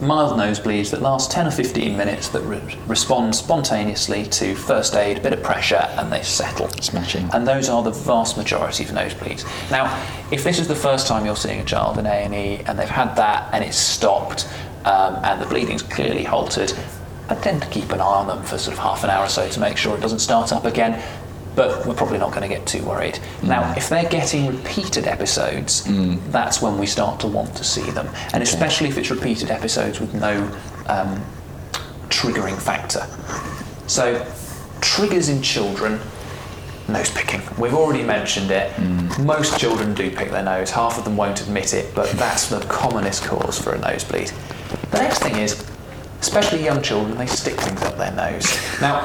mild 0.00 0.38
nosebleeds 0.38 0.90
that 0.90 1.02
last 1.02 1.30
10 1.30 1.46
or 1.46 1.50
15 1.50 1.96
minutes 1.96 2.28
that 2.28 2.40
re- 2.42 2.78
respond 2.86 3.34
spontaneously 3.34 4.24
to 4.26 4.54
first 4.54 4.94
aid, 4.94 5.18
a 5.18 5.20
bit 5.20 5.32
of 5.32 5.42
pressure, 5.42 5.88
and 5.96 6.12
they 6.12 6.22
settle. 6.22 6.68
Smashing. 6.80 7.30
And 7.32 7.46
those 7.46 7.68
are 7.68 7.82
the 7.82 7.90
vast 7.90 8.36
majority 8.36 8.84
of 8.84 8.90
nosebleeds. 8.90 9.44
Now, 9.70 9.84
if 10.30 10.44
this 10.44 10.58
is 10.58 10.68
the 10.68 10.74
first 10.74 11.06
time 11.06 11.24
you're 11.24 11.36
seeing 11.36 11.60
a 11.60 11.64
child 11.64 11.98
in 11.98 12.06
A&E 12.06 12.62
and 12.66 12.78
they've 12.78 12.88
had 12.88 13.14
that 13.16 13.52
and 13.52 13.64
it's 13.64 13.76
stopped 13.76 14.48
um, 14.84 15.16
and 15.24 15.40
the 15.40 15.46
bleeding's 15.46 15.82
clearly 15.82 16.24
halted, 16.24 16.74
I 17.28 17.36
tend 17.36 17.62
to 17.62 17.68
keep 17.68 17.90
an 17.90 18.00
eye 18.00 18.04
on 18.04 18.26
them 18.26 18.42
for 18.42 18.58
sort 18.58 18.76
of 18.76 18.82
half 18.82 19.02
an 19.04 19.10
hour 19.10 19.24
or 19.24 19.28
so 19.28 19.48
to 19.48 19.60
make 19.60 19.76
sure 19.76 19.96
it 19.96 20.00
doesn't 20.00 20.18
start 20.18 20.52
up 20.52 20.66
again. 20.66 21.02
But 21.54 21.86
we're 21.86 21.94
probably 21.94 22.18
not 22.18 22.30
going 22.30 22.42
to 22.42 22.48
get 22.48 22.66
too 22.66 22.82
worried. 22.84 23.14
Mm. 23.14 23.48
Now, 23.48 23.74
if 23.76 23.88
they're 23.88 24.08
getting 24.08 24.48
repeated 24.48 25.06
episodes, 25.06 25.86
mm. 25.86 26.20
that's 26.30 26.60
when 26.60 26.78
we 26.78 26.86
start 26.86 27.20
to 27.20 27.26
want 27.28 27.54
to 27.56 27.64
see 27.64 27.88
them. 27.90 28.08
And 28.32 28.42
especially 28.42 28.88
if 28.88 28.98
it's 28.98 29.10
repeated 29.10 29.50
episodes 29.50 30.00
with 30.00 30.14
no 30.14 30.42
um, 30.86 31.24
triggering 32.08 32.60
factor. 32.60 33.06
So, 33.86 34.26
triggers 34.80 35.28
in 35.28 35.42
children 35.42 36.00
nose 36.88 37.10
picking. 37.10 37.40
We've 37.58 37.74
already 37.74 38.02
mentioned 38.02 38.50
it. 38.50 38.70
Mm. 38.72 39.24
Most 39.24 39.58
children 39.58 39.94
do 39.94 40.10
pick 40.10 40.30
their 40.30 40.42
nose, 40.42 40.70
half 40.70 40.98
of 40.98 41.04
them 41.04 41.16
won't 41.16 41.40
admit 41.40 41.74
it, 41.74 41.94
but 41.94 42.10
that's 42.12 42.48
the 42.48 42.60
commonest 42.60 43.24
cause 43.24 43.58
for 43.58 43.72
a 43.72 43.78
nosebleed. 43.78 44.32
The 44.90 44.98
next 44.98 45.20
thing 45.20 45.36
is, 45.36 45.64
especially 46.20 46.64
young 46.64 46.82
children, 46.82 47.16
they 47.16 47.26
stick 47.26 47.58
things 47.60 47.82
up 47.82 47.96
their 47.96 48.12
nose. 48.12 48.44
Now, 48.80 49.00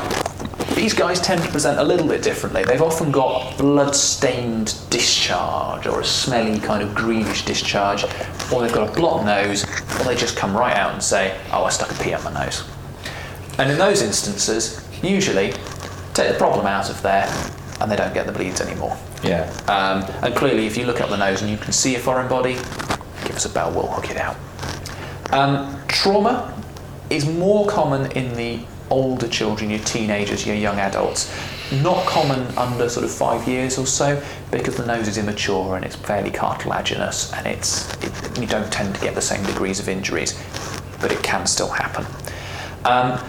these 0.79 0.93
guys 0.93 1.19
tend 1.19 1.43
to 1.43 1.49
present 1.49 1.77
a 1.77 1.83
little 1.83 2.07
bit 2.07 2.23
differently. 2.23 2.63
They've 2.63 2.81
often 2.81 3.11
got 3.11 3.57
blood 3.57 3.93
stained 3.93 4.79
discharge 4.89 5.85
or 5.87 5.99
a 5.99 6.05
smelly 6.05 6.57
kind 6.57 6.81
of 6.81 6.95
greenish 6.95 7.43
discharge, 7.43 8.05
or 8.49 8.61
they've 8.61 8.71
got 8.71 8.87
a 8.87 8.91
blocked 8.93 9.25
nose, 9.25 9.65
or 9.99 10.05
they 10.05 10.15
just 10.15 10.37
come 10.37 10.55
right 10.55 10.75
out 10.77 10.93
and 10.93 11.03
say, 11.03 11.37
Oh, 11.51 11.65
I 11.65 11.69
stuck 11.69 11.91
a 11.91 12.01
pea 12.01 12.13
up 12.13 12.23
my 12.23 12.45
nose. 12.45 12.63
And 13.57 13.69
in 13.69 13.77
those 13.77 14.01
instances, 14.01 14.87
usually 15.03 15.51
take 16.13 16.31
the 16.31 16.37
problem 16.37 16.65
out 16.65 16.89
of 16.89 17.01
there 17.01 17.27
and 17.81 17.91
they 17.91 17.97
don't 17.97 18.13
get 18.13 18.25
the 18.25 18.31
bleeds 18.31 18.61
anymore. 18.61 18.97
yeah 19.21 19.51
Um, 19.67 20.09
and 20.23 20.33
clearly, 20.33 20.65
if 20.65 20.77
you 20.77 20.85
look 20.85 21.01
up 21.01 21.09
the 21.09 21.17
nose 21.17 21.41
and 21.41 21.51
you 21.51 21.57
can 21.57 21.73
see 21.73 21.95
a 21.95 21.99
foreign 21.99 22.29
body, 22.29 22.53
give 23.25 23.35
us 23.35 23.43
a 23.43 23.49
bell, 23.49 23.69
we'll 23.73 23.87
hook 23.87 24.09
it 24.11 24.17
out. 24.17 24.37
Um, 25.31 25.77
trauma 25.89 26.53
is 27.09 27.25
more 27.25 27.67
common 27.67 28.09
in 28.13 28.33
the 28.35 28.61
older 28.89 29.27
children, 29.27 29.69
your 29.69 29.79
teenagers, 29.79 30.45
your 30.45 30.55
young 30.55 30.79
adults. 30.79 31.33
Not 31.71 32.05
common 32.05 32.41
under 32.57 32.89
sort 32.89 33.05
of 33.05 33.11
five 33.11 33.47
years 33.47 33.77
or 33.77 33.85
so 33.85 34.21
because 34.51 34.75
the 34.75 34.85
nose 34.85 35.07
is 35.07 35.17
immature 35.17 35.75
and 35.75 35.85
it's 35.85 35.95
fairly 35.95 36.31
cartilaginous 36.31 37.31
and 37.33 37.45
it's 37.45 37.91
it, 38.03 38.39
you 38.39 38.47
don't 38.47 38.71
tend 38.71 38.95
to 38.95 39.01
get 39.01 39.15
the 39.15 39.21
same 39.21 39.43
degrees 39.45 39.79
of 39.79 39.87
injuries, 39.87 40.41
but 40.99 41.11
it 41.11 41.21
can 41.21 41.45
still 41.45 41.69
happen. 41.69 42.05
Um, 42.85 43.19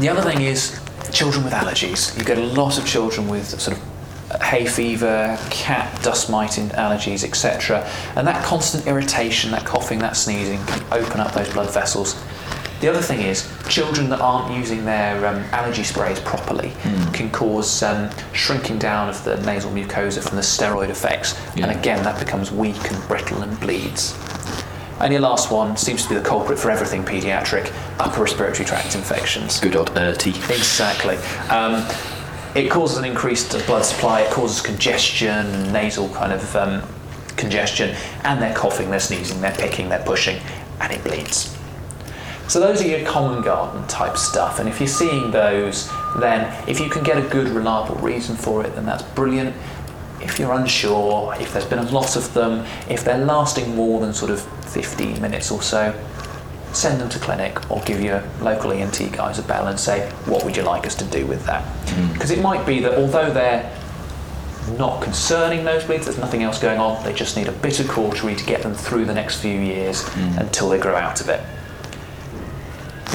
the 0.00 0.08
other 0.08 0.22
thing 0.22 0.40
is 0.40 0.80
children 1.12 1.44
with 1.44 1.52
allergies. 1.52 2.16
You 2.18 2.24
get 2.24 2.38
a 2.38 2.46
lot 2.46 2.78
of 2.78 2.86
children 2.86 3.28
with 3.28 3.60
sort 3.60 3.76
of 3.76 4.42
hay 4.42 4.66
fever, 4.66 5.38
cat 5.50 6.02
dust 6.02 6.30
mite 6.30 6.50
allergies, 6.50 7.24
etc. 7.24 7.88
And 8.16 8.26
that 8.26 8.44
constant 8.44 8.86
irritation, 8.86 9.50
that 9.50 9.64
coughing, 9.64 9.98
that 10.00 10.16
sneezing 10.16 10.64
can 10.66 10.84
open 10.92 11.20
up 11.20 11.32
those 11.32 11.52
blood 11.52 11.72
vessels. 11.72 12.20
The 12.80 12.88
other 12.88 13.02
thing 13.02 13.20
is 13.20 13.46
children 13.70 14.10
that 14.10 14.20
aren't 14.20 14.54
using 14.54 14.84
their 14.84 15.24
um, 15.26 15.36
allergy 15.52 15.84
sprays 15.84 16.18
properly 16.20 16.72
can 17.12 17.30
cause 17.30 17.82
um, 17.82 18.10
shrinking 18.32 18.78
down 18.78 19.08
of 19.08 19.22
the 19.24 19.36
nasal 19.42 19.70
mucosa 19.70 20.20
from 20.26 20.36
the 20.36 20.42
steroid 20.42 20.88
effects, 20.90 21.40
Yeah. 21.54 21.66
and 21.68 21.78
again 21.78 22.02
that 22.04 22.18
becomes 22.18 22.50
weak 22.50 22.90
and 22.90 23.08
brittle 23.08 23.42
and 23.42 23.58
bleeds. 23.60 24.14
And 25.00 25.12
your 25.14 25.22
last 25.22 25.50
one 25.50 25.76
seems 25.78 26.02
to 26.02 26.08
be 26.10 26.14
the 26.16 26.20
culprit 26.22 26.58
for 26.58 26.70
everything 26.70 27.04
paediatric: 27.04 27.72
upper 27.98 28.20
respiratory 28.22 28.66
tract 28.66 28.94
infections. 28.94 29.58
good 29.60 29.76
old 29.76 29.90
URTI 29.94 30.34
Exactly. 30.50 31.16
Um, 31.48 31.86
it 32.54 32.68
causes 32.68 32.98
an 32.98 33.04
increased 33.04 33.52
blood 33.66 33.84
supply, 33.84 34.22
it 34.22 34.30
causes 34.32 34.60
congestion, 34.60 35.72
nasal 35.72 36.08
kind 36.10 36.32
of 36.32 36.56
um, 36.56 36.82
congestion, 37.36 37.94
and 38.24 38.42
they're 38.42 38.54
coughing, 38.54 38.90
they're 38.90 38.98
sneezing, 39.00 39.40
they're 39.40 39.52
picking, 39.54 39.88
they're 39.88 40.04
pushing, 40.04 40.38
and 40.80 40.92
it 40.92 41.02
bleeds. 41.04 41.56
So 42.50 42.58
those 42.58 42.82
are 42.82 42.88
your 42.88 43.06
common 43.06 43.42
garden 43.42 43.86
type 43.86 44.16
stuff, 44.16 44.58
and 44.58 44.68
if 44.68 44.80
you're 44.80 44.88
seeing 44.88 45.30
those, 45.30 45.88
then 46.18 46.52
if 46.68 46.80
you 46.80 46.90
can 46.90 47.04
get 47.04 47.16
a 47.16 47.28
good, 47.28 47.46
reliable 47.46 47.94
reason 47.94 48.34
for 48.34 48.66
it, 48.66 48.74
then 48.74 48.84
that's 48.84 49.04
brilliant. 49.04 49.54
If 50.20 50.40
you're 50.40 50.52
unsure, 50.52 51.32
if 51.38 51.52
there's 51.52 51.64
been 51.64 51.78
a 51.78 51.88
lot 51.92 52.16
of 52.16 52.34
them, 52.34 52.66
if 52.88 53.04
they're 53.04 53.24
lasting 53.24 53.76
more 53.76 54.00
than 54.00 54.12
sort 54.12 54.32
of 54.32 54.40
15 54.64 55.22
minutes 55.22 55.52
or 55.52 55.62
so, 55.62 55.94
send 56.72 57.00
them 57.00 57.08
to 57.10 57.20
clinic 57.20 57.70
or 57.70 57.80
give 57.82 58.02
your 58.02 58.20
local 58.40 58.72
ENT 58.72 59.12
guys 59.12 59.38
a 59.38 59.42
bell 59.42 59.68
and 59.68 59.78
say, 59.78 60.10
what 60.26 60.44
would 60.44 60.56
you 60.56 60.64
like 60.64 60.88
us 60.88 60.96
to 60.96 61.04
do 61.04 61.24
with 61.26 61.46
that? 61.46 61.62
Hmm. 61.62 62.12
Because 62.14 62.32
it 62.32 62.40
might 62.42 62.66
be 62.66 62.80
that 62.80 62.98
although 62.98 63.32
they're 63.32 63.72
not 64.76 65.00
concerning 65.00 65.60
nosebleeds, 65.60 66.06
there's 66.06 66.18
nothing 66.18 66.42
else 66.42 66.58
going 66.58 66.80
on, 66.80 67.00
they 67.04 67.12
just 67.12 67.36
need 67.36 67.46
a 67.46 67.52
bit 67.52 67.78
of 67.78 67.86
cautery 67.86 68.34
to 68.34 68.44
get 68.44 68.62
them 68.62 68.74
through 68.74 69.04
the 69.04 69.14
next 69.14 69.40
few 69.40 69.56
years 69.56 70.02
hmm. 70.08 70.36
until 70.38 70.68
they 70.68 70.80
grow 70.80 70.96
out 70.96 71.20
of 71.20 71.28
it. 71.28 71.40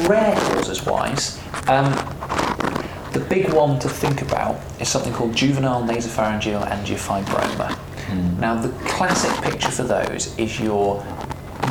Rare 0.03 0.35
causes 0.35 0.85
wise, 0.85 1.39
um, 1.67 1.91
the 3.13 3.25
big 3.29 3.51
one 3.53 3.79
to 3.79 3.89
think 3.89 4.21
about 4.21 4.59
is 4.79 4.89
something 4.89 5.13
called 5.13 5.33
juvenile 5.33 5.81
nasopharyngeal 5.81 6.67
angiofibroma. 6.67 7.79
Now, 8.39 8.61
the 8.61 8.69
classic 8.87 9.31
picture 9.41 9.71
for 9.71 9.83
those 9.83 10.37
is 10.37 10.59
your 10.59 11.03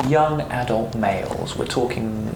young 0.07 0.41
adult 0.41 0.95
males, 0.95 1.55
we're 1.55 1.67
talking 1.67 2.27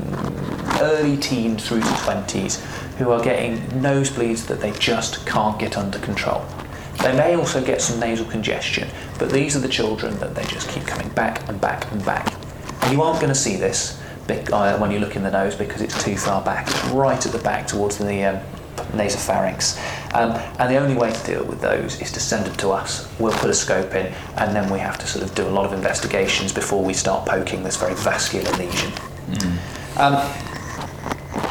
early 0.80 1.18
teens 1.18 1.68
through 1.68 1.82
to 1.82 1.86
20s, 1.86 2.62
who 2.96 3.12
are 3.12 3.22
getting 3.22 3.58
nosebleeds 3.82 4.48
that 4.48 4.62
they 4.62 4.72
just 4.74 5.26
can't 5.26 5.60
get 5.60 5.78
under 5.78 6.00
control. 6.00 6.46
They 7.02 7.16
may 7.16 7.36
also 7.36 7.64
get 7.64 7.82
some 7.82 8.00
nasal 8.00 8.26
congestion, 8.26 8.90
but 9.18 9.32
these 9.32 9.56
are 9.56 9.60
the 9.60 9.70
children 9.70 10.18
that 10.20 10.36
they 10.36 10.44
just 10.44 10.70
keep 10.70 10.86
coming 10.86 11.10
back 11.10 11.48
and 11.50 11.60
back 11.60 11.92
and 11.92 12.06
back. 12.06 12.34
And 12.84 12.94
you 12.94 13.02
aren't 13.02 13.20
going 13.20 13.34
to 13.34 13.40
see 13.40 13.56
this 13.56 14.00
uh, 14.30 14.78
when 14.78 14.92
you 14.92 15.00
look 15.00 15.16
in 15.16 15.24
the 15.24 15.32
nose 15.32 15.56
because 15.56 15.82
it's 15.82 16.04
too 16.04 16.18
far 16.18 16.44
back. 16.44 16.68
It's 16.68 16.86
right 16.90 17.24
at 17.26 17.32
the 17.32 17.40
back 17.40 17.68
towards 17.68 17.98
the 17.98 18.24
um, 18.24 18.40
nasopharynx. 18.92 19.78
Um, 20.14 20.32
and 20.60 20.72
the 20.72 20.78
only 20.78 20.96
way 20.96 21.12
to 21.12 21.26
deal 21.26 21.44
with 21.46 21.62
those 21.62 22.02
is 22.02 22.12
to 22.14 22.20
send 22.20 22.46
them 22.46 22.56
to 22.58 22.70
us. 22.70 23.12
We'll 23.20 23.34
put 23.34 23.50
a 23.50 23.54
scope 23.54 23.94
in, 23.96 24.14
and 24.38 24.56
then 24.56 24.72
we 24.72 24.80
have 24.80 24.98
to 25.00 25.08
sort 25.08 25.24
of 25.24 25.36
do 25.36 25.48
a 25.48 25.50
lot 25.50 25.66
of 25.66 25.74
investigations 25.74 26.52
before 26.54 26.84
we 26.84 26.94
start 26.94 27.28
poking 27.28 27.64
this 27.64 27.78
very 27.78 27.96
vascular 27.96 28.52
lesion. 28.54 28.92
Um, 29.98 30.16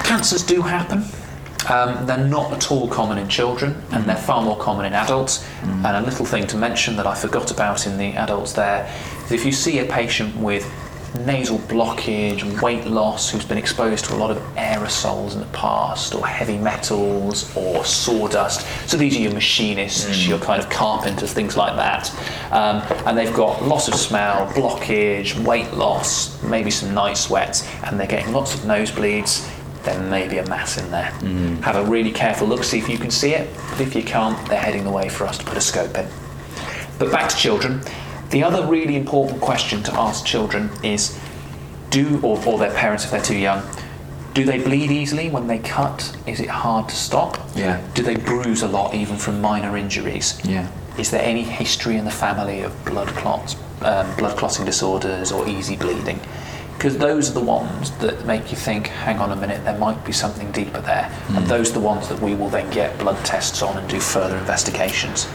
cancers 0.04 0.44
do 0.44 0.62
happen. 0.62 1.04
Um, 1.68 2.06
they're 2.06 2.16
not 2.26 2.52
at 2.52 2.70
all 2.70 2.88
common 2.88 3.18
in 3.18 3.28
children, 3.28 3.76
and 3.92 4.04
they're 4.04 4.16
far 4.16 4.42
more 4.42 4.56
common 4.56 4.86
in 4.86 4.94
adults. 4.94 5.46
And 5.62 5.86
a 5.86 6.00
little 6.00 6.24
thing 6.24 6.46
to 6.48 6.56
mention 6.56 6.96
that 6.96 7.06
I 7.06 7.14
forgot 7.14 7.50
about 7.50 7.86
in 7.86 7.98
the 7.98 8.14
adults 8.16 8.54
there 8.54 8.90
is 9.26 9.32
if 9.32 9.44
you 9.44 9.52
see 9.52 9.78
a 9.80 9.84
patient 9.84 10.34
with 10.36 10.64
nasal 11.24 11.58
blockage, 11.58 12.60
weight 12.62 12.86
loss, 12.86 13.30
who's 13.30 13.44
been 13.44 13.58
exposed 13.58 14.04
to 14.06 14.14
a 14.14 14.16
lot 14.16 14.30
of 14.30 14.38
aerosols 14.54 15.34
in 15.34 15.40
the 15.40 15.46
past, 15.46 16.14
or 16.14 16.26
heavy 16.26 16.58
metals, 16.58 17.54
or 17.56 17.84
sawdust. 17.84 18.66
So 18.88 18.96
these 18.96 19.16
are 19.16 19.20
your 19.20 19.32
machinists, 19.32 20.26
your 20.26 20.38
kind 20.38 20.62
of 20.62 20.70
carpenters, 20.70 21.32
things 21.32 21.56
like 21.56 21.76
that. 21.76 22.10
Um, 22.52 22.82
and 23.06 23.16
they've 23.16 23.34
got 23.34 23.62
loss 23.62 23.88
of 23.88 23.94
smell, 23.94 24.46
blockage, 24.48 25.38
weight 25.44 25.72
loss, 25.72 26.42
maybe 26.42 26.70
some 26.70 26.94
night 26.94 27.16
sweats, 27.16 27.66
and 27.84 27.98
they're 27.98 28.06
getting 28.06 28.32
lots 28.32 28.54
of 28.54 28.60
nosebleeds. 28.60 29.48
There 29.84 30.00
may 30.10 30.28
be 30.28 30.38
a 30.38 30.46
mass 30.46 30.76
in 30.76 30.90
there. 30.90 31.10
Have 31.62 31.76
a 31.76 31.84
really 31.84 32.10
careful 32.10 32.46
look, 32.46 32.64
see 32.64 32.78
if 32.78 32.88
you 32.88 32.98
can 32.98 33.10
see 33.10 33.32
it. 33.34 33.48
But 33.70 33.80
if 33.80 33.94
you 33.94 34.02
can't, 34.02 34.36
they're 34.48 34.60
heading 34.60 34.84
the 34.84 34.90
way 34.90 35.08
for 35.08 35.24
us 35.26 35.38
to 35.38 35.44
put 35.44 35.56
a 35.56 35.60
scope 35.60 35.96
in. 35.96 36.06
But 36.98 37.10
back 37.12 37.28
to 37.30 37.36
children. 37.36 37.80
The 38.30 38.42
other 38.42 38.66
really 38.66 38.96
important 38.96 39.40
question 39.40 39.82
to 39.84 39.92
ask 39.94 40.24
children 40.24 40.70
is 40.82 41.18
do, 41.90 42.20
or, 42.22 42.42
or 42.46 42.58
their 42.58 42.72
parents 42.72 43.04
if 43.04 43.10
they're 43.10 43.22
too 43.22 43.38
young, 43.38 43.62
do 44.34 44.44
they 44.44 44.62
bleed 44.62 44.90
easily 44.90 45.30
when 45.30 45.46
they 45.46 45.58
cut? 45.58 46.16
Is 46.26 46.38
it 46.40 46.48
hard 46.48 46.88
to 46.90 46.96
stop? 46.96 47.38
Yeah. 47.56 47.80
Do 47.94 48.02
they 48.02 48.16
bruise 48.16 48.62
a 48.62 48.68
lot 48.68 48.94
even 48.94 49.16
from 49.16 49.40
minor 49.40 49.76
injuries? 49.76 50.38
Yeah. 50.44 50.70
Is 50.98 51.10
there 51.10 51.22
any 51.22 51.42
history 51.42 51.96
in 51.96 52.04
the 52.04 52.10
family 52.10 52.60
of 52.60 52.84
blood 52.84 53.08
clots, 53.08 53.56
um, 53.82 54.14
blood 54.16 54.36
clotting 54.36 54.64
disorders, 54.64 55.32
or 55.32 55.48
easy 55.48 55.76
bleeding? 55.76 56.20
Because 56.76 56.98
those 56.98 57.30
are 57.30 57.34
the 57.34 57.40
ones 57.40 57.90
that 57.98 58.24
make 58.26 58.52
you 58.52 58.56
think, 58.56 58.86
hang 58.86 59.18
on 59.18 59.32
a 59.32 59.36
minute, 59.36 59.64
there 59.64 59.78
might 59.78 60.04
be 60.04 60.12
something 60.12 60.52
deeper 60.52 60.80
there. 60.80 61.12
And 61.30 61.44
those 61.46 61.70
are 61.70 61.74
the 61.74 61.80
ones 61.80 62.08
that 62.08 62.20
we 62.20 62.34
will 62.36 62.48
then 62.48 62.70
get 62.70 62.96
blood 62.98 63.24
tests 63.24 63.62
on 63.62 63.76
and 63.76 63.88
do 63.88 63.98
further 63.98 64.36
investigations. 64.36 65.26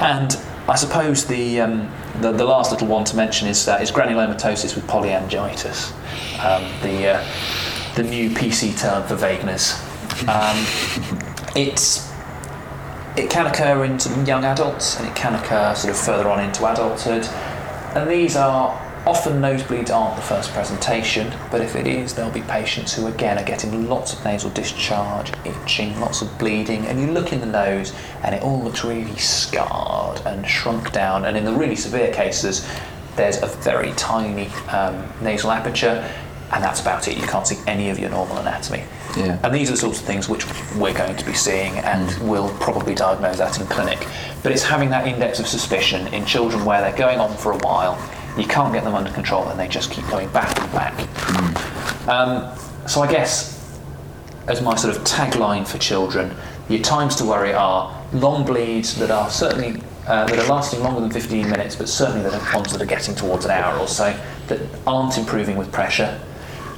And 0.00 0.38
I 0.68 0.76
suppose 0.76 1.24
the, 1.24 1.62
um, 1.62 1.90
the, 2.20 2.30
the 2.30 2.44
last 2.44 2.70
little 2.72 2.88
one 2.88 3.04
to 3.04 3.16
mention 3.16 3.48
is, 3.48 3.66
uh, 3.68 3.78
is 3.80 3.90
granulomatosis 3.90 4.74
with 4.74 4.86
polyangiitis, 4.86 5.92
um, 6.44 6.62
the, 6.82 7.14
uh, 7.14 7.94
the 7.94 8.02
new 8.02 8.28
PC 8.28 8.78
term 8.78 9.06
for 9.06 9.16
Wegener's. 9.16 9.80
Um, 10.28 10.56
it's, 11.56 12.12
it 13.16 13.30
can 13.30 13.46
occur 13.46 13.84
in 13.84 13.98
young 14.26 14.44
adults 14.44 14.98
and 14.98 15.08
it 15.08 15.16
can 15.16 15.34
occur 15.34 15.74
sort 15.74 15.94
of 15.94 15.98
further 15.98 16.28
on 16.28 16.44
into 16.44 16.70
adulthood. 16.70 17.24
And 17.96 18.10
these 18.10 18.36
are 18.36 18.78
often 19.08 19.40
nosebleeds 19.40 19.88
aren't 19.88 20.16
the 20.16 20.22
first 20.22 20.52
presentation, 20.52 21.32
but 21.50 21.62
if 21.62 21.74
it 21.74 21.86
is, 21.86 22.14
there'll 22.14 22.30
be 22.30 22.42
patients 22.42 22.92
who 22.92 23.06
again 23.06 23.38
are 23.38 23.44
getting 23.44 23.88
lots 23.88 24.12
of 24.12 24.22
nasal 24.22 24.50
discharge, 24.50 25.32
itching, 25.46 25.98
lots 25.98 26.20
of 26.20 26.38
bleeding, 26.38 26.84
and 26.84 27.00
you 27.00 27.06
look 27.06 27.32
in 27.32 27.40
the 27.40 27.46
nose 27.46 27.94
and 28.22 28.34
it 28.34 28.42
all 28.42 28.62
looks 28.62 28.84
really 28.84 29.16
scarred 29.16 30.20
and 30.26 30.46
shrunk 30.46 30.92
down. 30.92 31.24
And 31.24 31.38
in 31.38 31.46
the 31.46 31.54
really 31.54 31.74
severe 31.74 32.12
cases, 32.12 32.68
there's 33.16 33.42
a 33.42 33.46
very 33.46 33.92
tiny 33.92 34.48
um, 34.68 35.10
nasal 35.22 35.52
aperture, 35.52 36.06
and 36.52 36.62
that's 36.62 36.82
about 36.82 37.08
it. 37.08 37.16
You 37.16 37.26
can't 37.26 37.46
see 37.46 37.56
any 37.66 37.88
of 37.88 37.98
your 37.98 38.10
normal 38.10 38.36
anatomy. 38.36 38.84
Yeah. 39.16 39.38
And 39.42 39.54
these 39.54 39.70
are 39.70 39.72
the 39.72 39.78
sorts 39.78 40.00
of 40.00 40.04
things 40.04 40.28
which 40.28 40.44
we're 40.76 40.92
going 40.92 41.16
to 41.16 41.24
be 41.24 41.32
seeing 41.32 41.72
and 41.78 42.28
we'll 42.28 42.50
probably 42.58 42.94
diagnose 42.94 43.38
that 43.38 43.58
in 43.58 43.66
clinic. 43.68 44.06
But 44.42 44.52
it's 44.52 44.62
having 44.62 44.90
that 44.90 45.08
index 45.08 45.40
of 45.40 45.46
suspicion 45.46 46.06
in 46.08 46.26
children 46.26 46.66
where 46.66 46.82
they're 46.82 46.96
going 46.96 47.18
on 47.18 47.34
for 47.38 47.52
a 47.52 47.58
while, 47.58 47.96
you 48.36 48.44
can't 48.44 48.72
get 48.72 48.84
them 48.84 48.94
under 48.94 49.10
control, 49.10 49.48
and 49.48 49.58
they 49.58 49.68
just 49.68 49.90
keep 49.90 50.06
going 50.08 50.28
back 50.30 50.58
and 50.60 50.72
back. 50.72 52.08
Um, 52.08 52.56
so 52.86 53.00
I 53.02 53.10
guess, 53.10 53.78
as 54.46 54.62
my 54.62 54.74
sort 54.76 54.96
of 54.96 55.02
tagline 55.04 55.66
for 55.66 55.78
children, 55.78 56.34
your 56.68 56.80
times 56.80 57.16
to 57.16 57.24
worry 57.24 57.52
are 57.52 57.94
long 58.12 58.44
bleeds 58.44 58.94
that 58.98 59.10
are 59.10 59.30
certainly 59.30 59.82
uh, 60.06 60.26
that 60.26 60.38
are 60.38 60.48
lasting 60.48 60.80
longer 60.82 61.00
than 61.00 61.10
15 61.10 61.50
minutes, 61.50 61.76
but 61.76 61.86
certainly 61.88 62.22
that 62.22 62.32
are 62.32 62.54
ones 62.54 62.72
that 62.72 62.80
are 62.80 62.86
getting 62.86 63.14
towards 63.14 63.44
an 63.44 63.50
hour 63.50 63.78
or 63.78 63.86
so 63.86 64.18
that 64.46 64.60
aren't 64.86 65.18
improving 65.18 65.56
with 65.56 65.70
pressure. 65.70 66.18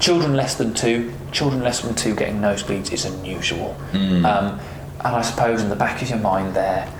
Children 0.00 0.34
less 0.34 0.56
than 0.56 0.74
two, 0.74 1.12
children 1.30 1.62
less 1.62 1.80
than 1.80 1.94
two 1.94 2.14
getting 2.16 2.40
nosebleeds 2.40 2.92
is 2.92 3.04
unusual. 3.04 3.76
Um, 4.26 4.58
and 5.04 5.16
I 5.16 5.22
suppose 5.22 5.62
in 5.62 5.68
the 5.68 5.76
back 5.76 6.02
of 6.02 6.10
your 6.10 6.18
mind 6.18 6.54
there, 6.56 6.92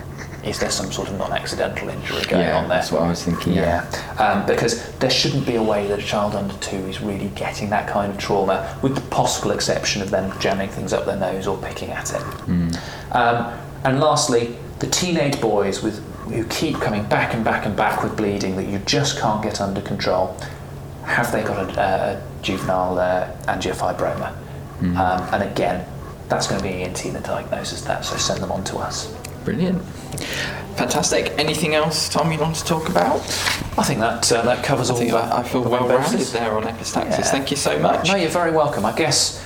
is 0.44 0.58
there 0.58 0.70
some 0.70 0.90
sort 0.90 1.08
of 1.08 1.18
non-accidental 1.18 1.88
injury 1.88 2.22
going 2.24 2.44
Yeah, 2.46 2.56
on 2.58 2.68
there? 2.68 2.78
that's 2.78 2.90
what 2.92 3.02
I 3.02 3.08
was 3.08 3.22
thinking, 3.22 3.52
yeah. 3.54 3.84
um, 4.18 4.46
because 4.46 4.90
there 4.98 5.10
shouldn't 5.10 5.46
be 5.46 5.56
a 5.56 5.62
way 5.62 5.86
that 5.88 5.98
a 5.98 6.02
child 6.02 6.34
under 6.34 6.54
two 6.54 6.76
is 6.88 7.00
really 7.00 7.28
getting 7.34 7.68
that 7.70 7.88
kind 7.88 8.10
of 8.10 8.18
trauma, 8.18 8.78
with 8.82 8.94
the 8.94 9.02
possible 9.02 9.50
exception 9.50 10.00
of 10.02 10.10
them 10.10 10.32
jamming 10.40 10.70
things 10.70 10.92
up 10.92 11.04
their 11.06 11.16
nose 11.18 11.46
or 11.46 11.58
picking 11.58 11.90
at 11.90 12.12
it. 12.14 12.22
Um, 13.12 13.58
and 13.84 14.00
lastly, 14.00 14.56
the 14.78 14.86
teenage 14.86 15.40
boys 15.40 15.82
with 15.82 16.02
who 16.30 16.44
keep 16.44 16.76
coming 16.76 17.04
back 17.06 17.34
and 17.34 17.44
back 17.44 17.66
and 17.66 17.74
back 17.76 18.02
with 18.04 18.16
bleeding 18.16 18.54
that 18.56 18.66
you 18.68 18.78
just 18.80 19.18
can't 19.18 19.42
get 19.42 19.60
under 19.60 19.80
control. 19.80 20.36
Have 21.04 21.32
they 21.32 21.42
got 21.42 21.76
a, 21.76 21.82
a 21.82 22.42
juvenile 22.42 22.98
uh, 22.98 23.26
angiofibroma? 23.46 24.36
Um, 24.80 25.34
and 25.34 25.42
again, 25.42 25.86
that's 26.28 26.46
going 26.46 26.60
to 26.62 26.66
be 26.66 26.82
ENT 26.82 26.98
that 27.12 27.24
diagnoses 27.24 27.84
that, 27.84 28.04
so 28.04 28.16
send 28.16 28.40
them 28.40 28.52
on 28.52 28.62
to 28.64 28.76
us. 28.78 29.12
Brilliant. 29.44 29.82
Fantastic. 30.76 31.32
Anything 31.38 31.74
else, 31.74 32.08
Tom, 32.08 32.32
you 32.32 32.38
want 32.38 32.56
to 32.56 32.64
talk 32.64 32.88
about? 32.88 33.20
I 33.76 33.82
think 33.84 34.00
that 34.00 34.30
uh, 34.32 34.42
that 34.42 34.64
covers 34.64 34.90
I 34.90 34.94
all. 34.94 35.00
the, 35.00 35.16
I, 35.16 35.42
feel 35.42 35.62
well 35.62 35.86
rounded 35.86 36.26
there 36.28 36.56
on 36.56 36.62
epistaxis. 36.64 37.10
Yeah. 37.10 37.22
Thank 37.22 37.50
you 37.50 37.56
so 37.56 37.78
much. 37.78 38.08
No, 38.08 38.16
you're 38.16 38.30
very 38.30 38.50
welcome. 38.50 38.84
I 38.84 38.96
guess 38.96 39.44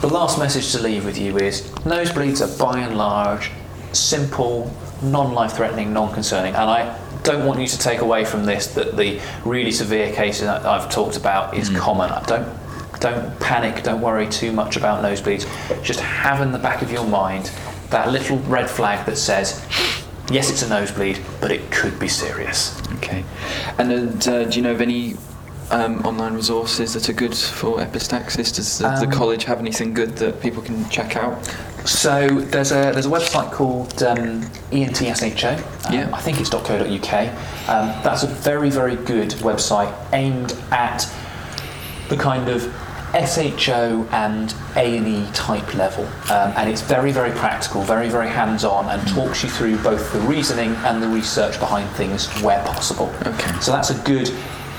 the 0.00 0.08
last 0.08 0.38
message 0.38 0.72
to 0.72 0.80
leave 0.80 1.04
with 1.04 1.18
you 1.18 1.36
is 1.38 1.62
nosebleeds 1.84 2.40
are 2.40 2.58
by 2.58 2.78
and 2.78 2.96
large 2.96 3.50
simple, 3.92 4.74
non 5.02 5.32
life 5.32 5.52
threatening, 5.52 5.92
non 5.92 6.12
concerning. 6.12 6.54
And 6.54 6.70
I 6.70 6.98
don't 7.22 7.46
want 7.46 7.60
you 7.60 7.66
to 7.66 7.78
take 7.78 8.00
away 8.00 8.24
from 8.24 8.44
this 8.44 8.68
that 8.74 8.96
the 8.96 9.20
really 9.44 9.72
severe 9.72 10.12
cases 10.12 10.42
that 10.42 10.64
I've 10.64 10.90
talked 10.90 11.16
about 11.16 11.56
is 11.56 11.70
common. 11.70 12.10
I 12.10 12.22
don't. 12.22 12.62
Don't 13.00 13.36
panic, 13.40 13.82
don't 13.82 14.00
worry 14.00 14.28
too 14.28 14.52
much 14.52 14.76
about 14.76 15.02
nosebleeds. 15.02 15.44
Just 15.82 15.98
have 15.98 16.40
in 16.40 16.52
the 16.52 16.58
back 16.58 16.82
of 16.82 16.92
your 16.92 17.04
mind 17.04 17.50
that 17.92 18.10
little 18.10 18.38
red 18.40 18.68
flag 18.68 19.06
that 19.06 19.16
says, 19.16 19.64
yes, 20.30 20.50
it's 20.50 20.62
a 20.62 20.68
nosebleed, 20.68 21.20
but 21.40 21.50
it 21.50 21.70
could 21.70 21.98
be 21.98 22.08
serious. 22.08 22.76
Okay. 22.94 23.24
And 23.78 24.26
uh, 24.28 24.44
do 24.44 24.56
you 24.56 24.62
know 24.62 24.72
of 24.72 24.80
any 24.80 25.14
um, 25.70 26.04
online 26.04 26.34
resources 26.34 26.92
that 26.94 27.08
are 27.08 27.12
good 27.12 27.34
for 27.36 27.78
epistaxis? 27.78 28.54
Does 28.54 28.78
the, 28.78 28.88
the 28.88 29.06
Um, 29.06 29.10
college 29.10 29.44
have 29.44 29.58
anything 29.60 29.94
good 29.94 30.16
that 30.16 30.40
people 30.40 30.62
can 30.62 30.88
check 30.90 31.16
out? 31.16 31.46
So 31.84 32.28
there's 32.28 32.70
a 32.70 32.92
there's 32.92 33.06
a 33.06 33.10
website 33.10 33.50
called 33.50 34.02
um, 34.02 34.42
ENTSHO. 34.70 35.56
Um, 35.88 35.94
Yeah. 35.94 36.10
I 36.12 36.20
think 36.20 36.40
it's 36.40 36.50
.co.uk. 36.50 37.12
Um, 37.68 37.86
that's 38.04 38.22
a 38.22 38.28
very 38.28 38.70
very 38.70 38.96
good 38.96 39.30
website 39.42 39.92
aimed 40.12 40.52
at 40.70 41.06
the 42.08 42.16
kind 42.16 42.48
of 42.48 42.72
SHO 43.12 44.08
and 44.10 44.54
A&E 44.76 45.26
type 45.32 45.74
level, 45.74 46.04
um, 46.30 46.52
and 46.56 46.70
it's 46.70 46.80
very 46.80 47.12
very 47.12 47.30
practical, 47.32 47.82
very 47.82 48.08
very 48.08 48.28
hands-on, 48.28 48.88
and 48.88 49.06
talks 49.08 49.42
you 49.42 49.50
through 49.50 49.76
both 49.82 50.12
the 50.12 50.20
reasoning 50.20 50.70
and 50.86 51.02
the 51.02 51.08
research 51.08 51.58
behind 51.58 51.88
things 51.90 52.26
where 52.42 52.62
possible. 52.64 53.12
Okay. 53.26 53.58
So 53.60 53.72
that's 53.72 53.90
a 53.90 54.02
good. 54.04 54.32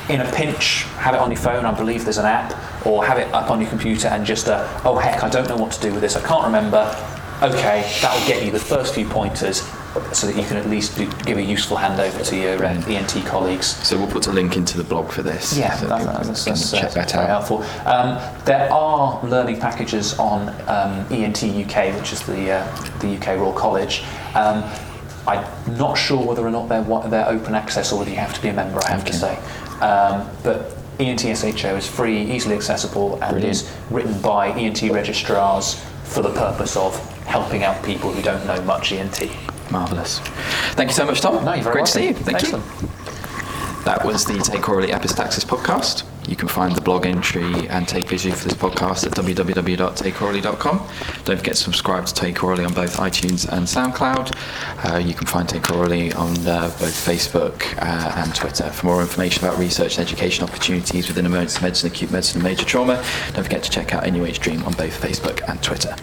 In 0.09 0.19
a 0.19 0.29
pinch, 0.33 0.83
have 0.97 1.15
it 1.15 1.21
on 1.21 1.31
your 1.31 1.39
phone. 1.39 1.65
I 1.65 1.71
believe 1.73 2.03
there's 2.03 2.17
an 2.17 2.25
app, 2.25 2.53
or 2.85 3.05
have 3.05 3.17
it 3.17 3.33
up 3.33 3.49
on 3.49 3.61
your 3.61 3.69
computer 3.69 4.09
and 4.09 4.25
just, 4.25 4.49
uh, 4.49 4.67
oh 4.83 4.97
heck, 4.97 5.23
I 5.23 5.29
don't 5.29 5.47
know 5.47 5.55
what 5.55 5.71
to 5.71 5.79
do 5.79 5.93
with 5.93 6.01
this. 6.01 6.17
I 6.17 6.21
can't 6.27 6.43
remember. 6.43 6.93
Okay, 7.41 7.89
that 8.01 8.13
will 8.13 8.27
get 8.27 8.43
you 8.45 8.51
the 8.51 8.59
first 8.59 8.95
few 8.95 9.07
pointers, 9.07 9.61
so 10.11 10.27
that 10.27 10.35
you 10.35 10.43
can 10.43 10.57
at 10.57 10.67
least 10.67 10.97
do, 10.97 11.09
give 11.23 11.37
a 11.37 11.43
useful 11.43 11.77
handover 11.77 12.25
to 12.27 12.35
your 12.35 12.63
uh, 12.65 12.87
ENT 12.87 13.25
colleagues. 13.25 13.67
So 13.87 13.97
we'll 13.97 14.07
put 14.07 14.27
a 14.27 14.31
link 14.31 14.57
into 14.57 14.77
the 14.77 14.83
blog 14.83 15.11
for 15.11 15.21
this. 15.21 15.57
Yeah, 15.57 15.75
so 15.75 15.87
that, 15.87 16.03
that's, 16.25 16.45
that's, 16.45 16.71
check 16.71 16.85
uh, 16.85 16.89
that 16.89 17.11
very 17.11 17.23
out. 17.25 17.29
helpful. 17.29 17.63
Um, 17.87 18.17
there 18.45 18.71
are 18.71 19.23
learning 19.23 19.59
packages 19.59 20.17
on 20.17 20.49
um, 20.67 21.05
ENT 21.11 21.43
UK, 21.43 21.95
which 21.99 22.13
is 22.13 22.21
the 22.25 22.51
uh, 22.51 22.99
the 22.99 23.15
UK 23.17 23.39
Royal 23.39 23.53
College. 23.53 24.03
Um, 24.33 24.63
I'm 25.27 25.45
not 25.77 25.95
sure 25.95 26.25
whether 26.25 26.45
or 26.45 26.51
not 26.51 26.69
they're 26.69 27.09
they're 27.09 27.29
open 27.29 27.55
access 27.55 27.91
or 27.91 27.99
whether 27.99 28.11
you 28.11 28.17
have 28.17 28.33
to 28.33 28.41
be 28.41 28.49
a 28.49 28.53
member. 28.53 28.79
I 28.83 28.89
have 28.89 29.05
to 29.05 29.13
say, 29.13 29.35
um, 29.79 30.29
but 30.43 30.75
ENTSHO 30.99 31.77
is 31.77 31.87
free, 31.87 32.21
easily 32.31 32.55
accessible, 32.55 33.13
and 33.21 33.31
Brilliant. 33.31 33.45
is 33.45 33.71
written 33.89 34.21
by 34.21 34.49
ENT 34.49 34.81
registrars 34.91 35.83
for 36.03 36.21
the 36.21 36.33
purpose 36.33 36.75
of 36.75 36.95
helping 37.25 37.63
out 37.63 37.83
people 37.83 38.11
who 38.11 38.21
don't 38.21 38.45
know 38.45 38.61
much 38.63 38.91
ENT. 38.91 39.31
Marvellous. 39.73 40.19
Thank 40.77 40.89
you 40.89 40.95
so 40.95 41.05
much, 41.05 41.19
Tom. 41.19 41.43
No, 41.43 41.51
Great 41.51 41.65
welcome. 41.65 41.85
to 41.85 41.91
see 41.91 42.07
you. 42.07 42.13
Thank 42.13 42.37
Excellent. 42.37 42.63
you. 42.81 42.89
That 43.83 44.05
was 44.05 44.23
the 44.23 44.35
Take 44.35 44.61
Aurally 44.61 44.91
Epistaxis 44.91 45.43
podcast. 45.45 46.05
You 46.25 46.37
can 46.37 46.47
find 46.47 46.73
the 46.73 46.79
blog 46.79 47.05
entry 47.05 47.67
and 47.67 47.85
take 47.85 48.07
visually 48.07 48.33
for 48.33 48.45
this 48.45 48.53
podcast 48.57 49.05
at 49.05 49.11
www.takeaurally.com. 49.11 50.77
Don't 51.25 51.37
forget 51.37 51.55
to 51.55 51.61
subscribe 51.61 52.05
to 52.05 52.13
Take 52.13 52.35
Aurally 52.37 52.65
on 52.65 52.73
both 52.73 52.95
iTunes 52.95 53.45
and 53.51 53.65
SoundCloud. 53.67 54.33
Uh, 54.85 54.99
you 54.99 55.13
can 55.13 55.27
find 55.27 55.49
Take 55.49 55.63
Aurally 55.63 56.15
on 56.15 56.31
uh, 56.47 56.67
both 56.79 56.95
Facebook 57.05 57.75
uh, 57.81 58.13
and 58.23 58.33
Twitter. 58.33 58.69
For 58.69 58.85
more 58.85 59.01
information 59.01 59.43
about 59.43 59.59
research 59.59 59.97
and 59.97 60.07
education 60.07 60.45
opportunities 60.47 61.09
within 61.09 61.25
emergency 61.25 61.61
medicine, 61.61 61.91
acute 61.91 62.09
medicine, 62.11 62.37
and 62.39 62.43
major 62.49 62.63
trauma, 62.63 63.03
don't 63.33 63.43
forget 63.43 63.63
to 63.63 63.69
check 63.69 63.93
out 63.93 64.05
NUH 64.05 64.39
DREEAM 64.39 64.63
on 64.65 64.71
both 64.73 64.97
Facebook 65.01 65.41
and 65.49 65.61
Twitter. 65.61 65.93